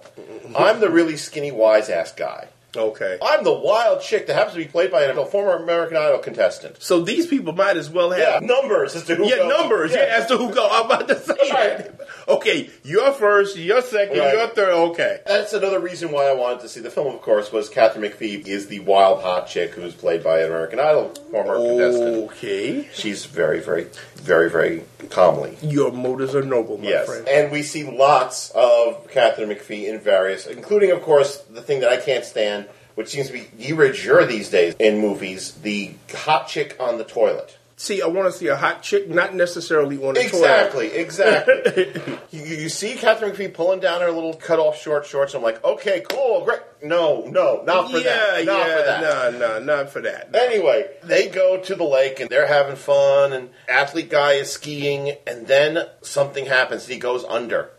I'm 0.55 0.81
the 0.81 0.91
really 0.91 1.17
skinny, 1.17 1.53
wise 1.53 1.89
ass 1.89 2.13
guy. 2.13 2.49
Okay. 2.77 3.19
I'm 3.23 3.43
the 3.45 3.53
wild 3.53 4.01
chick 4.01 4.27
that 4.29 4.35
happens 4.35 4.55
to 4.55 4.61
be 4.61 4.69
played 4.69 4.91
by 4.93 5.03
a 5.03 5.25
former 5.27 5.57
American 5.63 5.97
Idol 5.97 6.19
contestant. 6.19 6.77
So 6.81 7.01
these 7.01 7.27
people 7.27 7.53
might 7.53 7.77
as 7.77 7.91
well 7.91 8.17
Yeah, 8.17 8.35
have 8.35 8.43
numbers 8.43 8.95
as 8.95 9.05
to 9.07 9.17
who 9.17 9.27
Yeah, 9.29 9.37
goes- 9.37 9.49
numbers. 9.59 9.93
Yeah. 9.93 10.01
as 10.11 10.27
to 10.29 10.37
who 10.37 10.53
go. 10.55 10.69
I'm 10.71 10.87
about 10.87 11.09
to 11.09 11.19
say 11.19 11.35
Right. 11.53 11.79
that. 11.79 12.01
Okay, 12.29 12.71
you're 12.85 13.13
first, 13.13 13.57
you're 13.57 13.83
second, 13.83 14.19
Right. 14.19 14.35
you're 14.35 14.47
third. 14.49 14.69
Okay. 14.91 15.19
That's 15.27 15.53
another 15.53 15.81
reason 15.81 16.13
why 16.13 16.27
I 16.27 16.33
wanted 16.33 16.61
to 16.61 16.69
see 16.69 16.79
the 16.81 16.91
film. 16.91 17.09
Of 17.13 17.23
course, 17.23 17.51
was 17.51 17.69
Katharine 17.69 18.09
McPhee 18.09 18.47
is 18.47 18.69
the 18.69 18.79
wild 18.81 19.23
hot 19.23 19.49
chick 19.49 19.73
who's 19.73 19.95
played 19.95 20.23
by 20.23 20.41
an 20.41 20.47
American 20.47 20.79
Idol 20.79 21.13
former 21.33 21.57
contestant. 21.57 22.31
Okay. 22.31 22.89
She's 22.95 23.25
very, 23.25 23.59
very, 23.61 23.89
very, 24.17 24.49
very 24.49 24.85
calmly. 25.09 25.57
Your 25.63 25.91
motives 25.93 26.35
are 26.35 26.43
noble, 26.43 26.79
my 26.79 26.89
Yes, 26.89 27.07
friend. 27.07 27.27
and 27.29 27.51
we 27.53 27.63
see 27.63 27.85
lots 27.85 28.51
of 28.51 29.09
Katharine 29.11 29.49
McPhee 29.51 29.89
in 29.89 29.99
various, 30.01 30.47
including, 30.47 30.91
of 30.91 31.03
course, 31.03 31.39
the 31.51 31.63
thing 31.63 31.81
that 31.81 31.91
I 31.91 31.97
can't 31.97 32.25
stand, 32.25 32.67
which 32.95 33.09
seems 33.09 33.29
to 33.29 33.33
be 33.33 33.47
de 33.59 33.93
jure 33.93 34.27
these 34.27 34.51
days 34.51 34.75
in 34.79 34.99
movies: 34.99 35.53
the 35.63 35.93
hot 36.15 36.49
chick 36.49 36.77
on 36.79 36.99
the 36.99 37.05
toilet. 37.05 37.57
See, 37.81 38.03
I 38.03 38.09
want 38.09 38.31
to 38.31 38.39
see 38.39 38.49
a 38.49 38.57
hot 38.57 38.83
chick, 38.83 39.09
not 39.09 39.35
necessarily 39.35 39.97
on 39.97 40.13
the 40.13 40.21
Exactly, 40.21 40.89
exactly. 40.89 41.91
you, 42.31 42.45
you 42.45 42.69
see 42.69 42.95
Katharine 42.95 43.33
McPhee 43.33 43.55
pulling 43.55 43.81
down 43.81 44.03
her 44.03 44.11
little 44.11 44.35
cut 44.35 44.59
off 44.59 44.79
short 44.79 45.07
shorts. 45.07 45.33
I'm 45.33 45.41
like, 45.41 45.65
okay, 45.65 46.05
cool, 46.07 46.45
great. 46.45 46.61
No, 46.83 47.25
no, 47.25 47.63
not 47.65 47.91
for 47.91 47.97
yeah, 47.97 48.03
that. 48.03 48.45
Not 48.45 48.59
yeah, 48.59 48.77
for 48.77 48.83
that. 48.85 49.33
no, 49.33 49.39
no, 49.39 49.65
not 49.65 49.89
for 49.89 50.03
that. 50.03 50.29
Anyway, 50.37 50.91
they 51.05 51.29
go 51.29 51.59
to 51.59 51.75
the 51.75 51.85
lake 51.85 52.21
and 52.21 52.29
they're 52.29 52.47
having 52.47 52.77
fun, 52.77 53.33
and 53.33 53.49
athlete 53.67 54.11
guy 54.11 54.33
is 54.33 54.53
skiing, 54.53 55.17
and 55.27 55.47
then 55.47 55.79
something 56.03 56.45
happens. 56.45 56.87
He 56.87 56.99
goes 56.99 57.25
under. 57.25 57.71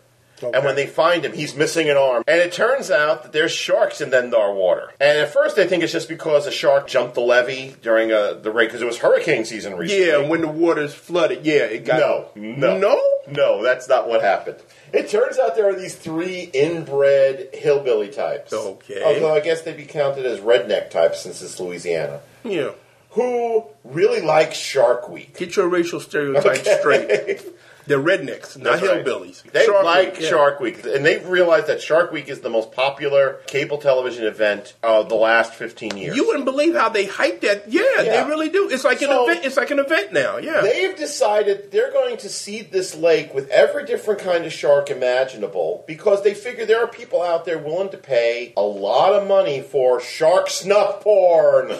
Okay. 0.42 0.56
And 0.56 0.64
when 0.66 0.74
they 0.76 0.86
find 0.86 1.24
him, 1.24 1.32
he's 1.32 1.54
missing 1.54 1.88
an 1.90 1.96
arm. 1.96 2.24
And 2.26 2.40
it 2.40 2.52
turns 2.52 2.90
out 2.90 3.22
that 3.22 3.32
there's 3.32 3.52
sharks 3.52 4.00
in 4.00 4.10
Dendar 4.10 4.54
water. 4.54 4.90
And 5.00 5.18
at 5.18 5.32
first, 5.32 5.56
they 5.56 5.66
think 5.66 5.82
it's 5.82 5.92
just 5.92 6.08
because 6.08 6.46
a 6.46 6.50
shark 6.52 6.88
jumped 6.88 7.14
the 7.14 7.20
levee 7.20 7.74
during 7.82 8.12
uh, 8.12 8.34
the 8.34 8.50
rain, 8.50 8.66
because 8.68 8.82
it 8.82 8.86
was 8.86 8.98
hurricane 8.98 9.44
season 9.44 9.76
recently. 9.76 10.06
yeah, 10.06 10.18
when 10.18 10.40
the 10.40 10.48
water's 10.48 10.94
flooded, 10.94 11.44
yeah, 11.46 11.62
it 11.64 11.84
got 11.84 11.98
No, 11.98 12.28
no. 12.36 12.78
no. 12.78 13.00
No, 13.28 13.62
that's 13.62 13.88
not 13.88 14.08
what 14.08 14.20
happened. 14.20 14.56
It 14.92 15.08
turns 15.08 15.38
out 15.38 15.54
there 15.54 15.68
are 15.68 15.74
these 15.78 15.94
three 15.94 16.50
inbred 16.52 17.50
hillbilly 17.54 18.08
types. 18.08 18.52
Okay. 18.52 19.00
Although 19.02 19.32
I 19.34 19.38
guess 19.40 19.62
they'd 19.62 19.76
be 19.76 19.84
counted 19.84 20.26
as 20.26 20.40
redneck 20.40 20.90
types 20.90 21.20
since 21.20 21.40
it's 21.40 21.58
Louisiana. 21.60 22.20
Yeah, 22.44 22.70
Who 23.10 23.64
really 23.84 24.20
like 24.22 24.54
Shark 24.54 25.08
Week. 25.08 25.36
get 25.38 25.54
your 25.54 25.68
racial 25.68 26.00
stereotypes 26.00 26.60
Okay. 26.66 26.78
straight. 26.80 27.40
They're 27.86 27.98
rednecks, 27.98 28.56
not 28.56 28.78
That's 28.80 28.82
right. 28.86 29.04
hillbillies. 29.04 29.42
They 29.50 29.64
Shark 29.66 29.84
like 29.84 30.12
Week, 30.14 30.22
yeah. 30.22 30.28
Shark 30.28 30.60
Week, 30.60 30.84
and 30.84 31.04
they've 31.04 31.26
realized 31.28 31.66
that 31.66 31.80
Shark 31.82 32.12
Week 32.12 32.28
is 32.28 32.40
the 32.40 32.48
most 32.48 32.70
popular 32.72 33.40
cable 33.46 33.78
television 33.78 34.24
event 34.24 34.74
of 34.82 35.08
the 35.08 35.16
last 35.16 35.54
15 35.54 35.96
years. 35.96 36.16
You 36.16 36.26
wouldn't 36.26 36.44
believe 36.44 36.74
how 36.74 36.88
they 36.90 37.06
hype 37.06 37.40
that. 37.40 37.70
Yeah, 37.70 37.82
Yeah. 37.96 38.22
they 38.22 38.28
really 38.28 38.48
do. 38.50 38.68
It's 38.70 38.84
like 38.84 38.98
So- 39.00 39.24
an 39.24 39.30
event. 39.30 39.46
It's 39.46 39.56
like 39.56 39.70
an 39.72 39.80
event 39.80 40.12
now. 40.12 40.36
Yeah. 40.36 40.60
They've 40.60 40.96
decided 40.96 41.72
they're 41.72 41.90
going 41.90 42.18
to 42.18 42.28
seed 42.28 42.70
this 42.70 42.94
lake 42.94 43.34
with 43.34 43.50
every 43.50 43.84
different 43.84 44.20
kind 44.20 44.44
of 44.46 44.52
shark 44.52 44.88
imaginable 44.90 45.84
because 45.86 46.22
they 46.22 46.34
figure 46.34 46.64
there 46.64 46.82
are 46.84 46.86
people 46.88 47.20
out 47.22 47.44
there 47.44 47.58
willing 47.58 47.88
to 47.90 47.98
pay 47.98 48.52
a 48.56 48.62
lot 48.62 49.12
of 49.12 49.26
money 49.26 49.60
for 49.60 50.00
shark 50.00 50.48
snuff 50.50 51.00
porn, 51.00 51.72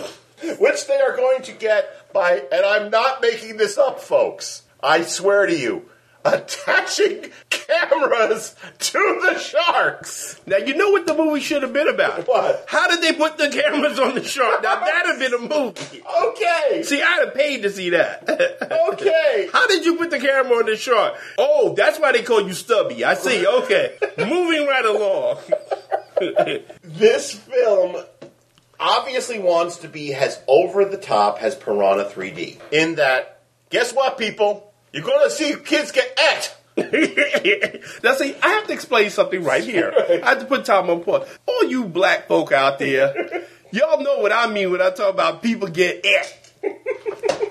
which 0.58 0.86
they 0.86 1.00
are 1.00 1.16
going 1.16 1.42
to 1.42 1.52
get 1.52 2.12
by, 2.12 2.42
and 2.50 2.64
I'm 2.66 2.90
not 2.90 3.22
making 3.22 3.56
this 3.56 3.78
up, 3.78 4.00
folks. 4.00 4.62
I 4.82 5.02
swear 5.02 5.46
to 5.46 5.56
you, 5.56 5.88
attaching 6.24 7.30
cameras 7.50 8.54
to 8.78 9.20
the 9.22 9.38
sharks. 9.38 10.40
Now 10.46 10.58
you 10.58 10.76
know 10.76 10.90
what 10.90 11.06
the 11.06 11.14
movie 11.14 11.40
should 11.40 11.62
have 11.62 11.72
been 11.72 11.88
about. 11.88 12.26
What? 12.28 12.64
How 12.68 12.88
did 12.88 13.02
they 13.02 13.12
put 13.12 13.38
the 13.38 13.48
cameras 13.48 13.98
on 13.98 14.14
the 14.14 14.24
shark? 14.24 14.62
Now 14.62 14.80
that'd 14.80 15.10
have 15.10 15.18
been 15.18 15.34
a 15.34 15.38
movie. 15.38 16.02
Okay. 16.24 16.82
See, 16.82 17.02
I'd 17.02 17.24
have 17.24 17.34
paid 17.34 17.62
to 17.62 17.70
see 17.70 17.90
that. 17.90 18.28
Okay. 18.92 19.48
How 19.52 19.66
did 19.66 19.84
you 19.84 19.96
put 19.96 20.10
the 20.10 20.18
camera 20.18 20.58
on 20.58 20.66
the 20.66 20.76
shark? 20.76 21.14
Oh, 21.38 21.74
that's 21.74 21.98
why 21.98 22.12
they 22.12 22.22
call 22.22 22.46
you 22.46 22.52
Stubby. 22.52 23.04
I 23.04 23.14
see. 23.14 23.46
Okay. 23.46 23.96
Moving 24.18 24.66
right 24.66 24.84
along. 24.84 25.38
this 26.82 27.32
film 27.32 27.96
obviously 28.78 29.38
wants 29.38 29.78
to 29.78 29.88
be 29.88 30.14
as 30.14 30.40
over 30.46 30.84
the 30.84 30.96
top 30.96 31.42
as 31.42 31.54
Piranha 31.54 32.04
3D. 32.04 32.60
In 32.70 32.96
that, 32.96 33.42
guess 33.70 33.92
what, 33.92 34.18
people? 34.18 34.71
You're 34.92 35.04
to 35.04 35.30
see 35.30 35.54
kids 35.64 35.92
get 35.92 36.18
et. 36.18 36.56
now, 38.02 38.14
see, 38.14 38.34
I 38.42 38.48
have 38.48 38.66
to 38.66 38.72
explain 38.72 39.10
something 39.10 39.42
right 39.44 39.62
here. 39.62 39.92
I 40.22 40.30
have 40.30 40.40
to 40.40 40.46
put 40.46 40.64
time 40.64 40.88
on 40.90 41.00
point. 41.00 41.24
All 41.46 41.64
you 41.64 41.84
black 41.84 42.28
folk 42.28 42.52
out 42.52 42.78
there, 42.78 43.46
y'all 43.70 44.02
know 44.02 44.18
what 44.18 44.32
I 44.32 44.46
mean 44.48 44.70
when 44.70 44.80
I 44.80 44.90
talk 44.90 45.12
about 45.12 45.42
people 45.42 45.68
get 45.68 46.04
et. 46.04 46.38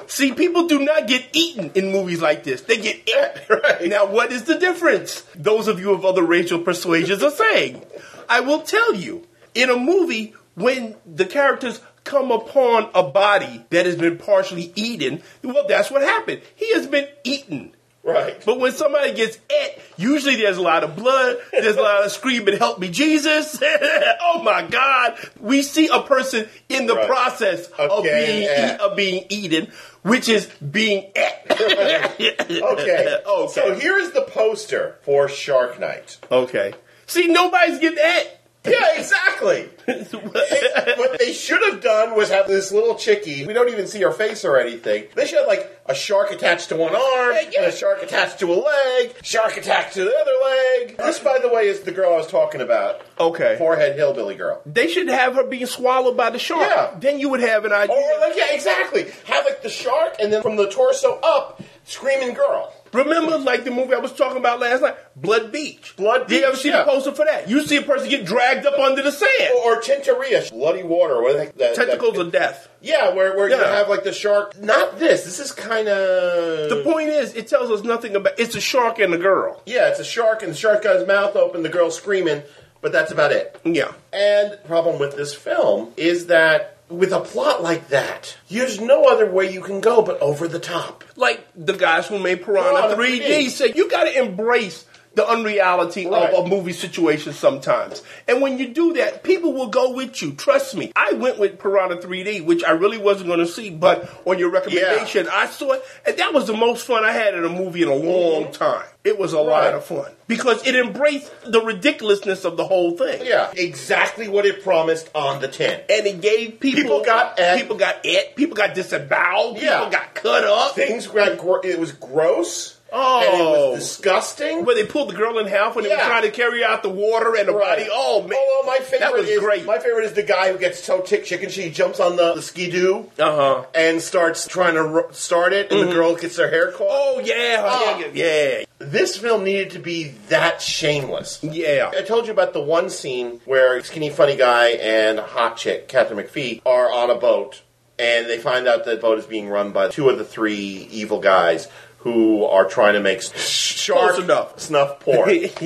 See, 0.08 0.34
people 0.34 0.68
do 0.68 0.80
not 0.84 1.08
get 1.08 1.30
eaten 1.34 1.72
in 1.74 1.92
movies 1.92 2.22
like 2.22 2.44
this. 2.44 2.62
They 2.62 2.78
get 2.78 3.02
et. 3.08 3.46
Right. 3.50 3.88
Now, 3.88 4.06
what 4.06 4.32
is 4.32 4.44
the 4.44 4.58
difference? 4.58 5.22
Those 5.36 5.68
of 5.68 5.80
you 5.80 5.94
of 5.94 6.06
other 6.06 6.24
racial 6.24 6.60
persuasions 6.60 7.22
are 7.24 7.32
saying. 7.32 7.82
I 8.30 8.40
will 8.40 8.62
tell 8.62 8.94
you, 8.94 9.28
in 9.54 9.70
a 9.70 9.78
movie, 9.78 10.34
when 10.56 10.96
the 11.06 11.26
characters 11.26 11.82
come 12.04 12.32
upon 12.32 12.90
a 12.96 13.04
body 13.04 13.64
that 13.70 13.86
has 13.86 13.96
been 13.96 14.18
partially 14.18 14.72
eaten, 14.76 15.22
well, 15.44 15.66
that's 15.68 15.92
what 15.92 16.02
happened. 16.02 16.42
He 16.56 16.74
has 16.74 16.88
been 16.88 17.08
eaten. 17.24 17.74
Right. 18.04 18.42
But 18.44 18.60
when 18.60 18.72
somebody 18.72 19.14
gets 19.14 19.38
et, 19.48 19.80
usually 19.96 20.36
there's 20.36 20.58
a 20.58 20.62
lot 20.64 20.84
of 20.84 20.96
blood, 20.96 21.38
there's 21.52 21.76
a 21.78 21.82
lot 21.82 22.04
of 22.04 22.12
screaming, 22.12 22.58
help 22.58 22.80
me, 22.80 22.90
Jesus. 22.90 23.62
oh 24.22 24.42
my 24.44 24.64
God. 24.64 25.20
We 25.40 25.62
see 25.62 25.88
a 25.88 26.02
person 26.02 26.48
in 26.68 26.88
the 26.88 26.96
Right. 26.96 27.06
process 27.08 27.68
of 27.68 28.02
being, 28.04 28.48
et. 28.48 28.74
eat, 28.76 28.80
of 28.82 28.96
being 28.98 29.26
eaten, 29.30 29.72
which 30.02 30.30
is 30.30 30.48
being 30.48 31.12
et. 31.16 31.46
Okay. 31.52 33.18
okay. 33.28 33.52
So 33.54 33.76
here's 33.76 34.12
the 34.12 34.24
poster 34.24 34.98
for 35.04 35.28
Shark 35.30 35.80
Night. 35.80 36.18
okay. 36.32 36.74
See, 37.06 37.28
nobody's 37.28 37.78
getting 37.80 38.00
et. 38.02 38.38
Yeah, 38.66 38.98
exactly. 39.00 39.70
what 40.98 41.20
they 41.20 41.34
should 41.34 41.62
have 41.72 41.82
done 41.82 42.16
was 42.16 42.30
have 42.30 42.48
this 42.48 42.72
little 42.72 42.96
chickie. 42.96 43.46
We 43.46 43.54
don't 43.54 43.70
even 43.70 43.88
see 43.88 44.02
her 44.02 44.12
face 44.12 44.46
or 44.46 44.60
anything. 44.60 45.06
They 45.16 45.26
should 45.26 45.40
have 45.40 45.48
like 45.48 45.82
a 45.86 45.96
shark 45.96 46.32
attached 46.32 46.70
to 46.70 46.76
one 46.76 46.96
arm, 46.96 47.36
and 47.36 47.66
a 47.66 47.72
shark 47.72 48.02
attached 48.04 48.40
to 48.40 48.54
a 48.54 48.56
leg, 48.56 49.16
shark 49.24 49.58
attached 49.58 49.94
to 49.94 50.04
the 50.04 50.16
other 50.16 50.32
leg. 50.44 50.98
This, 50.98 51.20
by 51.20 51.40
the 51.40 51.50
way, 51.50 51.68
is 51.68 51.82
the 51.82 51.92
girl 51.92 52.14
I 52.14 52.18
was 52.18 52.28
talking 52.28 52.62
about. 52.62 53.02
Okay. 53.20 53.56
Forehead 53.58 53.96
hillbilly 53.96 54.36
girl. 54.36 54.62
They 54.66 54.88
should 54.88 55.08
have 55.10 55.36
her 55.36 55.44
being 55.44 55.66
swallowed 55.66 56.18
by 56.18 56.30
the 56.30 56.40
shark. 56.40 56.62
Yeah. 56.62 56.96
Then 57.00 57.20
you 57.20 57.30
would 57.30 57.42
have 57.42 57.66
an 57.66 57.72
idea. 57.72 57.96
Or 57.96 58.20
like 58.20 58.38
yeah, 58.38 58.54
exactly. 58.54 59.06
Have 59.26 59.46
like 59.46 59.62
the 59.62 59.70
shark, 59.70 60.16
and 60.20 60.32
then 60.32 60.42
from 60.42 60.56
the 60.56 60.70
torso 60.70 61.20
up, 61.22 61.62
screaming 61.86 62.34
girl. 62.34 62.74
Remember, 62.94 63.38
like 63.38 63.64
the 63.64 63.72
movie 63.72 63.94
I 63.94 64.00
was 64.00 64.12
talking 64.12 64.38
about 64.38 64.60
last 64.60 64.82
night, 64.82 64.96
Blood 65.16 65.52
Beach. 65.52 65.94
Blood 65.96 66.28
Did 66.28 66.42
you 66.42 66.48
ever 66.48 66.58
see 66.58 66.70
yeah. 66.70 66.84
the 66.84 66.92
poster 66.92 67.14
for 67.14 67.26
that? 67.26 67.50
You 67.50 67.66
see 67.66 67.78
a 67.78 67.82
person 67.82 68.10
get 68.10 68.26
dragged 68.26 68.66
up 68.66 68.78
under 68.78 69.02
the 69.02 69.12
sand. 69.12 69.54
Or, 69.64 69.71
or 69.72 69.82
Tintorera, 69.82 70.50
bloody 70.52 70.84
water. 70.84 71.22
What 71.22 71.54
the 71.54 71.58
that, 71.60 71.76
Tentacles 71.76 72.16
that, 72.16 72.22
of 72.22 72.32
death. 72.32 72.70
Yeah, 72.82 73.14
where, 73.14 73.36
where 73.36 73.50
you 73.50 73.56
Yeah. 73.56 73.76
have 73.76 73.90
like 73.90 74.04
the 74.04 74.14
shark. 74.14 74.60
Not 74.60 75.00
this. 75.00 75.24
This 75.24 75.40
is 75.40 75.52
kind 75.52 75.88
of. 75.88 76.70
The 76.70 76.82
point 76.84 77.10
is, 77.10 77.34
it 77.36 77.48
tells 77.48 77.72
us 77.72 77.84
nothing 77.84 78.16
about. 78.16 78.40
It's 78.40 78.56
a 78.56 78.62
shark 78.62 79.00
and 79.00 79.14
a 79.14 79.18
girl. 79.18 79.62
Yeah, 79.66 79.90
it's 79.90 80.00
a 80.00 80.04
shark, 80.06 80.44
and 80.44 80.52
the 80.52 80.58
shark 80.58 80.84
got 80.84 80.98
his 80.98 81.08
mouth 81.08 81.36
open, 81.36 81.64
the 81.64 81.70
girl 81.70 81.92
screaming, 81.92 82.44
but 82.82 82.92
that's 82.92 83.12
about 83.12 83.32
it. 83.32 83.60
Yeah. 83.64 83.92
And 84.12 84.58
problem 84.66 85.00
with 85.00 85.16
this 85.16 85.34
film 85.34 85.94
is 85.98 86.28
that 86.28 86.78
with 86.90 87.14
a 87.14 87.22
plot 87.22 87.64
like 87.64 87.88
that, 87.90 88.36
there's 88.50 88.82
no 88.82 89.06
other 89.06 89.30
way 89.30 89.52
you 89.52 89.62
can 89.62 89.80
go 89.80 90.02
but 90.02 90.20
over 90.22 90.48
the 90.48 90.60
top. 90.60 91.04
Like 91.16 91.46
the 91.56 91.74
guys 91.74 92.08
who 92.08 92.20
made 92.20 92.44
Piranha, 92.44 92.96
Piranha 92.96 92.96
3D, 92.96 93.28
3D. 93.46 93.50
said, 93.50 93.78
you 93.78 93.90
got 93.90 94.04
to 94.04 94.18
embrace 94.22 94.86
the 95.14 95.28
unreality 95.28 96.08
Right. 96.08 96.34
of 96.34 96.46
a 96.46 96.48
movie 96.48 96.72
situation 96.72 97.34
sometimes. 97.34 98.02
And 98.30 98.42
when 98.42 98.58
you 98.58 98.70
do 98.70 98.94
that, 98.94 99.24
people 99.24 99.52
will 99.52 99.68
go 99.68 99.92
with 99.92 100.22
you. 100.22 100.32
Trust 100.34 100.76
me. 100.76 100.92
I 100.96 101.14
went 101.14 101.38
with 101.38 101.60
Piranha 101.60 101.98
3D, 101.98 102.40
which 102.46 102.64
I 102.64 102.72
really 102.72 102.98
wasn't 102.98 103.28
going 103.28 103.40
to 103.40 103.48
see, 103.48 103.70
but 103.72 104.10
on 104.26 104.40
your 104.40 104.50
recommendation, 104.52 105.28
I 105.32 105.48
saw 105.48 105.74
it, 105.74 105.84
and 106.06 106.16
that 106.18 106.34
was 106.34 106.48
the 106.48 106.54
most 106.56 106.86
fun 106.88 107.04
I 107.04 107.12
had 107.12 107.34
in 107.34 107.44
a 107.44 107.50
movie 107.50 107.82
in 107.84 107.90
a 107.90 107.96
long 107.96 108.52
time. 108.54 108.86
It 109.04 109.18
was 109.20 109.34
a 109.34 109.40
lot 109.42 109.64
Mm-hmm. 109.64 109.78
Of 109.78 109.86
fun 109.86 110.12
because 110.28 110.66
it 110.66 110.76
embraced 110.76 111.30
the 111.46 111.60
ridiculousness 111.62 112.46
of 112.46 112.56
the 112.56 112.64
whole 112.66 112.96
thing. 112.96 113.22
Yeah, 113.26 113.52
exactly 113.56 114.28
what 114.30 114.46
it 114.46 114.64
promised 114.64 115.10
on 115.16 115.42
the 115.42 115.48
tin. 115.48 115.82
And 115.90 116.06
it 116.08 116.22
gave 116.22 116.60
people 116.60 116.84
People 116.84 117.04
got 117.04 117.40
et. 117.40 117.58
people 117.58 117.78
got 117.78 117.98
it, 118.06 118.36
people 118.36 118.56
got 118.56 118.76
disemboweled, 118.76 119.58
Yeah. 119.62 119.80
people 119.80 119.92
got 119.92 120.14
cut 120.14 120.44
up. 120.46 120.76
Things 120.76 121.08
got 121.08 121.66
it 121.66 121.80
was 121.80 121.92
gross. 121.92 122.78
Oh. 122.94 123.20
and 123.26 123.40
it 123.42 123.44
was 123.44 123.80
disgusting. 123.80 124.66
Where 124.66 124.76
they 124.76 124.86
pulled 124.86 125.10
the 125.10 125.14
girl 125.16 125.40
in 125.40 125.48
half 125.48 125.76
when 125.76 125.84
they 125.84 125.90
were 125.90 125.96
Yeah. 125.96 126.08
trying 126.08 126.24
to 126.24 126.32
carry 126.32 126.64
out 126.64 126.84
the 126.84 126.90
water 126.90 127.36
and 127.36 127.48
the 127.48 127.54
Right. 127.54 127.78
body. 127.80 127.90
Oh 127.92 128.22
man, 128.24 128.38
Oh, 128.40 128.64
my 128.68 128.78
favorite 128.80 129.00
that 129.00 129.14
was 129.14 129.30
is 129.30 129.40
great. 129.40 129.66
my 129.66 129.80
favorite 129.80 130.06
is 130.06 130.14
the 130.14 130.24
guy 130.24 130.52
who 130.52 130.58
gets 130.58 130.84
so 130.84 131.00
tick 131.00 131.24
chicken. 131.26 131.50
She 131.50 131.70
jumps 131.70 132.00
on 132.00 132.16
the, 132.18 132.34
the 132.34 132.42
skidoo 132.42 133.06
Uh 133.18 133.36
huh. 133.36 133.64
and 133.74 134.02
starts 134.02 134.48
trying 134.48 134.76
to 134.76 134.84
ro- 134.84 135.12
start 135.12 135.54
it, 135.54 135.72
and 135.72 135.88
the 135.90 135.94
girl 135.94 136.16
gets 136.16 136.38
her 136.38 136.50
hair 136.50 136.72
caught. 136.72 136.88
Oh 136.90 137.20
yeah, 137.24 137.62
Oh. 137.66 137.98
yeah, 138.00 138.08
yeah, 138.14 138.64
This 138.80 139.16
film 139.18 139.44
needed 139.44 139.72
to 139.72 139.80
be 139.80 140.14
that 140.30 140.62
shameless. 140.62 141.40
yeah. 141.42 141.92
I 141.98 142.02
told 142.02 142.26
you 142.26 142.32
about 142.34 142.54
the 142.54 142.62
one 142.62 142.90
scene 142.90 143.40
where 143.46 143.82
skinny 143.84 144.10
funny 144.10 144.36
guy 144.36 144.70
and 144.70 145.20
hot 145.20 145.58
chick, 145.58 145.88
Katharine 145.88 146.26
McPhee, 146.26 146.62
are 146.66 146.92
on 146.92 147.10
a 147.10 147.16
boat 147.16 147.62
and 148.00 148.28
they 148.28 148.40
find 148.40 148.68
out 148.68 148.84
that 148.86 149.00
boat 149.00 149.20
is 149.20 149.26
being 149.28 149.48
run 149.48 149.70
by 149.72 149.88
two 149.90 150.10
of 150.10 150.18
the 150.18 150.24
three 150.24 150.88
evil 150.92 151.20
guys 151.20 151.68
who 152.02 152.44
are 152.46 152.66
trying 152.66 152.94
to 152.94 153.00
make 153.00 153.22
shark 153.22 154.20
enough. 154.20 154.60
snuff 154.60 155.00
porn. 155.00 155.30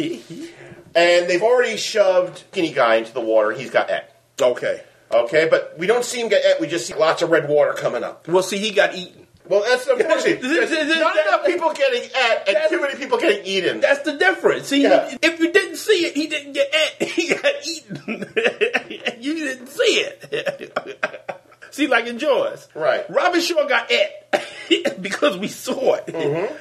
and 0.95 1.29
they've 1.29 1.43
already 1.43 1.77
shoved 1.77 2.39
skinny 2.51 2.71
guy 2.73 2.95
into 2.95 3.13
the 3.13 3.21
water. 3.21 3.51
He's 3.51 3.69
got 3.71 3.89
et. 3.89 4.15
okay. 4.41 4.81
Okay, 5.11 5.47
but 5.49 5.75
we 5.77 5.85
don't 5.87 6.03
see 6.03 6.19
him 6.19 6.29
get 6.29 6.43
et. 6.43 6.59
We 6.59 6.67
just 6.67 6.87
see 6.87 6.93
lots 6.95 7.21
of 7.21 7.29
red 7.29 7.47
water 7.47 7.73
coming 7.73 8.03
up. 8.03 8.27
Well, 8.27 8.41
see, 8.43 8.57
he 8.57 8.71
got 8.71 8.95
eaten. 8.95 9.27
Well, 9.47 9.63
that's 9.63 9.85
unfortunate. 9.87 10.41
This- 10.41 10.71
Not 10.99 11.13
that- 11.13 11.27
enough 11.27 11.45
people 11.45 11.71
getting 11.73 12.09
et, 12.13 12.49
and 12.49 12.57
too 12.69 12.81
many 12.81 12.95
people 12.95 13.19
getting 13.19 13.45
eaten. 13.45 13.79
That's 13.81 14.01
the 14.01 14.13
difference. 14.17 14.67
See, 14.67 14.81
Yeah. 14.81 15.15
if 15.21 15.39
you 15.39 15.51
didn't 15.53 15.77
see 15.77 16.05
it, 16.07 16.15
he 16.15 16.25
didn't 16.27 16.53
get 16.53 16.67
it. 16.73 17.07
He 17.15 17.33
got 17.33 17.53
eaten. 17.65 19.21
you 19.21 19.35
didn't 19.35 19.67
see 19.67 19.83
it. 20.07 21.41
See, 21.75 21.87
like 21.87 22.07
in 22.07 22.19
Jaws. 22.19 22.69
Right. 22.73 23.03
Robert 23.09 23.41
Shaw 23.41 23.67
got 23.67 23.87
it 23.89 25.01
because 25.01 25.37
we 25.37 25.49
saw 25.49 25.95
it. 25.95 26.05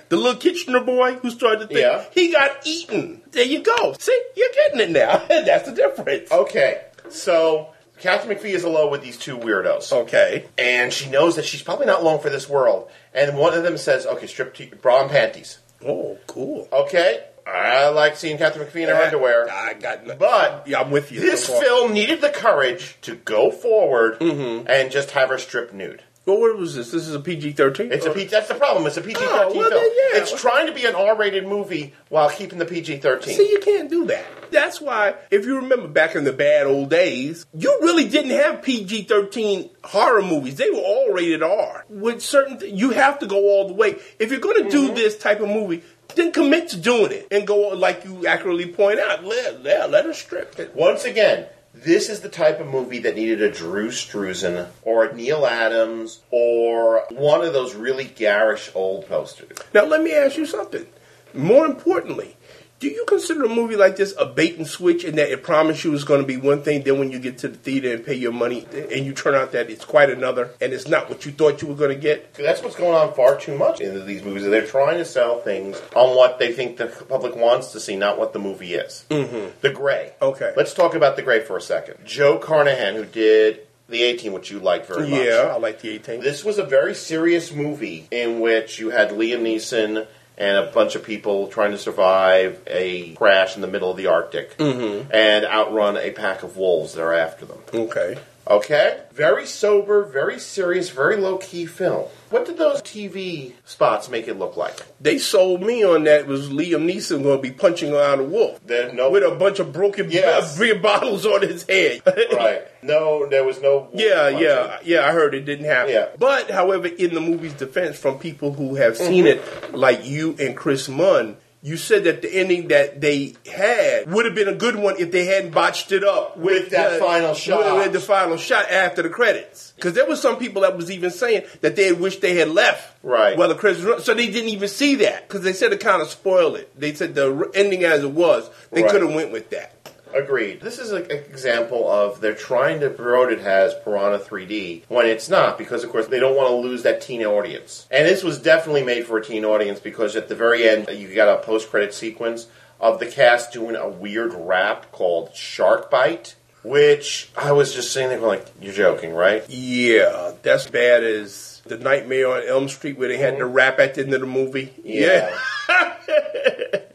The 0.09 0.17
little 0.17 0.41
Kintner 0.41 0.85
boy 0.85 1.15
who 1.15 1.31
started 1.31 1.61
the 1.61 1.67
thing, 1.69 1.77
Mm-hmm. 1.85 2.03
Yeah. 2.03 2.05
he 2.13 2.33
got 2.33 2.67
eaten. 2.67 3.23
There 3.31 3.45
you 3.45 3.63
go. 3.63 3.95
See, 3.97 4.21
you're 4.35 4.49
getting 4.55 4.81
it 4.81 4.91
now. 4.91 5.19
That's 5.29 5.69
the 5.69 5.75
difference. 5.77 6.33
Okay, 6.33 6.83
so 7.11 7.69
Katharine 8.01 8.37
McPhee 8.37 8.55
is 8.55 8.65
alone 8.65 8.91
with 8.91 9.03
these 9.03 9.17
two 9.17 9.39
weirdos. 9.39 9.93
Okay. 9.93 10.47
And 10.59 10.93
she 10.93 11.09
knows 11.09 11.37
that 11.37 11.45
she's 11.45 11.63
probably 11.63 11.87
not 11.87 12.03
long 12.03 12.19
for 12.19 12.29
this 12.29 12.49
world. 12.49 12.91
And 13.15 13.39
one 13.39 13.55
of 13.55 13.63
them 13.63 13.79
says, 13.79 14.07
okay, 14.07 14.27
strip 14.27 14.53
to 14.55 14.67
bra 14.83 15.03
and 15.03 15.11
panties. 15.13 15.59
Oh, 15.87 16.19
cool. 16.27 16.67
Okay, 16.73 17.25
I 17.47 17.89
like 17.89 18.17
seeing 18.17 18.39
Katharine 18.39 18.67
McPhee 18.69 18.83
in 18.83 18.89
her 18.89 18.95
underwear. 18.95 19.51
I 19.51 19.75
got 19.75 20.07
no- 20.07 20.17
But 20.17 20.67
yeah, 20.67 20.81
I'm 20.81 20.91
with 20.91 21.13
you. 21.13 21.21
this 21.21 21.45
so 21.47 21.53
far. 21.55 21.63
film 21.63 21.93
needed 21.93 22.21
the 22.21 22.31
courage 22.31 22.97
to 23.03 23.17
go 23.17 23.51
forward 23.51 24.19
Mm-hmm. 24.21 24.67
and 24.69 24.91
just 24.91 25.11
have 25.13 25.29
her 25.29 25.39
strip 25.39 25.73
nude. 25.73 26.03
Well, 26.27 26.41
what 26.41 26.57
was 26.57 26.75
this? 26.75 26.91
This 26.91 27.07
is 27.07 27.15
a 27.15 27.21
PG-13. 27.21 27.93
It's 27.93 28.07
a 28.07 28.11
P- 28.11 28.25
that's 28.25 28.49
the 28.49 28.55
problem. 28.55 28.87
It's 28.87 28.97
a 28.97 29.03
PG 29.03 29.13
thirteen 29.21 29.29
Oh, 29.31 29.53
well, 29.55 29.69
film. 29.69 29.71
then, 29.75 29.91
yeah. 30.15 30.21
It's 30.23 30.41
trying 30.41 30.67
to 30.69 30.73
be 30.73 30.87
an 30.87 30.95
R 30.95 31.15
rated 31.15 31.47
movie 31.47 31.93
while 32.09 32.31
keeping 32.31 32.59
the 32.59 32.65
PG 32.65 32.97
thirteen. 33.01 33.37
See, 33.37 33.51
you 33.51 33.61
can't 33.61 33.91
do 33.91 34.07
that. 34.07 34.25
That's 34.51 34.81
why, 34.81 35.17
if 35.31 35.45
you 35.45 35.57
remember 35.57 35.87
back 35.87 36.15
in 36.17 36.25
the 36.25 36.33
bad 36.33 36.67
old 36.67 36.89
days, 36.89 37.45
you 37.53 37.77
really 37.83 38.09
didn't 38.09 38.31
have 38.31 38.63
PG 38.63 39.03
13 39.03 39.69
horror 39.83 40.23
movies. 40.23 40.55
They 40.57 40.71
were 40.71 40.79
all 40.79 41.13
rated 41.13 41.43
R. 41.43 41.85
With 41.91 42.23
certain, 42.23 42.59
th- 42.59 42.73
you 42.73 42.91
have 42.93 43.19
to 43.19 43.27
go 43.27 43.37
all 43.37 43.69
the 43.69 43.75
way. 43.75 43.97
If 44.19 44.31
you're 44.31 44.41
going 44.41 44.65
to 44.65 44.71
do 44.71 44.87
Mm-hmm. 44.87 44.95
this 44.95 45.19
type 45.19 45.41
of 45.41 45.49
movie, 45.49 45.83
then 46.15 46.33
commit 46.33 46.69
to 46.71 46.77
doing 46.77 47.13
it 47.13 47.29
and 47.31 47.47
go, 47.47 47.69
like 47.69 48.05
you 48.05 48.27
accurately 48.27 48.67
point 48.67 48.99
out, 48.99 49.25
let, 49.25 49.63
let, 49.63 49.91
let 49.91 50.05
her 50.05 50.13
strip 50.13 50.59
it. 50.59 50.75
Once 50.75 51.05
again, 51.05 51.47
this 51.75 52.09
is 52.09 52.21
the 52.21 52.29
type 52.29 52.61
of 52.61 52.69
movie 52.69 53.01
that 53.01 53.17
needed 53.17 53.43
a 53.43 53.51
Drew 53.51 53.89
Struzan 53.89 54.69
or 54.83 55.05
a 55.05 55.15
Neal 55.15 55.45
Adams 55.45 56.21
or 56.31 57.05
one 57.11 57.43
of 57.43 57.53
those 57.53 57.75
really 57.75 58.05
garish 58.05 58.71
old 58.75 59.09
posters. 59.09 59.59
Now, 59.73 59.85
let 59.85 60.03
me 60.03 60.13
ask 60.13 60.37
you 60.37 60.47
something. 60.47 60.87
More 61.33 61.67
importantly, 61.67 62.37
do 62.85 62.91
you 62.91 63.07
consider 63.07 63.45
a 63.45 63.49
movie 63.49 63.77
like 63.77 63.97
this 63.97 64.15
a 64.19 64.27
bait 64.27 64.59
and 64.59 64.67
switch 64.67 65.05
in 65.05 65.17
that 65.17 65.31
it 65.31 65.43
promised 65.43 65.85
you 65.85 65.95
it's 65.95 66.05
going 66.05 66.21
to 66.21 66.27
be 66.27 66.37
one 66.37 66.61
thing, 66.61 66.83
then 66.83 66.99
when 66.99 67.11
you 67.11 67.19
get 67.19 67.39
to 67.39 67.49
the 67.49 67.57
theater 67.57 67.95
and 67.95 68.05
pay 68.05 68.13
your 68.13 68.31
money, 68.31 68.67
and 68.75 69.07
you 69.07 69.15
turn 69.15 69.35
out 69.35 69.53
that 69.53 69.71
it's 69.71 69.87
quite 69.87 70.11
another, 70.11 70.51
and 70.61 70.75
it's 70.75 70.87
not 70.87 71.09
what 71.09 71.25
you 71.25 71.33
thought 71.33 71.63
you 71.63 71.69
were 71.69 71.77
going 71.77 71.95
to 71.95 71.97
get? 71.97 72.35
That's 72.35 72.63
what's 72.63 72.77
going 72.77 72.95
on 72.95 73.15
far 73.15 73.39
too 73.41 73.57
much 73.57 73.81
in 73.81 74.05
these 74.07 74.23
movies. 74.23 74.45
They're 74.45 74.67
trying 74.67 74.99
to 74.99 75.07
sell 75.07 75.41
things 75.41 75.81
on 75.97 76.15
what 76.15 76.39
they 76.39 76.53
think 76.53 76.77
the 76.77 76.89
public 77.09 77.35
wants 77.35 77.73
to 77.73 77.81
see, 77.81 77.97
not 77.97 78.19
what 78.19 78.35
the 78.35 78.39
movie 78.39 78.75
is. 78.75 79.07
Mm-hmm. 79.09 79.53
The 79.63 79.71
Grey. 79.71 80.13
Okay. 80.21 80.53
Let's 80.55 80.75
talk 80.75 80.95
about 80.95 81.17
The 81.17 81.23
Grey 81.23 81.41
for 81.41 81.57
a 81.57 81.63
second. 81.63 82.05
Joe 82.05 82.37
Carnahan, 82.37 82.97
who 82.97 83.07
did 83.07 83.67
The 83.89 84.03
A-Team, 84.03 84.35
which 84.35 84.51
you 84.51 84.59
liked 84.59 84.89
very 84.89 85.09
much. 85.09 85.25
Yeah, 85.25 85.53
I 85.55 85.57
like 85.57 85.81
the 85.81 85.97
A-Team. 85.97 86.21
This 86.21 86.45
was 86.45 86.59
a 86.59 86.65
very 86.65 86.95
serious 86.95 87.51
movie 87.51 88.09
in 88.11 88.41
which 88.41 88.79
you 88.79 88.91
had 88.91 89.09
Liam 89.09 89.41
Neeson 89.41 90.07
and 90.37 90.57
a 90.57 90.71
bunch 90.73 90.95
of 90.95 91.05
people 91.05 91.49
trying 91.49 91.71
to 91.71 91.79
survive 91.79 92.61
a 92.67 93.15
crash 93.15 93.57
in 93.57 93.63
the 93.63 93.69
middle 93.69 93.91
of 93.91 93.97
the 93.97 94.07
Arctic 94.07 94.57
mm-hmm. 94.57 95.11
and 95.13 95.45
outrun 95.45 95.97
a 95.97 96.11
pack 96.11 96.43
of 96.43 96.57
wolves 96.57 96.95
that 96.95 97.03
are 97.03 97.15
after 97.15 97.47
them. 97.47 97.59
okay. 97.73 98.19
Okay? 98.47 99.01
Very 99.13 99.47
sober, 99.47 100.05
very 100.05 100.39
serious, 100.39 100.91
very 100.91 101.17
low 101.17 101.39
key 101.39 101.67
film. 101.67 102.07
What 102.31 102.47
did 102.47 102.59
those 102.59 102.83
TV 102.83 103.53
spots 103.65 104.09
make 104.09 104.27
it 104.29 104.39
look 104.39 104.57
like? 104.57 104.85
They 105.01 105.19
sold 105.19 105.63
me 105.63 105.85
on 105.85 106.05
that 106.05 106.27
was 106.27 106.49
Liam 106.49 106.91
Neeson 106.91 107.23
going 107.23 107.39
to 107.39 107.43
be 107.43 107.53
punching 107.53 107.93
around 107.93 108.21
a 108.21 108.25
wolf 108.25 108.61
There's 108.67 108.93
no 108.93 109.11
with 109.11 109.23
a 109.23 109.35
bunch 109.37 109.61
of 109.61 109.73
broken 109.73 110.11
Yes. 110.11 110.59
beer 110.59 110.79
bottles 110.79 111.25
on 111.25 111.43
his 111.43 111.65
head. 111.69 112.03
right. 112.33 112.63
No, 112.83 113.27
there 113.29 113.45
was 113.45 113.63
no. 113.63 113.89
Yeah, 113.95 114.31
punching. 114.31 114.41
yeah, 114.41 114.79
yeah. 114.85 115.09
I 115.09 115.13
heard 115.13 115.35
it 115.35 115.45
didn't 115.45 115.67
happen. 115.67 115.93
Yeah. 115.95 116.09
But, 116.19 116.51
however, 116.51 116.89
in 116.89 117.15
the 117.15 117.21
movie's 117.21 117.55
defense, 117.55 117.97
from 117.97 118.19
people 118.19 118.53
who 118.53 118.75
have 118.75 118.97
seen 118.97 119.25
mm-hmm. 119.25 119.67
it, 119.67 119.75
like 119.75 120.05
you 120.05 120.37
and 120.39 120.57
Chris 120.57 120.89
Munn, 120.89 121.37
you 121.65 121.79
said 121.79 122.05
that 122.05 122.21
the 122.21 122.31
ending 122.33 122.69
that 122.69 123.01
they 123.01 123.35
had 123.51 124.13
would 124.13 124.27
have 124.27 124.35
been 124.35 124.49
a 124.49 124.55
good 124.55 124.77
one 124.77 124.97
if 124.99 125.11
they 125.11 125.25
hadn't 125.25 125.51
botched 125.53 125.93
it 125.93 126.05
up 126.05 126.37
With 126.37 126.71
that 126.71 127.01
final 127.01 127.33
shot. 127.33 127.79
With, 127.79 127.93
the 127.95 128.01
final 128.01 128.37
shot 128.37 128.71
after 128.71 129.01
the 129.03 129.09
credits, 129.09 129.73
because 129.77 129.95
there 129.95 130.07
was 130.07 130.21
some 130.21 130.37
people 130.37 130.61
that 130.63 130.77
was 130.77 130.91
even 130.91 131.11
saying 131.11 131.45
that 131.63 131.75
they 131.75 131.91
wished 131.93 132.21
they 132.21 132.35
had 132.37 132.51
left. 132.51 132.95
Right. 133.03 133.37
Well, 133.37 133.49
the 133.49 133.55
credits, 133.55 133.83
were- 133.83 133.99
so 134.01 134.13
they 134.13 134.27
didn't 134.31 134.51
even 134.51 134.69
see 134.69 134.97
that 134.97 135.27
because 135.27 135.43
they 135.43 135.55
said 135.55 135.73
it 135.73 135.81
kind 135.81 136.03
of 136.03 136.09
spoiled 136.09 136.57
it. 136.57 136.79
They 136.79 136.93
said 136.93 137.15
the 137.15 137.51
ending 137.55 137.83
as 137.85 138.05
it 138.05 138.11
was, 138.13 138.49
they 138.71 138.83
Right. 138.83 138.91
could 138.91 139.01
have 139.03 139.15
went 139.15 139.33
with 139.33 139.49
that. 139.51 139.74
Agreed. 140.15 140.61
This 140.61 140.79
is 140.79 140.93
an 140.93 141.11
example 141.11 141.91
of 141.91 142.21
they're 142.21 142.37
trying 142.37 142.79
to 142.81 142.91
promote 142.91 143.33
it 143.33 143.41
as 143.41 143.75
Piranha 143.85 144.19
3D 144.21 144.85
when 144.89 145.07
it's 145.07 145.29
not, 145.29 145.59
because 145.59 145.83
of 145.83 145.91
course 145.91 146.07
they 146.07 146.21
don't 146.21 146.37
want 146.37 146.51
to 146.51 146.55
lose 146.55 146.85
that 146.85 147.01
teen 147.01 147.23
audience. 147.25 147.89
And 147.91 148.07
this 148.07 148.23
was 148.23 148.41
definitely 148.41 148.85
made 148.85 149.07
for 149.07 149.19
a 149.19 149.25
teen 149.25 149.45
audience 149.45 149.81
because 149.81 150.15
at 150.15 150.29
the 150.29 150.37
very 150.37 150.69
end 150.69 150.89
uh, 150.89 150.93
you 150.93 151.13
got 151.15 151.29
a 151.29 151.43
post-credit 151.43 151.93
sequence 151.93 152.47
of 152.81 153.01
the 153.01 153.07
cast 153.07 153.53
doing 153.53 153.75
a 153.75 153.89
weird 153.89 154.33
rap 154.35 154.93
called 154.93 155.35
Shark 155.35 155.91
Bite. 155.91 156.37
which 156.63 157.31
I 157.37 157.53
was 157.53 157.75
just 157.75 157.93
sitting 157.93 158.09
there 158.09 158.21
like, 158.21 158.47
"You're 158.61 158.73
joking, 158.73 159.13
right?" 159.13 159.45
Yeah, 159.51 160.33
that's 160.43 160.67
bad 160.69 161.05
as 161.05 161.61
the 161.67 161.77
Nightmare 161.77 162.29
on 162.29 162.43
Elm 162.47 162.69
Street 162.69 162.97
where 162.99 163.09
they 163.09 163.19
had 163.19 163.35
the 163.35 163.45
mm-hmm. 163.45 163.53
rap 163.53 163.81
at 163.81 163.95
the 163.95 164.03
end 164.03 164.15
of 164.15 164.21
the 164.21 164.27
movie. 164.27 164.73
Yeah. 164.83 165.37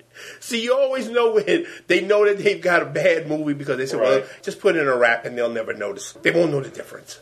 See, 0.49 0.63
you 0.63 0.75
always 0.75 1.07
know 1.07 1.33
when 1.33 1.67
they 1.85 2.01
know 2.01 2.25
that 2.25 2.39
they've 2.39 2.59
got 2.59 2.81
a 2.81 2.85
bad 2.85 3.27
movie 3.27 3.53
because 3.53 3.77
they 3.77 3.85
say, 3.85 3.97
well, 3.97 4.23
just 4.41 4.59
put 4.59 4.75
in 4.75 4.87
a 4.87 4.95
rap 4.97 5.23
and 5.23 5.37
they'll 5.37 5.47
never 5.47 5.75
notice. 5.75 6.13
They 6.13 6.31
won't 6.31 6.49
know 6.49 6.59
the 6.59 6.71
difference. 6.71 7.19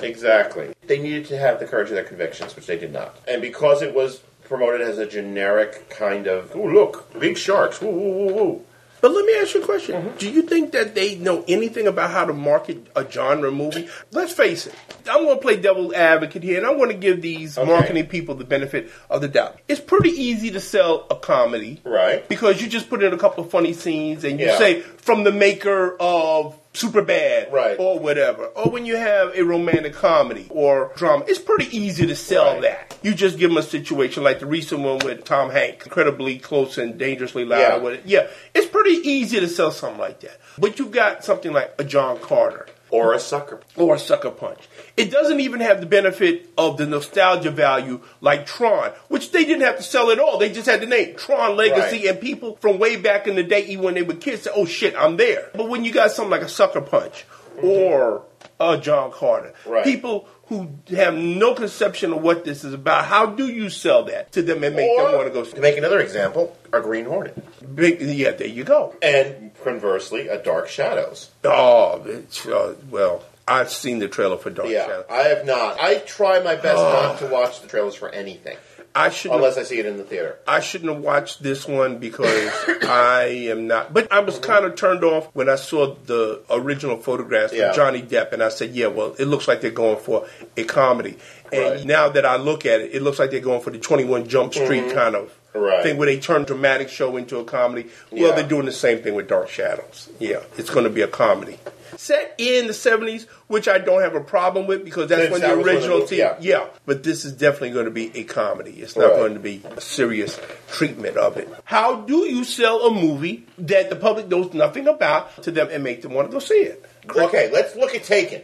Exactly. 0.00 0.72
They 0.86 0.98
needed 0.98 1.26
to 1.26 1.36
have 1.36 1.60
the 1.60 1.66
courage 1.66 1.90
of 1.90 1.96
their 1.96 2.04
convictions, 2.04 2.56
which 2.56 2.64
they 2.66 2.78
did 2.78 2.90
not. 2.90 3.14
And 3.28 3.42
because 3.42 3.82
it 3.82 3.94
was 3.94 4.22
promoted 4.44 4.80
as 4.80 4.96
a 4.96 5.06
generic 5.06 5.90
kind 5.90 6.26
of, 6.26 6.56
"Ooh, 6.56 6.72
look, 6.72 7.12
big 7.20 7.36
sharks, 7.36 7.82
woo, 7.82 7.90
woo, 7.90 8.26
woo, 8.26 8.32
woo." 8.32 8.64
But 9.02 9.10
let 9.10 9.26
me 9.26 9.34
ask 9.40 9.52
you 9.54 9.62
a 9.62 9.66
question. 9.66 9.96
Mm-hmm. 9.96 10.16
Do 10.16 10.30
you 10.30 10.42
think 10.42 10.72
that 10.72 10.94
they 10.94 11.16
know 11.16 11.44
anything 11.48 11.88
about 11.88 12.10
how 12.12 12.24
to 12.24 12.32
market 12.32 12.86
a 12.96 13.04
genre 13.10 13.50
movie? 13.50 13.88
Let's 14.12 14.32
face 14.32 14.66
it. 14.68 14.74
I'm 15.10 15.24
going 15.24 15.34
to 15.36 15.42
play 15.42 15.56
devil's 15.56 15.92
advocate 15.92 16.44
here, 16.44 16.56
and 16.58 16.64
I'm 16.66 16.76
going 16.76 16.90
to 16.90 16.94
give 16.96 17.20
these 17.20 17.58
Okay. 17.58 17.68
marketing 17.68 18.06
people 18.06 18.36
the 18.36 18.44
benefit 18.44 18.90
of 19.10 19.20
the 19.20 19.26
doubt. 19.28 19.58
It's 19.66 19.80
pretty 19.80 20.10
easy 20.10 20.52
to 20.52 20.60
sell 20.60 21.06
a 21.10 21.16
comedy. 21.16 21.80
Right. 21.84 22.26
Because 22.28 22.62
you 22.62 22.68
just 22.68 22.88
put 22.88 23.02
in 23.02 23.12
a 23.12 23.18
couple 23.18 23.42
of 23.44 23.50
funny 23.50 23.72
scenes 23.72 24.22
and 24.22 24.38
you 24.38 24.46
Yeah. 24.46 24.58
say, 24.58 24.80
from 24.80 25.24
the 25.24 25.32
maker 25.32 25.96
of 25.98 26.56
Super 26.74 27.02
Bad 27.02 27.52
Right. 27.52 27.76
or 27.78 27.98
whatever. 27.98 28.46
Or 28.46 28.70
when 28.70 28.86
you 28.86 28.96
have 28.96 29.36
a 29.36 29.42
romantic 29.44 29.92
comedy 29.94 30.46
or 30.48 30.90
drama, 30.96 31.24
it's 31.28 31.38
pretty 31.38 31.74
easy 31.76 32.06
to 32.06 32.16
sell 32.16 32.54
Right. 32.54 32.62
that. 32.62 32.96
You 33.02 33.12
just 33.14 33.38
give 33.38 33.50
them 33.50 33.58
a 33.58 33.62
situation 33.62 34.22
like 34.22 34.40
the 34.40 34.46
recent 34.46 34.80
one 34.80 34.98
with 35.04 35.24
Tom 35.24 35.50
Hanks, 35.50 35.84
incredibly 35.84 36.38
close 36.38 36.78
and 36.78 36.96
dangerously 36.96 37.44
loud. 37.44 37.58
Yeah. 37.60 37.76
or 37.76 37.80
whatever. 37.80 38.02
yeah, 38.06 38.26
it's 38.54 38.66
pretty 38.66 39.06
easy 39.08 39.38
to 39.40 39.48
sell 39.48 39.70
something 39.70 40.00
like 40.00 40.20
that. 40.20 40.38
But 40.58 40.78
you've 40.78 40.92
got 40.92 41.24
something 41.24 41.52
like 41.52 41.74
a 41.78 41.84
John 41.84 42.18
Carter 42.18 42.66
Or 42.90 43.12
a 43.12 43.18
sucker. 43.18 43.60
or 43.76 43.94
a 43.94 43.98
Sucker 43.98 44.30
Punch. 44.30 44.60
It 44.96 45.10
doesn't 45.10 45.40
even 45.40 45.60
have 45.60 45.80
the 45.80 45.86
benefit 45.86 46.50
of 46.58 46.76
the 46.76 46.86
nostalgia 46.86 47.50
value 47.50 48.00
like 48.20 48.44
Tron, 48.46 48.90
which 49.08 49.32
they 49.32 49.44
didn't 49.44 49.62
have 49.62 49.78
to 49.78 49.82
sell 49.82 50.10
at 50.10 50.18
all. 50.18 50.38
They 50.38 50.50
just 50.52 50.68
had 50.68 50.80
the 50.82 50.86
name 50.86 51.14
Tron 51.16 51.56
Legacy, 51.56 51.98
Right. 51.98 52.06
and 52.08 52.20
people 52.20 52.56
from 52.60 52.78
way 52.78 52.96
back 52.96 53.26
in 53.26 53.34
the 53.34 53.42
day, 53.42 53.64
even 53.66 53.84
when 53.84 53.94
they 53.94 54.02
were 54.02 54.14
kids, 54.14 54.42
said, 54.42 54.52
"Oh 54.54 54.66
shit, 54.66 54.94
I'm 54.96 55.16
there." 55.16 55.48
But 55.54 55.68
when 55.68 55.84
you 55.84 55.92
got 55.92 56.10
something 56.12 56.30
like 56.30 56.42
a 56.42 56.48
Sucker 56.48 56.80
Punch 56.82 57.24
or 57.62 58.22
a 58.60 58.76
John 58.78 59.10
Carter, 59.12 59.54
Right. 59.64 59.84
people 59.84 60.28
who 60.48 60.68
have 60.94 61.14
no 61.14 61.54
conception 61.54 62.12
of 62.12 62.20
what 62.22 62.44
this 62.44 62.62
is 62.62 62.74
about, 62.74 63.06
how 63.06 63.24
do 63.26 63.46
you 63.48 63.70
sell 63.70 64.04
that 64.04 64.30
to 64.32 64.42
them 64.42 64.62
and 64.62 64.76
make 64.76 64.94
them 64.96 65.12
want 65.14 65.26
to 65.26 65.30
go? 65.32 65.44
to 65.44 65.60
make 65.60 65.78
another 65.78 66.00
example, 66.00 66.54
a 66.72 66.80
Green 66.80 67.06
Hornet. 67.06 67.34
Big, 67.74 68.02
yeah, 68.02 68.32
there 68.32 68.46
you 68.46 68.62
go. 68.64 68.94
And 69.00 69.52
conversely, 69.64 70.28
a 70.28 70.36
Dark 70.36 70.68
Shadows. 70.68 71.30
Oh, 71.44 72.02
it's, 72.04 72.44
uh, 72.46 72.74
well, 72.90 73.22
I've 73.48 73.70
seen 73.70 73.98
the 73.98 74.08
trailer 74.08 74.36
for 74.36 74.50
Dark 74.50 74.68
Shadows. 74.68 74.86
Yeah, 74.86 74.86
Shadow. 74.86 75.04
I 75.10 75.22
have 75.28 75.46
not. 75.46 75.80
I 75.80 75.96
try 75.98 76.40
my 76.40 76.54
best 76.56 76.76
not 76.76 77.18
to 77.18 77.26
watch 77.26 77.60
the 77.60 77.68
trailers 77.68 77.94
for 77.94 78.08
anything, 78.08 78.56
I 78.94 79.08
should 79.08 79.32
unless 79.32 79.56
I 79.58 79.62
see 79.64 79.78
it 79.78 79.86
in 79.86 79.96
the 79.96 80.04
theater. 80.04 80.38
I 80.46 80.60
shouldn't 80.60 80.92
have 80.92 81.02
watched 81.02 81.42
this 81.42 81.66
one 81.66 81.98
because 81.98 82.50
I 82.82 83.48
am 83.50 83.66
not. 83.66 83.92
But 83.92 84.12
I 84.12 84.20
was 84.20 84.38
kind 84.38 84.64
of 84.64 84.76
turned 84.76 85.02
off 85.02 85.28
when 85.34 85.48
I 85.48 85.56
saw 85.56 85.94
the 86.06 86.42
original 86.50 86.96
photographs 86.98 87.52
Yeah. 87.52 87.70
of 87.70 87.76
Johnny 87.76 88.02
Depp, 88.02 88.32
and 88.32 88.42
I 88.42 88.48
said, 88.50 88.70
"Yeah, 88.70 88.88
well, 88.88 89.14
it 89.18 89.24
looks 89.26 89.48
like 89.48 89.60
they're 89.60 89.70
going 89.70 89.98
for 89.98 90.26
a 90.56 90.64
comedy." 90.64 91.16
And 91.52 91.62
Right. 91.64 91.84
now 91.84 92.08
that 92.10 92.24
I 92.24 92.36
look 92.36 92.64
at 92.64 92.80
it, 92.80 92.94
it 92.94 93.02
looks 93.02 93.18
like 93.18 93.30
they're 93.30 93.40
going 93.40 93.60
for 93.62 93.70
the 93.70 93.78
Twenty 93.78 94.04
One 94.04 94.28
Jump 94.28 94.54
Street 94.54 94.92
kind 94.92 95.14
of 95.16 95.32
Mm-hmm. 95.54 95.60
Right. 95.64 95.82
thing 95.82 95.98
where 95.98 96.06
they 96.06 96.18
turn 96.18 96.44
dramatic 96.44 96.88
show 96.88 97.14
into 97.18 97.36
a 97.38 97.44
comedy. 97.44 97.90
Well, 98.10 98.22
Yeah. 98.30 98.34
they're 98.36 98.48
doing 98.48 98.64
the 98.64 98.72
same 98.72 99.02
thing 99.02 99.14
with 99.14 99.28
Dark 99.28 99.50
Shadows. 99.50 100.08
Yeah, 100.18 100.38
it's 100.56 100.70
going 100.70 100.84
to 100.84 100.90
be 100.90 101.02
a 101.02 101.06
comedy. 101.08 101.58
Set 101.96 102.34
in 102.38 102.66
the 102.66 102.72
70s, 102.72 103.26
which 103.48 103.68
I 103.68 103.78
don't 103.78 104.02
have 104.02 104.14
a 104.14 104.20
problem 104.20 104.66
with 104.66 104.84
because 104.84 105.08
that's 105.08 105.30
when 105.30 105.40
the 105.40 105.48
was 105.48 105.56
when 105.56 105.66
the 105.66 105.72
original 105.72 106.06
team. 106.06 106.18
yeah. 106.20 106.36
Yeah, 106.40 106.66
but 106.86 107.02
this 107.02 107.24
is 107.24 107.32
definitely 107.32 107.70
going 107.70 107.84
to 107.84 107.90
be 107.90 108.10
a 108.16 108.24
comedy. 108.24 108.72
It's 108.72 108.96
not 108.96 109.10
Right. 109.10 109.16
going 109.16 109.34
to 109.34 109.40
be 109.40 109.62
a 109.64 109.80
serious 109.80 110.40
treatment 110.70 111.16
of 111.16 111.36
it. 111.36 111.48
How 111.64 111.96
do 112.02 112.18
you 112.26 112.44
sell 112.44 112.86
a 112.86 112.90
movie 112.94 113.46
that 113.58 113.90
the 113.90 113.96
public 113.96 114.28
knows 114.28 114.52
nothing 114.54 114.86
about 114.88 115.42
to 115.42 115.50
them 115.50 115.68
and 115.70 115.82
make 115.84 116.02
them 116.02 116.14
want 116.14 116.28
to 116.28 116.32
go 116.32 116.38
see 116.38 116.54
it? 116.54 116.84
Okay, 117.08 117.50
let's 117.52 117.74
look 117.76 117.94
at 117.94 118.04
Taken. 118.04 118.42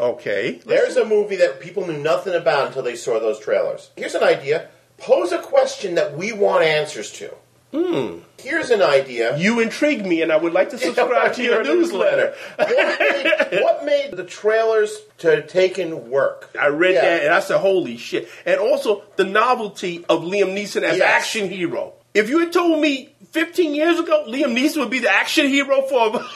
Okay. 0.00 0.60
There's 0.64 0.96
a 0.96 1.04
movie 1.04 1.36
that 1.36 1.60
people 1.60 1.86
knew 1.86 1.98
nothing 1.98 2.34
about 2.34 2.68
until 2.68 2.82
they 2.82 2.96
saw 2.96 3.20
those 3.20 3.38
trailers. 3.38 3.90
Here's 3.96 4.14
an 4.14 4.22
idea. 4.24 4.68
Pose 4.98 5.32
a 5.32 5.38
question 5.38 5.96
that 5.96 6.16
we 6.16 6.32
want 6.32 6.64
answers 6.64 7.10
to. 7.12 7.34
Hmm. 7.72 8.18
Here's 8.38 8.70
an 8.70 8.82
idea. 8.82 9.36
You 9.38 9.60
intrigue 9.60 10.04
me, 10.04 10.20
and 10.20 10.30
I 10.32 10.36
would 10.36 10.52
like 10.52 10.70
to 10.70 10.78
subscribe 10.86 11.32
to 11.34 11.42
your 11.42 11.62
newsletter. 11.64 12.34
what, 12.56 12.68
made, 12.68 13.60
what 13.62 13.84
made 13.84 14.10
the 14.16 14.24
trailers 14.24 14.96
to 15.18 15.42
Taken 15.46 16.10
work? 16.10 16.50
I 16.58 16.66
read 16.68 16.94
Yeah. 16.94 17.00
that 17.02 17.22
and 17.24 17.34
I 17.34 17.40
said, 17.40 17.58
holy 17.58 17.96
shit. 17.96 18.28
And 18.44 18.60
also 18.60 19.02
the 19.16 19.24
novelty 19.24 20.04
of 20.08 20.22
Liam 20.22 20.54
Neeson 20.54 20.82
as 20.82 20.98
Yes. 20.98 21.02
action 21.22 21.48
hero. 21.48 21.94
If 22.14 22.28
you 22.28 22.40
had 22.40 22.52
told 22.52 22.78
me 22.82 23.08
15 23.30 23.74
years 23.74 23.98
ago 23.98 24.24
Liam 24.28 24.54
Neeson 24.54 24.78
would 24.80 24.90
be 24.90 24.98
the 24.98 25.10
action 25.10 25.46
hero 25.48 25.80
for. 25.82 26.22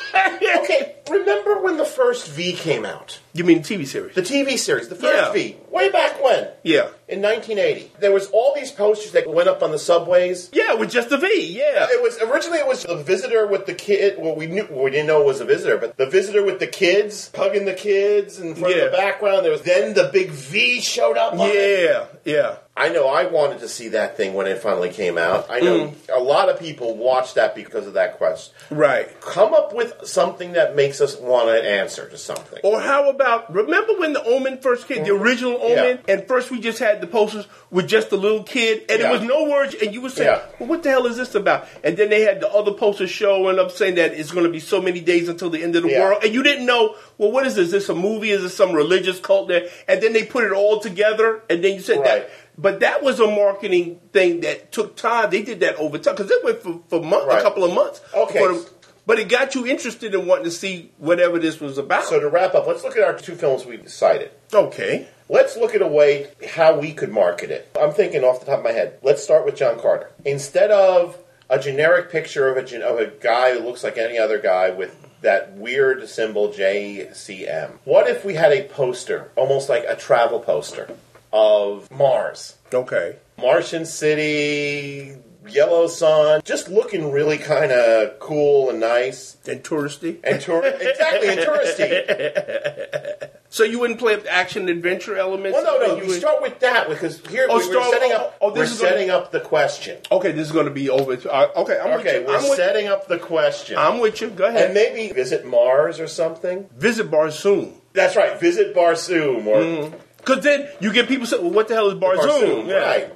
Okay, 0.59 0.96
remember 1.11 1.61
when 1.61 1.77
the 1.77 1.85
first 1.85 2.29
V 2.29 2.55
came 2.55 2.85
out? 2.87 3.18
You 3.35 3.44
mean 3.44 3.62
the 3.62 3.75
TV 3.77 3.87
series? 3.87 4.14
The 4.14 4.22
TV 4.22 4.59
series, 4.59 4.88
the 4.88 4.94
first 4.96 5.14
Yeah. 5.14 5.33
V, 5.33 5.57
way 5.70 5.90
back 5.90 6.22
when? 6.22 6.49
yeah. 6.62 6.88
In 7.09 7.23
1980. 7.23 7.92
There 8.01 8.11
was 8.11 8.29
all 8.31 8.53
these 8.57 8.73
posters 8.73 9.12
that 9.12 9.29
went 9.31 9.49
up 9.49 9.62
on 9.62 9.71
the 9.71 9.79
subways. 9.79 10.51
Yeah, 10.53 10.75
with 10.75 10.90
just 10.90 11.12
a 11.12 11.16
V, 11.19 11.57
yeah. 11.57 11.87
It 11.88 12.03
was 12.03 12.19
originally 12.21 12.59
it 12.59 12.66
was 12.66 12.83
the 12.83 12.97
visitor 12.97 13.47
with 13.47 13.66
the 13.66 13.75
kid. 13.75 14.16
Well, 14.19 14.35
we 14.35 14.47
knew 14.47 14.66
we 14.71 14.90
didn't 14.90 15.07
know 15.07 15.21
it 15.23 15.27
was 15.27 15.40
a 15.40 15.45
visitor, 15.45 15.77
but 15.79 15.97
the 15.97 16.07
visitor 16.07 16.42
with 16.45 16.59
the 16.59 16.66
kids 16.66 17.31
hugging 17.35 17.64
the 17.64 17.75
kids 17.75 18.40
in 18.40 18.57
front 18.57 18.75
Yeah. 18.75 18.83
of 18.87 18.90
the 18.90 18.97
background. 18.97 19.45
There 19.45 19.53
was 19.53 19.62
then 19.62 19.95
the 19.95 20.11
big 20.12 20.31
V 20.31 20.81
showed 20.81 21.16
up. 21.16 21.35
on 21.35 21.49
it. 21.49 21.55
Yeah, 21.55 22.07
yeah. 22.25 22.57
I 22.79 22.90
know. 22.90 23.09
I 23.09 23.25
wanted 23.25 23.61
to 23.61 23.69
see 23.71 23.88
that 23.90 24.19
thing 24.19 24.35
when 24.35 24.47
it 24.47 24.59
finally 24.59 24.90
came 24.90 25.16
out. 25.16 25.47
I 25.49 25.61
know 25.61 25.95
a 26.14 26.21
lot 26.21 26.51
of 26.51 26.59
people 26.61 26.95
watched 26.95 27.37
that 27.37 27.55
because 27.55 27.87
of 27.87 27.95
that 27.95 28.19
quest. 28.19 28.53
Right. 28.69 29.19
Come 29.23 29.55
up 29.55 29.73
with 29.75 29.95
something 30.07 30.53
that 30.53 30.77
makes 30.77 31.01
us 31.01 31.16
want 31.16 31.49
an 31.49 31.64
answer 31.64 32.07
to 32.07 32.19
something. 32.19 32.59
Or 32.64 32.79
how 32.81 33.09
about 33.09 33.51
remember 33.55 33.95
when 33.95 34.12
the 34.12 34.23
Omen 34.25 34.59
first 34.59 34.88
came, 34.88 35.05
the 35.05 35.14
original 35.14 35.55
Omen, 35.55 35.77
Mm-hmm. 35.99 36.09
Yeah. 36.09 36.14
and 36.19 36.29
first 36.29 36.51
we 36.51 36.61
just 36.61 36.79
had 36.79 36.96
the 37.01 37.07
posters 37.07 37.47
with 37.71 37.87
just 37.89 38.11
the 38.11 38.17
little 38.17 38.43
kid, 38.43 38.85
and 38.89 39.01
Yeah. 39.01 39.09
there 39.09 39.13
was 39.13 39.23
no 39.23 39.45
words, 39.45 39.75
and 39.81 39.93
you 39.95 40.01
would 40.01 40.13
say, 40.13 40.25
Yeah. 40.25 40.41
well, 40.59 40.69
"What 40.69 40.83
the 40.83 40.91
hell 40.91 41.07
is 41.07 41.17
this 41.17 41.35
about?" 41.35 41.67
And 41.85 41.97
then 41.97 42.09
they 42.11 42.23
had 42.23 42.41
the 42.41 42.49
other 42.51 42.73
posters 42.73 43.11
showing 43.11 43.59
up 43.59 43.71
saying 43.71 43.97
that 43.97 44.13
it's 44.15 44.31
going 44.31 44.45
to 44.47 44.53
be 44.53 44.61
so 44.61 44.81
many 44.81 45.01
days 45.01 45.29
until 45.29 45.51
the 45.51 45.63
end 45.63 45.77
of 45.77 45.83
the 45.83 45.91
Yeah. 45.91 46.01
world, 46.01 46.25
and 46.25 46.33
you 46.35 46.43
didn't 46.43 46.67
know, 46.67 46.95
well, 47.19 47.31
what 47.31 47.47
is 47.47 47.55
this? 47.57 47.67
Is 47.67 47.73
this 47.73 47.89
a 47.89 47.95
movie? 47.95 48.31
Is 48.31 48.43
this 48.43 48.55
some 48.57 48.73
religious 48.73 49.19
cult 49.19 49.49
there? 49.49 49.69
And 49.89 50.01
then 50.03 50.13
they 50.13 50.25
put 50.25 50.45
it 50.45 50.53
all 50.53 50.81
together, 50.81 51.43
and 51.51 51.63
then 51.65 51.75
you 51.75 51.81
said 51.81 51.99
Right. 51.99 52.05
that. 52.07 52.31
But 52.59 52.81
that 52.81 53.03
was 53.03 53.21
a 53.21 53.27
marketing 53.27 54.01
thing 54.13 54.41
that 54.41 54.73
took 54.73 54.97
time. 54.97 55.31
They 55.31 55.43
did 55.43 55.61
that 55.61 55.77
over 55.77 55.99
time 55.99 56.15
because 56.15 56.31
it 56.31 56.43
went 56.43 56.63
for, 56.63 56.81
for 56.89 57.01
month, 57.03 57.31
a 57.31 57.43
couple 57.43 57.65
of 57.65 57.73
months. 57.73 58.01
Okay. 58.15 58.39
the- 58.39 58.67
but 59.07 59.21
it 59.21 59.29
got 59.29 59.55
you 59.55 59.65
interested 59.67 60.15
in 60.17 60.27
wanting 60.27 60.47
to 60.47 60.51
see 60.51 60.91
whatever 60.99 61.39
this 61.39 61.61
was 61.61 61.79
about. 61.79 62.05
So 62.07 62.19
to 62.19 62.29
wrap 62.29 62.55
up, 62.57 62.67
let's 62.67 62.83
look 62.83 62.97
at 62.97 63.05
our 63.05 63.13
two 63.15 63.35
films 63.37 63.65
we 63.65 63.77
decided. 63.77 64.31
okay. 64.53 65.07
Let's 65.29 65.57
look 65.57 65.75
at 65.75 65.83
a 65.83 65.89
way 65.89 66.29
how 66.55 66.79
we 66.79 66.93
could 66.93 67.11
market 67.11 67.51
it. 67.51 67.69
I'm 67.79 67.93
thinking 67.93 68.23
off 68.23 68.41
the 68.41 68.47
top 68.47 68.59
of 68.59 68.65
my 68.65 68.73
head. 68.73 68.99
Let's 69.03 69.23
start 69.23 69.45
with 69.45 69.57
John 69.57 69.79
Carter. 69.79 70.11
Instead 70.25 70.71
of 70.71 71.19
a 71.49 71.59
generic 71.59 72.11
picture 72.11 72.49
of 72.49 72.57
a 72.57 72.87
of 72.87 72.99
a 72.99 73.07
guy 73.21 73.53
who 73.53 73.61
looks 73.65 73.85
like 73.85 73.99
any 73.99 74.19
other 74.19 74.39
guy 74.39 74.71
with 74.71 74.95
that 75.23 75.53
weird 75.55 76.09
symbol 76.09 76.49
JCM. 76.49 77.79
What 77.85 78.09
if 78.09 78.25
we 78.25 78.35
had 78.35 78.53
a 78.53 78.65
poster, 78.69 79.31
almost 79.37 79.69
like 79.69 79.85
a 79.89 79.97
travel 79.97 80.41
poster 80.41 80.91
of 81.33 81.91
Mars? 81.91 82.57
Okay. 82.73 83.17
Martian 83.39 83.85
City, 83.85 85.17
yellow 85.49 85.87
sun, 85.87 86.41
just 86.45 86.69
looking 86.69 87.11
really 87.13 87.39
kind 87.39 87.73
of 87.73 88.19
cool 88.19 88.71
and 88.71 88.81
nice 88.81 89.37
And 89.47 89.63
touristy. 89.63 90.19
and 90.25 90.41
tour- 90.41 90.65
exactly 90.65 91.29
and 91.29 91.41
touristy. 91.41 93.29
So 93.49 93.63
you 93.65 93.79
wouldn't 93.79 93.99
play 94.01 94.13
up 94.15 94.25
the 94.25 94.31
action 94.31 94.69
adventure 94.69 95.17
elements? 95.17 95.57
Well, 95.57 95.79
no, 95.81 95.87
no. 95.87 95.95
You 95.95 96.01
We 96.03 96.09
would- 96.09 96.19
start 96.21 96.43
with 96.43 96.59
that 96.61 96.89
because 96.91 97.21
here 97.29 97.47
Oh, 97.49 97.57
we, 97.59 97.75
we're 97.75 97.91
setting 97.91 98.13
oh, 98.13 98.17
up. 98.17 98.37
oh, 98.43 98.51
this 98.51 98.59
we're 98.59 98.65
is 98.65 98.71
gonna- 98.81 98.91
setting 98.91 99.11
up 99.11 99.33
the 99.33 99.41
question. 99.41 99.99
Okay, 100.13 100.33
this 100.33 100.47
is 100.49 100.53
going 100.53 100.67
to 100.67 100.73
be 100.73 100.91
over. 100.91 101.13
Uh, 101.13 101.47
okay, 101.57 101.79
I'm 101.79 101.99
Okay, 102.01 102.19
with 102.19 102.29
you. 102.29 102.35
we're 102.35 102.37
I'm 102.39 102.57
setting 102.57 102.87
up 102.89 103.07
the 103.09 103.19
question, 103.19 103.79
I'm 103.79 104.01
with 104.01 104.21
you. 104.21 104.29
Go 104.31 104.45
ahead. 104.47 104.65
and 104.67 104.75
maybe 104.75 105.11
visit 105.15 105.47
Mars 105.47 106.01
or 106.01 106.07
something. 106.09 106.67
Visit 106.77 107.11
Barsoom. 107.11 107.73
That's 107.95 108.15
right. 108.15 108.39
Visit 108.39 108.75
Barsoom 108.75 109.47
or 109.47 109.97
Because 110.19 110.45
then 110.45 110.69
you 110.81 110.93
get 110.93 111.09
people 111.09 111.25
say, 111.27 111.39
well, 111.39 111.51
what 111.53 111.69
the 111.69 111.75
hell 111.75 111.89
is 111.89 111.95
Barzoom? 111.95 112.43
Barsoom, 112.43 112.69
Yeah. 112.69 112.75
right? 112.77 113.13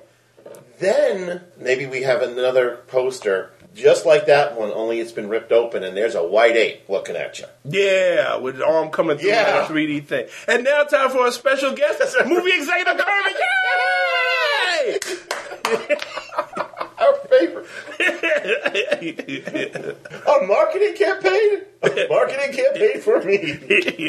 Then 0.80 1.42
maybe 1.58 1.86
we 1.86 2.02
have 2.02 2.22
another 2.22 2.78
poster 2.88 3.52
just 3.72 4.04
like 4.04 4.26
that 4.26 4.58
one, 4.58 4.72
only 4.72 4.98
it's 4.98 5.12
been 5.12 5.28
ripped 5.28 5.52
open, 5.52 5.84
and 5.84 5.96
there's 5.96 6.16
a 6.16 6.26
white 6.26 6.56
ape 6.56 6.88
looking 6.88 7.14
at 7.14 7.38
you. 7.38 7.44
Yeah, 7.64 8.36
with 8.38 8.56
the 8.58 8.66
arm 8.66 8.90
coming 8.90 9.16
through 9.18 9.28
Yeah. 9.30 9.68
the 9.68 9.72
3D 9.72 10.00
thing. 10.08 10.26
And 10.48 10.64
now 10.64 10.82
time 10.82 11.10
for 11.10 11.24
a 11.26 11.30
special 11.32 11.72
guest, 11.72 12.00
movie 12.26 12.50
executive 12.52 12.96
Kermit. 12.98 13.36
Yay! 14.82 14.98
Our 16.98 17.14
favorite. 17.30 17.66
A 20.26 20.46
marketing 20.46 20.94
campaign? 20.96 21.60
A 21.82 22.06
marketing 22.08 22.52
campaign 22.52 23.00
for 23.00 23.22
me. 23.22 23.58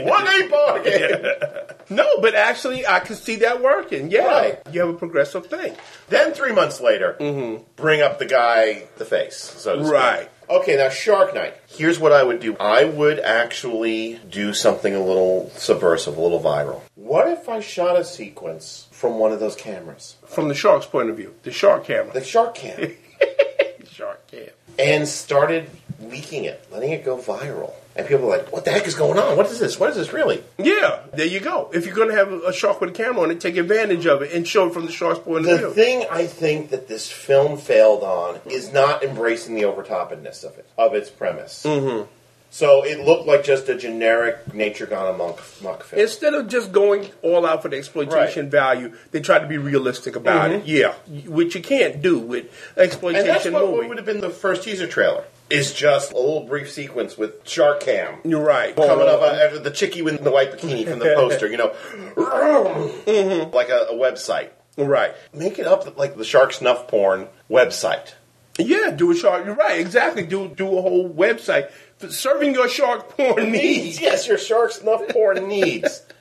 What 0.03 0.23
a 0.27 0.47
bargain! 0.49 1.25
no, 1.91 2.07
but 2.21 2.33
actually, 2.33 2.87
I 2.87 2.99
can 3.01 3.15
see 3.15 3.35
that 3.37 3.61
working. 3.61 4.09
Yeah, 4.09 4.25
Right. 4.25 4.59
you 4.71 4.79
have 4.79 4.89
a 4.89 4.93
progressive 4.97 5.45
thing. 5.47 5.75
Then 6.09 6.33
three 6.33 6.51
months 6.53 6.81
later, 6.81 7.15
mm-hmm. 7.19 7.63
bring 7.75 8.01
up 8.01 8.17
the 8.17 8.25
guy, 8.25 8.83
the 8.97 9.05
face, 9.05 9.35
so 9.37 9.75
to 9.75 9.83
speak. 9.83 9.93
Right. 9.93 10.29
Okay, 10.49 10.75
now 10.75 10.89
Shark 10.89 11.33
Night. 11.33 11.53
Here's 11.67 11.97
what 11.99 12.11
I 12.11 12.23
would 12.23 12.39
do. 12.41 12.57
I 12.57 12.83
would 12.83 13.19
actually 13.19 14.19
do 14.29 14.53
something 14.53 14.93
a 14.93 15.03
little 15.03 15.49
subversive, 15.55 16.17
a 16.17 16.21
little 16.21 16.41
viral. 16.41 16.81
What 16.95 17.29
if 17.29 17.47
I 17.47 17.61
shot 17.61 17.97
a 17.97 18.03
sequence 18.03 18.87
from 18.91 19.17
one 19.17 19.31
of 19.31 19.39
those 19.39 19.55
cameras? 19.55 20.15
From 20.27 20.49
the 20.49 20.53
shark's 20.55 20.85
point 20.85 21.09
of 21.09 21.15
view, 21.15 21.35
the 21.43 21.51
shark 21.51 21.85
camera. 21.85 22.13
The 22.13 22.23
shark 22.23 22.55
cam. 22.55 22.91
shark 23.91 24.27
cam. 24.27 24.49
and 24.77 25.07
started 25.07 25.69
leaking 26.01 26.43
it, 26.45 26.65
letting 26.71 26.91
it 26.91 27.05
go 27.05 27.17
viral. 27.17 27.73
And 27.95 28.07
people 28.07 28.25
are 28.25 28.37
like, 28.37 28.51
what 28.51 28.63
the 28.63 28.71
heck 28.71 28.87
is 28.87 28.95
going 28.95 29.19
on? 29.19 29.35
What 29.35 29.47
is 29.47 29.59
this? 29.59 29.79
What 29.79 29.89
is 29.89 29.97
this 29.97 30.13
really? 30.13 30.43
Yeah, 30.57 31.01
there 31.13 31.25
you 31.25 31.41
go. 31.41 31.69
If 31.73 31.85
you're 31.85 31.95
going 31.95 32.09
to 32.09 32.15
have 32.15 32.31
a 32.31 32.53
shark 32.53 32.79
with 32.79 32.91
a 32.91 32.93
camera 32.93 33.23
on 33.23 33.31
it, 33.31 33.41
take 33.41 33.57
advantage 33.57 34.05
of 34.05 34.21
it 34.21 34.31
and 34.31 34.47
show 34.47 34.67
it 34.67 34.73
from 34.73 34.85
the 34.85 34.91
shark's 34.91 35.19
point 35.19 35.45
of 35.45 35.59
view. 35.59 35.67
The 35.67 35.73
thing 35.73 36.05
I 36.09 36.25
think 36.25 36.69
that 36.69 36.87
this 36.87 37.11
film 37.11 37.57
failed 37.57 38.03
on 38.03 38.39
is 38.45 38.71
not 38.71 39.03
embracing 39.03 39.55
the 39.55 39.63
overtoppedness 39.63 40.45
of 40.45 40.57
it, 40.57 40.67
of 40.77 40.95
its 40.95 41.09
premise. 41.09 41.63
Mm-hmm. 41.65 42.09
So 42.53 42.83
it 42.85 42.99
looked 43.05 43.27
like 43.27 43.45
just 43.45 43.69
a 43.69 43.77
generic 43.77 44.53
nature 44.53 44.85
gone 44.85 45.15
amok 45.15 45.41
muck 45.63 45.83
film. 45.83 46.01
Instead 46.01 46.33
of 46.33 46.49
just 46.49 46.73
going 46.73 47.09
all 47.21 47.45
out 47.45 47.61
for 47.61 47.69
the 47.69 47.77
exploitation 47.77 48.49
value, 48.49 48.93
they 49.11 49.21
tried 49.21 49.39
to 49.39 49.47
be 49.47 49.57
realistic 49.57 50.17
about 50.17 50.51
it. 50.51 50.65
Yeah, 50.65 50.93
which 51.27 51.55
you 51.55 51.61
can't 51.61 52.01
do 52.01 52.19
with 52.19 52.51
exploitation. 52.75 53.25
and 53.25 53.35
that's 53.35 53.49
what 53.49 53.65
movie. 53.65 53.87
would 53.87 53.97
have 53.97 54.05
been 54.05 54.19
the 54.19 54.29
first 54.29 54.63
teaser 54.63 54.85
trailer. 54.85 55.23
Is 55.51 55.73
just 55.73 56.13
a 56.13 56.15
little 56.15 56.45
brief 56.45 56.71
sequence 56.71 57.17
with 57.17 57.47
Shark 57.47 57.81
Cam 57.81 58.19
You're 58.23 58.43
right. 58.43 58.75
coming 58.75 59.07
up 59.07 59.21
uh, 59.21 59.25
after 59.25 59.59
the 59.59 59.71
chickie 59.71 60.01
with 60.01 60.23
the 60.23 60.31
white 60.31 60.51
bikini 60.51 60.87
from 60.87 60.99
the 60.99 61.05
poster, 61.15 61.47
you 61.47 61.57
know, 61.57 61.69
mm-hmm. 62.15 63.53
like 63.53 63.69
a, 63.69 63.87
a 63.89 63.93
website. 63.93 64.49
Right. 64.77 65.13
Make 65.33 65.59
it 65.59 65.67
up 65.67 65.97
like 65.97 66.15
the 66.15 66.23
shark 66.23 66.53
snuff 66.53 66.87
porn 66.87 67.27
website. 67.49 68.13
Yeah, 68.57 68.91
do 68.91 69.11
a 69.11 69.15
shark. 69.15 69.45
You're 69.45 69.55
right. 69.55 69.79
Exactly. 69.79 70.25
Do 70.25 70.49
do 70.49 70.77
a 70.77 70.81
whole 70.81 71.09
website 71.09 71.71
for 71.97 72.09
serving 72.09 72.53
your 72.53 72.67
shark 72.67 73.09
porn 73.09 73.51
needs. 73.51 73.99
Yes, 73.99 74.27
your 74.27 74.37
shark 74.37 74.71
snuff 74.71 75.07
porn 75.09 75.47
needs. 75.47 76.03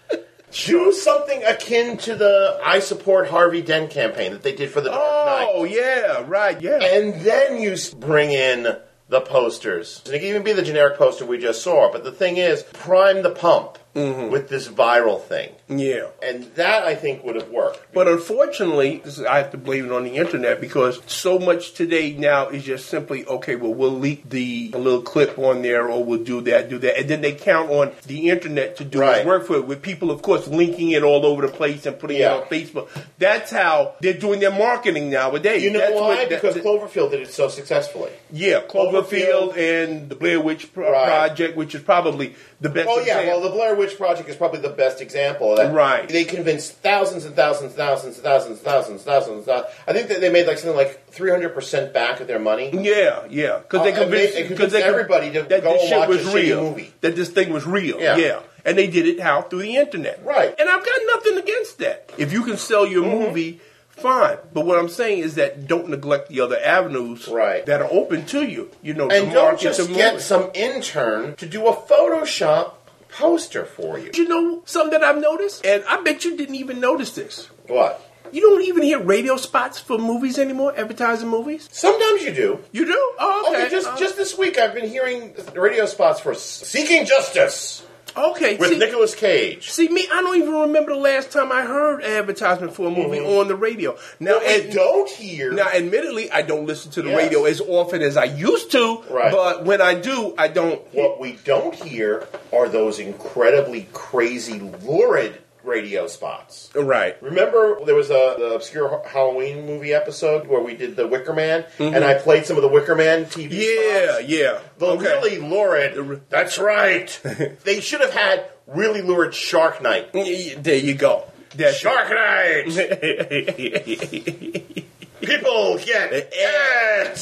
Do 0.53 0.91
something 0.91 1.45
akin 1.45 1.97
to 1.99 2.17
the 2.17 2.59
I 2.65 2.81
support 2.81 3.29
Harvey 3.29 3.63
Dent 3.63 3.91
campaign 3.91 4.33
that 4.33 4.43
they 4.43 4.53
did 4.53 4.71
for 4.71 4.81
the 4.81 4.91
Dark 4.91 5.27
Knight. 5.27 5.49
Oh 5.49 5.63
yeah, 5.63 6.25
right. 6.27 6.61
Yeah. 6.61 6.83
And 6.83 7.21
then 7.21 7.61
you 7.61 7.77
bring 7.97 8.33
in 8.33 8.77
the 9.11 9.21
posters. 9.21 10.01
And 10.07 10.15
it 10.15 10.21
can 10.21 10.29
even 10.29 10.45
be 10.45 10.53
the 10.53 10.63
generic 10.63 10.97
poster 10.97 11.27
we 11.27 11.39
just 11.39 11.63
saw. 11.63 11.93
But 11.93 12.05
the 12.05 12.13
thing 12.13 12.37
is, 12.37 12.63
prime 12.63 13.23
the 13.23 13.31
pump 13.31 13.77
Mm-hmm. 13.95 14.31
with 14.31 14.49
this 14.49 14.69
viral 14.69 15.21
thing. 15.21 15.51
yeah. 15.67 16.07
And 16.23 16.45
that, 16.55 16.85
I 16.85 16.95
think, 16.95 17.25
would 17.25 17.35
have 17.35 17.51
worked. 17.51 17.93
But 17.93 18.07
unfortunately, 18.07 19.03
I 19.29 19.39
have 19.39 19.51
to 19.51 19.59
blame 19.59 19.87
it 19.87 19.93
on 19.93 20.05
the 20.05 20.17
internet 20.17 20.61
because 20.61 21.01
so 21.07 21.41
much 21.41 21.73
today 21.75 22.13
now 22.13 22.49
is 22.51 22.63
just 22.65 22.87
simply 22.89 23.27
okay. 23.27 23.57
Well, 23.57 23.75
we'll 23.75 23.91
leak 23.99 24.29
the 24.31 24.71
a 24.75 24.79
little 24.79 25.03
clip 25.03 25.39
on 25.39 25.63
there, 25.63 25.89
or 25.89 26.05
we'll 26.05 26.23
do 26.23 26.41
that, 26.43 26.69
do 26.71 26.79
that, 26.79 27.01
and 27.01 27.09
then 27.11 27.21
they 27.21 27.33
count 27.33 27.71
on 27.71 27.91
the 28.07 28.31
internet 28.31 28.77
to 28.77 28.85
do 28.85 29.01
Right. 29.01 29.19
its 29.19 29.27
work 29.27 29.47
for 29.47 29.57
it. 29.57 29.67
With 29.67 29.83
people, 29.83 30.11
of 30.13 30.23
course, 30.23 30.47
linking 30.47 30.93
it 30.93 31.03
all 31.03 31.27
over 31.27 31.43
the 31.47 31.53
place 31.53 31.85
and 31.85 31.99
putting 31.99 32.19
Yeah. 32.19 32.37
it 32.37 32.43
on 32.43 32.49
Facebook. 32.49 32.89
That's 33.19 33.51
how 33.51 33.95
they're 34.01 34.13
doing 34.15 34.39
their 34.41 34.53
marketing 34.53 35.11
nowadays. 35.11 35.65
You 35.65 35.71
know 35.73 35.81
That's 35.81 35.95
why? 35.95 36.15
what- 36.15 36.29
because 36.29 36.55
that- 36.55 36.63
Cloverfield 36.65 37.11
did 37.11 37.23
it 37.23 37.33
so 37.33 37.49
successfully. 37.49 38.13
yeah, 38.33 38.61
Cloverfield 38.61 39.55
Cloverfield. 39.55 39.57
and 39.57 40.09
the 40.09 40.15
Blair 40.15 40.41
Witch 40.41 40.73
Pro- 40.73 40.93
Right. 40.93 41.07
Project, 41.09 41.57
which 41.57 41.75
is 41.75 41.83
probably 41.83 42.35
the 42.61 42.69
best. 42.69 42.89
Oh 42.91 42.97
yeah, 42.99 43.19
example. 43.21 43.41
well 43.41 43.41
the 43.41 43.51
Blair 43.57 43.75
Witch 43.75 43.97
Project 43.97 44.29
is 44.29 44.37
probably 44.37 44.61
the 44.61 44.69
best 44.71 45.01
example 45.01 45.53
of 45.53 45.57
that. 45.59 45.73
Right. 45.73 46.09
They 46.09 46.25
convinced 46.25 46.73
thousands 46.83 47.25
and 47.25 47.35
thousands, 47.35 47.73
and 47.73 47.75
thousands, 47.77 48.17
and 48.17 48.25
thousands, 48.25 48.57
and 48.59 48.65
thousands, 48.65 49.03
thousands. 49.03 49.45
thousands. 49.47 49.75
I 49.89 49.93
think 49.93 50.09
that 50.09 50.21
they 50.21 50.31
made 50.31 50.47
like 50.47 50.59
something 50.59 50.77
like 50.77 51.07
three 51.09 51.31
hundred 51.31 51.51
percent 51.55 51.93
back 51.95 52.21
of 52.21 52.27
their 52.27 52.39
money. 52.39 52.71
Yeah, 52.73 53.25
yeah, 53.31 53.59
because 53.59 53.83
they 53.85 53.93
Uh, 53.93 53.95
they- 53.97 54.01
convinced, 54.03 54.35
because 54.35 54.49
convinced 54.49 54.73
they 54.75 54.81
con- 54.83 54.91
everybody 54.91 55.31
to 55.33 55.43
that 55.45 55.63
go 55.63 55.73
this 55.73 55.89
shit 55.89 55.99
watch 55.99 56.09
was 56.09 56.27
a 56.27 56.37
real, 56.37 56.63
movie. 56.63 56.93
that 57.01 57.17
this 57.17 57.29
thing 57.31 57.53
was 57.53 57.67
real. 57.67 57.99
Yeah. 58.01 58.17
Yeah. 58.17 58.41
and 58.63 58.77
they 58.77 58.87
did 58.89 59.07
it 59.07 59.19
how 59.21 59.41
through 59.41 59.61
the 59.63 59.77
internet. 59.77 60.21
Right. 60.23 60.55
and 60.59 60.69
I've 60.69 60.85
got 60.85 61.01
nothing 61.15 61.39
against 61.39 61.79
that. 61.79 62.11
If 62.19 62.31
you 62.31 62.43
can 62.45 62.59
sell 62.59 62.87
your 62.87 63.05
Mm-hmm. 63.05 63.19
movie, 63.25 63.61
fine. 64.01 64.39
But 64.53 64.67
what 64.67 64.79
I'm 64.79 64.89
saying 64.89 65.19
is 65.21 65.35
that 65.37 65.67
don't 65.67 65.89
neglect 65.89 66.29
the 66.29 66.41
other 66.41 66.59
avenues 66.63 67.29
Right. 67.29 67.65
that 67.67 67.81
are 67.83 67.89
open 67.91 68.27
to 68.27 68.43
you. 68.45 68.71
You 68.83 68.95
know, 68.95 69.09
And 69.11 69.33
don't 69.33 69.45
market 69.45 69.61
just 69.63 69.93
get 69.93 70.21
some 70.21 70.51
intern 70.55 71.35
to 71.37 71.47
do 71.47 71.67
a 71.67 71.75
Photoshop 71.75 72.73
poster 73.11 73.65
for 73.65 73.99
you. 73.99 74.11
You 74.15 74.29
know 74.29 74.63
something 74.65 74.99
that 74.99 75.03
I've 75.05 75.21
noticed, 75.21 75.65
and 75.67 75.85
I 75.89 76.01
bet 76.03 76.25
you 76.25 76.37
didn't 76.37 76.55
even 76.57 76.81
notice 76.81 77.11
this. 77.13 77.49
What? 77.67 78.07
You 78.33 78.43
don't 78.43 78.63
even 78.63 78.85
hear 78.85 79.01
radio 79.01 79.37
spots 79.37 79.81
for 79.81 79.99
movies 79.99 80.39
anymore, 80.39 80.73
advertising 80.77 81.29
movies. 81.29 81.69
Sometimes 81.73 82.23
you 82.23 82.33
do. 82.33 82.61
You 82.71 82.87
do? 82.87 83.13
Oh, 83.19 83.47
okay. 83.49 83.63
Okay, 83.65 83.71
just 83.71 83.89
Uh, 83.89 83.97
just 83.97 84.17
this 84.17 84.39
week 84.39 84.57
I've 84.57 84.73
been 84.73 84.89
hearing 84.89 85.35
radio 85.55 85.85
spots 85.87 86.21
for 86.21 86.35
Seeking 86.35 87.07
Justice 87.07 87.83
okay. 88.17 88.57
with 88.57 88.71
see- 88.71 88.79
Nicolas 88.79 89.15
Cage. 89.15 89.71
See 89.71 89.89
me, 89.89 90.07
I 90.13 90.23
don't 90.23 90.37
even 90.37 90.53
remember 90.53 90.93
the 90.93 90.99
last 90.99 91.31
time 91.31 91.53
I 91.53 91.63
heard 91.63 92.03
advertisement 92.03 92.75
for 92.75 92.89
a 92.89 92.91
movie 92.91 93.19
mm-hmm. 93.19 93.39
on 93.39 93.49
the 93.49 93.57
radio. 93.57 93.97
Now, 94.19 94.35
What 94.35 94.43
we 94.43 94.69
ad- 94.69 94.71
don't 94.73 95.09
hear. 95.11 95.53
now, 95.53 95.69
admittedly, 95.69 96.31
I 96.31 96.43
don't 96.43 96.67
listen 96.67 96.91
to 96.93 97.03
the 97.03 97.11
Yes. 97.11 97.19
radio 97.19 97.45
as 97.45 97.61
often 97.61 98.03
as 98.03 98.17
I 98.17 98.25
used 98.25 98.71
to. 98.73 99.03
Right. 99.11 99.33
But 99.33 99.65
when 99.65 99.81
I 99.81 99.95
do, 99.95 100.35
I 100.39 100.49
don't. 100.49 100.81
What 100.95 101.21
we 101.21 101.39
don't 101.45 101.75
hear 101.75 102.29
are 102.53 102.69
those 102.69 102.99
incredibly 102.99 103.89
crazy, 103.93 104.61
lurid 104.61 105.39
radio 105.65 106.07
spots. 106.07 106.71
Right. 106.75 107.21
Remember, 107.23 107.85
there 107.85 107.95
was 107.95 108.11
a 108.11 108.37
the 108.39 108.53
obscure 108.55 109.03
Halloween 109.07 109.67
movie 109.67 109.93
episode 109.93 110.47
where 110.47 110.61
we 110.61 110.75
did 110.75 110.97
the 110.97 111.07
Wicker 111.07 111.33
Man, 111.33 111.65
and 111.79 112.05
I 112.05 112.15
played 112.15 112.47
some 112.47 112.57
of 112.57 112.63
the 112.63 112.69
Wicker 112.69 112.95
Man 112.95 113.27
TV. 113.27 113.51
Mm-hmm. 113.51 113.53
Yeah, 113.53 114.13
spots? 114.15 114.29
yeah. 114.29 114.61
The 114.79 114.87
okay. 114.87 115.05
really 115.05 115.39
lurid. 115.39 116.23
That's 116.29 116.59
right. 116.59 117.21
they 117.65 117.81
should 117.81 118.01
have 118.01 118.13
had 118.13 118.51
really 118.67 119.03
lurid 119.03 119.35
Shark 119.35 119.83
Night. 119.83 120.13
There 120.13 120.77
you 120.77 120.95
go. 120.95 121.25
That's 121.55 121.77
Shark 121.77 122.11
Night. 122.11 122.65
People 125.21 125.79
get 125.79 126.13
it. 126.13 126.33
that 126.33 127.17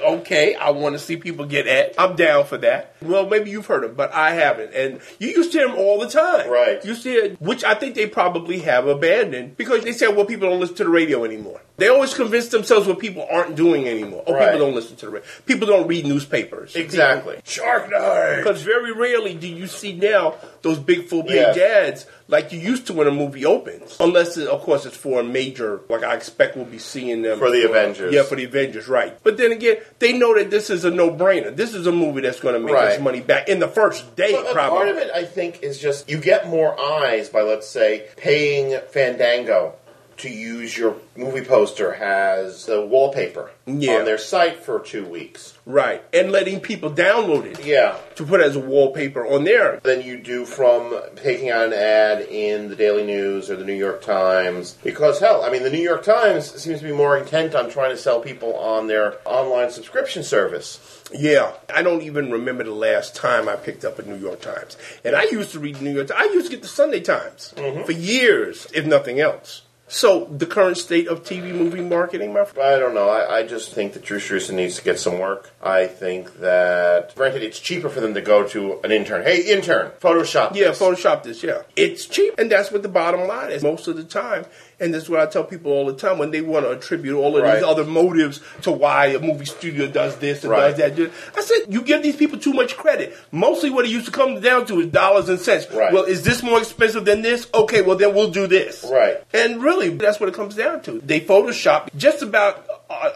okay, 0.00 0.54
I 0.54 0.70
want 0.70 0.94
to 0.94 0.98
see 0.98 1.16
people 1.16 1.46
get 1.46 1.66
at. 1.66 1.94
I'm 1.98 2.16
down 2.16 2.44
for 2.44 2.58
that. 2.58 2.96
Well, 3.02 3.28
maybe 3.28 3.50
you've 3.50 3.66
heard 3.66 3.84
him, 3.84 3.94
but 3.94 4.12
I 4.12 4.32
haven't. 4.32 4.74
And 4.74 5.00
you 5.18 5.28
used 5.28 5.52
to 5.52 5.58
hear 5.58 5.68
him 5.68 5.76
all 5.76 5.98
the 5.98 6.08
time. 6.08 6.50
Right. 6.50 6.84
You 6.84 6.94
to 6.94 7.00
hear, 7.00 7.30
which 7.40 7.64
I 7.64 7.74
think 7.74 7.94
they 7.94 8.06
probably 8.06 8.60
have 8.60 8.86
abandoned 8.86 9.56
because 9.56 9.84
they 9.84 9.92
said, 9.92 10.16
well, 10.16 10.26
people 10.26 10.48
don't 10.48 10.60
listen 10.60 10.76
to 10.76 10.84
the 10.84 10.90
radio 10.90 11.24
anymore. 11.24 11.60
They 11.80 11.88
always 11.88 12.14
convince 12.14 12.48
themselves 12.48 12.86
what 12.86 12.98
people 12.98 13.26
aren't 13.30 13.56
doing 13.56 13.88
anymore. 13.88 14.22
Oh, 14.26 14.34
Right. 14.34 14.52
people 14.52 14.66
don't 14.66 14.74
listen 14.74 14.96
to 14.96 15.06
the 15.06 15.12
radio. 15.12 15.28
People 15.46 15.66
don't 15.66 15.86
read 15.88 16.06
newspapers. 16.06 16.76
Exactly. 16.76 17.38
Shark 17.44 17.90
Night. 17.90 18.36
Because 18.36 18.62
very 18.62 18.92
rarely 18.92 19.34
do 19.34 19.48
you 19.48 19.66
see 19.66 19.92
now 19.94 20.34
those 20.62 20.78
big 20.78 21.06
full 21.08 21.22
page 21.24 21.56
Yes. 21.56 21.58
ads 21.58 22.06
like 22.28 22.52
you 22.52 22.60
used 22.60 22.86
to 22.86 22.92
when 22.92 23.08
a 23.08 23.10
movie 23.10 23.44
opens. 23.44 23.96
Unless, 23.98 24.36
it, 24.36 24.46
of 24.46 24.60
course, 24.62 24.86
it's 24.86 24.96
for 24.96 25.18
a 25.20 25.24
major, 25.24 25.80
like 25.88 26.04
I 26.04 26.14
expect 26.14 26.54
we'll 26.56 26.64
be 26.66 26.78
seeing 26.78 27.22
them. 27.22 27.38
For 27.40 27.50
the 27.50 27.64
Avengers. 27.68 28.14
Yeah, 28.14 28.22
for 28.22 28.36
the 28.36 28.44
Avengers, 28.44 28.86
right. 28.86 29.16
But 29.24 29.36
then 29.36 29.50
again, 29.50 29.78
they 29.98 30.12
know 30.12 30.36
that 30.38 30.48
this 30.50 30.70
is 30.70 30.84
a 30.84 30.90
no 30.92 31.10
brainer. 31.10 31.54
This 31.56 31.74
is 31.74 31.86
a 31.88 31.92
movie 31.92 32.20
that's 32.20 32.38
going 32.38 32.54
to 32.54 32.60
make 32.60 32.74
Right. 32.74 32.92
us 32.92 33.00
money 33.00 33.18
back 33.20 33.48
in 33.48 33.58
the 33.58 33.66
first 33.68 34.14
day, 34.14 34.32
probably. 34.52 34.76
part 34.78 34.88
of 34.90 34.96
it, 34.98 35.10
I 35.12 35.24
think, 35.24 35.62
is 35.62 35.78
just 35.80 36.08
you 36.08 36.18
get 36.18 36.46
more 36.46 36.78
eyes 36.78 37.28
by, 37.30 37.40
let's 37.42 37.66
say, 37.66 38.04
paying 38.16 38.78
Fandango 38.90 39.74
to 40.20 40.30
use 40.30 40.76
your 40.76 40.96
movie 41.16 41.44
poster 41.44 41.94
as 41.94 42.66
the 42.66 42.80
wallpaper 42.80 43.50
Yeah. 43.66 43.96
on 43.98 44.04
their 44.04 44.18
site 44.18 44.62
for 44.64 44.78
two 44.80 45.04
weeks. 45.04 45.54
Right. 45.66 46.02
And 46.12 46.32
letting 46.32 46.60
people 46.60 46.90
download 46.90 47.46
it 47.46 47.64
Yeah. 47.64 47.96
to 48.16 48.24
put 48.24 48.40
as 48.40 48.56
a 48.56 48.60
wallpaper 48.60 49.26
on 49.26 49.44
there. 49.44 49.80
Than 49.82 50.02
you 50.02 50.18
do 50.18 50.44
from 50.44 50.98
taking 51.16 51.50
out 51.50 51.66
an 51.66 51.72
ad 51.72 52.22
in 52.30 52.68
the 52.68 52.76
Daily 52.76 53.04
News 53.04 53.50
or 53.50 53.56
the 53.56 53.64
New 53.64 53.74
York 53.74 54.02
Times. 54.02 54.76
Because, 54.82 55.20
hell, 55.20 55.42
I 55.44 55.50
mean, 55.50 55.62
the 55.62 55.70
New 55.70 55.78
York 55.82 56.02
Times 56.02 56.50
seems 56.60 56.80
to 56.80 56.86
be 56.86 56.92
more 56.92 57.16
intent 57.16 57.54
on 57.54 57.70
trying 57.70 57.90
to 57.90 57.96
sell 57.96 58.20
people 58.20 58.54
on 58.56 58.86
their 58.86 59.16
online 59.24 59.70
subscription 59.70 60.22
service. 60.22 60.78
Yeah, 61.12 61.52
I 61.72 61.82
don't 61.82 62.02
even 62.02 62.30
remember 62.30 62.62
the 62.64 62.70
last 62.72 63.14
time 63.16 63.48
I 63.48 63.56
picked 63.56 63.84
up 63.84 63.98
a 63.98 64.02
New 64.02 64.16
York 64.16 64.40
Times. 64.40 64.76
And 65.04 65.16
I 65.16 65.24
used 65.24 65.52
to 65.52 65.58
read 65.58 65.76
the 65.76 65.84
New 65.84 65.92
York 65.94 66.08
Times. 66.08 66.20
I 66.20 66.32
used 66.32 66.46
to 66.46 66.52
get 66.52 66.62
the 66.62 66.68
Sunday 66.68 67.00
Times 67.00 67.52
Mm-hmm. 67.56 67.82
for 67.84 67.92
years, 67.92 68.66
if 68.74 68.86
nothing 68.86 69.20
else. 69.20 69.62
So, 69.92 70.26
the 70.26 70.46
current 70.46 70.76
state 70.76 71.08
of 71.08 71.24
TV 71.24 71.52
movie 71.52 71.80
marketing, 71.80 72.32
my 72.32 72.44
friend? 72.44 72.76
I 72.76 72.78
don't 72.78 72.94
know. 72.94 73.08
I, 73.08 73.38
I 73.38 73.42
just 73.42 73.72
think 73.72 73.94
that 73.94 74.04
Drew 74.04 74.20
Struzan 74.20 74.54
needs 74.54 74.76
to 74.76 74.84
get 74.84 75.00
some 75.00 75.18
work. 75.18 75.50
I 75.60 75.88
think 75.88 76.38
that, 76.38 77.12
granted, 77.16 77.42
it's 77.42 77.58
cheaper 77.58 77.88
for 77.88 77.98
them 77.98 78.14
to 78.14 78.20
go 78.20 78.46
to 78.46 78.78
an 78.84 78.92
intern. 78.92 79.24
Hey, 79.24 79.52
intern, 79.52 79.90
Photoshop. 80.00 80.54
Yeah, 80.54 80.68
this. 80.68 80.78
Photoshop 80.78 81.24
this, 81.24 81.42
yeah. 81.42 81.62
It's 81.74 82.06
cheap, 82.06 82.38
and 82.38 82.48
that's 82.48 82.70
what 82.70 82.84
the 82.84 82.88
bottom 82.88 83.26
line 83.26 83.50
is 83.50 83.64
most 83.64 83.88
of 83.88 83.96
the 83.96 84.04
time. 84.04 84.46
And 84.80 84.94
this 84.94 85.04
is 85.04 85.10
what 85.10 85.20
I 85.20 85.26
tell 85.26 85.44
people 85.44 85.70
all 85.72 85.84
the 85.86 85.92
time 85.92 86.16
when 86.16 86.30
they 86.30 86.40
want 86.40 86.64
to 86.64 86.72
attribute 86.72 87.14
all 87.14 87.36
of 87.36 87.42
Right. 87.42 87.56
these 87.56 87.62
other 87.64 87.84
motives 87.84 88.40
to 88.62 88.72
why 88.72 89.06
a 89.08 89.18
movie 89.18 89.44
studio 89.44 89.86
does 89.86 90.16
this 90.16 90.42
and 90.42 90.50
Right. 90.50 90.74
does 90.74 90.96
that. 90.96 91.10
I 91.36 91.40
said, 91.42 91.58
you 91.68 91.82
give 91.82 92.02
these 92.02 92.16
people 92.16 92.38
too 92.38 92.54
much 92.54 92.76
credit. 92.78 93.14
Mostly 93.30 93.68
what 93.68 93.84
it 93.84 93.90
used 93.90 94.06
to 94.06 94.12
come 94.12 94.40
down 94.40 94.64
to 94.66 94.80
is 94.80 94.86
dollars 94.86 95.28
and 95.28 95.38
cents. 95.38 95.66
Right. 95.70 95.92
Well, 95.92 96.04
is 96.04 96.22
this 96.22 96.42
more 96.42 96.58
expensive 96.58 97.04
than 97.04 97.20
this? 97.20 97.46
Okay, 97.52 97.82
well, 97.82 97.96
then 97.96 98.14
we'll 98.14 98.30
do 98.30 98.46
this. 98.46 98.86
Right. 98.90 99.18
And 99.34 99.62
really, 99.62 99.90
that's 99.90 100.18
what 100.18 100.30
it 100.30 100.34
comes 100.34 100.54
down 100.54 100.80
to. 100.82 101.00
They 101.04 101.20
Photoshop 101.20 101.88
just 101.96 102.22
about 102.22 102.66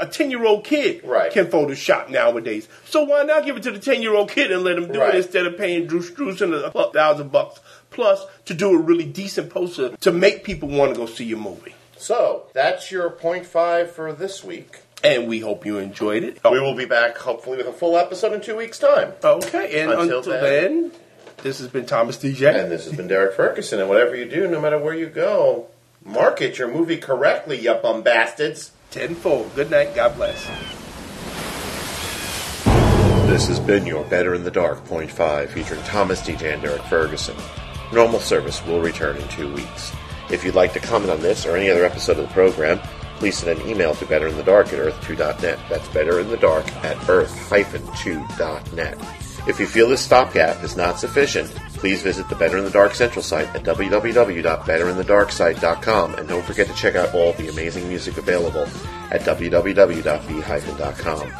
a 0.00 0.06
10 0.06 0.30
year 0.30 0.44
old 0.44 0.64
kid 0.64 1.00
Right. 1.02 1.32
can 1.32 1.46
Photoshop 1.46 2.08
nowadays. 2.10 2.68
So 2.84 3.02
why 3.04 3.22
not 3.24 3.44
give 3.44 3.56
it 3.56 3.62
to 3.64 3.70
the 3.72 3.78
10 3.80 4.02
year 4.02 4.14
old 4.14 4.30
kid 4.30 4.52
and 4.52 4.62
let 4.62 4.76
him 4.76 4.92
do 4.92 5.00
Right. 5.00 5.14
it 5.14 5.24
instead 5.24 5.46
of 5.46 5.56
paying 5.58 5.86
Drew 5.86 6.00
Struzan 6.00 6.52
a 6.54 6.92
thousand 6.92 7.32
bucks 7.32 7.58
plus 7.94 8.24
to 8.44 8.54
do 8.54 8.72
a 8.74 8.78
really 8.78 9.04
decent 9.06 9.50
poster 9.50 9.96
to 9.96 10.12
make 10.12 10.44
people 10.44 10.68
want 10.68 10.92
to 10.92 10.98
go 11.00 11.06
see 11.06 11.24
your 11.24 11.38
movie? 11.38 11.74
So 11.96 12.44
that's 12.52 12.90
your 12.90 13.08
point 13.10 13.46
five 13.46 13.90
for 13.90 14.12
this 14.12 14.44
week. 14.44 14.80
And 15.02 15.28
we 15.28 15.40
hope 15.40 15.64
you 15.66 15.78
enjoyed 15.78 16.22
it. 16.24 16.40
We 16.50 16.60
will 16.60 16.74
be 16.74 16.86
back 16.86 17.16
hopefully 17.18 17.56
with 17.58 17.66
a 17.66 17.72
full 17.72 17.96
episode 17.96 18.32
in 18.32 18.40
two 18.40 18.56
weeks' 18.56 18.78
time. 18.78 19.12
Okay, 19.22 19.80
and 19.82 19.90
Until 19.90 20.18
until, 20.18 20.32
then- 20.32 20.42
then, 20.42 20.92
this 21.42 21.58
has 21.58 21.68
been 21.68 21.84
Thomas 21.84 22.16
Deja. 22.16 22.48
And 22.48 22.70
this 22.70 22.84
has 22.86 22.94
been 22.94 23.06
Derrick 23.06 23.34
Ferguson. 23.34 23.78
And 23.80 23.88
whatever 23.88 24.16
you 24.16 24.24
do, 24.24 24.48
no 24.48 24.60
matter 24.60 24.78
where 24.78 24.94
you 24.94 25.06
go, 25.06 25.66
market 26.02 26.58
your 26.58 26.68
movie 26.68 26.96
correctly, 26.96 27.60
you 27.60 27.74
bum 27.74 28.02
bastards. 28.02 28.70
Tenfold. 28.90 29.54
Good 29.54 29.70
night. 29.70 29.94
God 29.94 30.16
bless. 30.16 30.46
This 33.26 33.48
has 33.48 33.58
been 33.58 33.84
your 33.84 34.04
Better 34.04 34.34
in 34.34 34.44
the 34.44 34.50
Dark 34.50 34.84
Point 34.84 35.10
5 35.10 35.50
featuring 35.50 35.82
Thomas 35.82 36.24
Deja 36.24 36.52
and 36.52 36.62
Derrick 36.62 36.82
Ferguson. 36.82 37.34
Normal 37.94 38.20
service 38.20 38.62
will 38.66 38.82
return 38.82 39.16
in 39.16 39.26
two 39.28 39.50
weeks. 39.54 39.94
If 40.30 40.44
you'd 40.44 40.54
like 40.54 40.72
to 40.72 40.80
comment 40.80 41.10
on 41.10 41.20
this 41.20 41.44
or 41.46 41.56
any 41.56 41.70
other 41.70 41.84
episode 41.84 42.18
of 42.18 42.28
the 42.28 42.34
program, 42.34 42.80
please 43.18 43.38
send 43.38 43.60
an 43.60 43.68
email 43.68 43.94
to 43.94 44.04
betterinthedark 44.04 44.72
at 44.72 44.80
earth2.net. 44.80 45.60
That's 45.68 45.86
betterinthedark 45.88 46.66
at 46.84 47.08
earth-2.net. 47.08 48.98
If 49.46 49.60
you 49.60 49.66
feel 49.66 49.90
this 49.90 50.00
stopgap 50.00 50.64
is 50.64 50.74
not 50.76 50.98
sufficient, 50.98 51.50
please 51.74 52.02
visit 52.02 52.30
the 52.30 52.34
Better 52.34 52.56
in 52.56 52.64
the 52.64 52.70
Dark 52.70 52.94
Central 52.94 53.22
site 53.22 53.54
at 53.54 53.62
www.betterinthedarksite.com 53.62 56.14
and 56.14 56.26
don't 56.26 56.44
forget 56.44 56.66
to 56.66 56.72
check 56.74 56.94
out 56.96 57.14
all 57.14 57.34
the 57.34 57.48
amazing 57.48 57.86
music 57.86 58.16
available 58.16 58.66
at 59.10 59.20
www.b-com. 59.20 61.32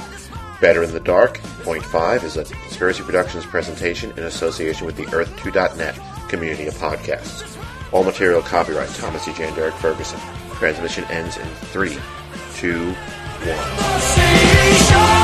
Better 0.60 0.82
in 0.82 0.92
the 0.92 1.00
Dark, 1.00 1.38
Point 1.62 1.82
5 1.82 2.24
is 2.24 2.36
a 2.36 2.44
Conspiracy 2.44 3.02
Productions 3.02 3.46
presentation 3.46 4.10
in 4.12 4.24
association 4.24 4.86
with 4.86 4.96
the 4.96 5.04
Earth2.net 5.04 5.98
community 6.34 6.66
of 6.66 6.74
podcasts. 6.74 7.56
All 7.92 8.02
material 8.02 8.42
copyright 8.42 8.88
Thomas 8.90 9.28
E. 9.28 9.32
J. 9.34 9.44
and 9.46 9.54
Derrick 9.54 9.74
Ferguson. 9.74 10.18
Transmission 10.54 11.04
ends 11.04 11.36
in 11.36 11.46
3, 11.46 11.96
2, 12.54 12.92
1. 12.92 14.00
Station. 14.00 15.23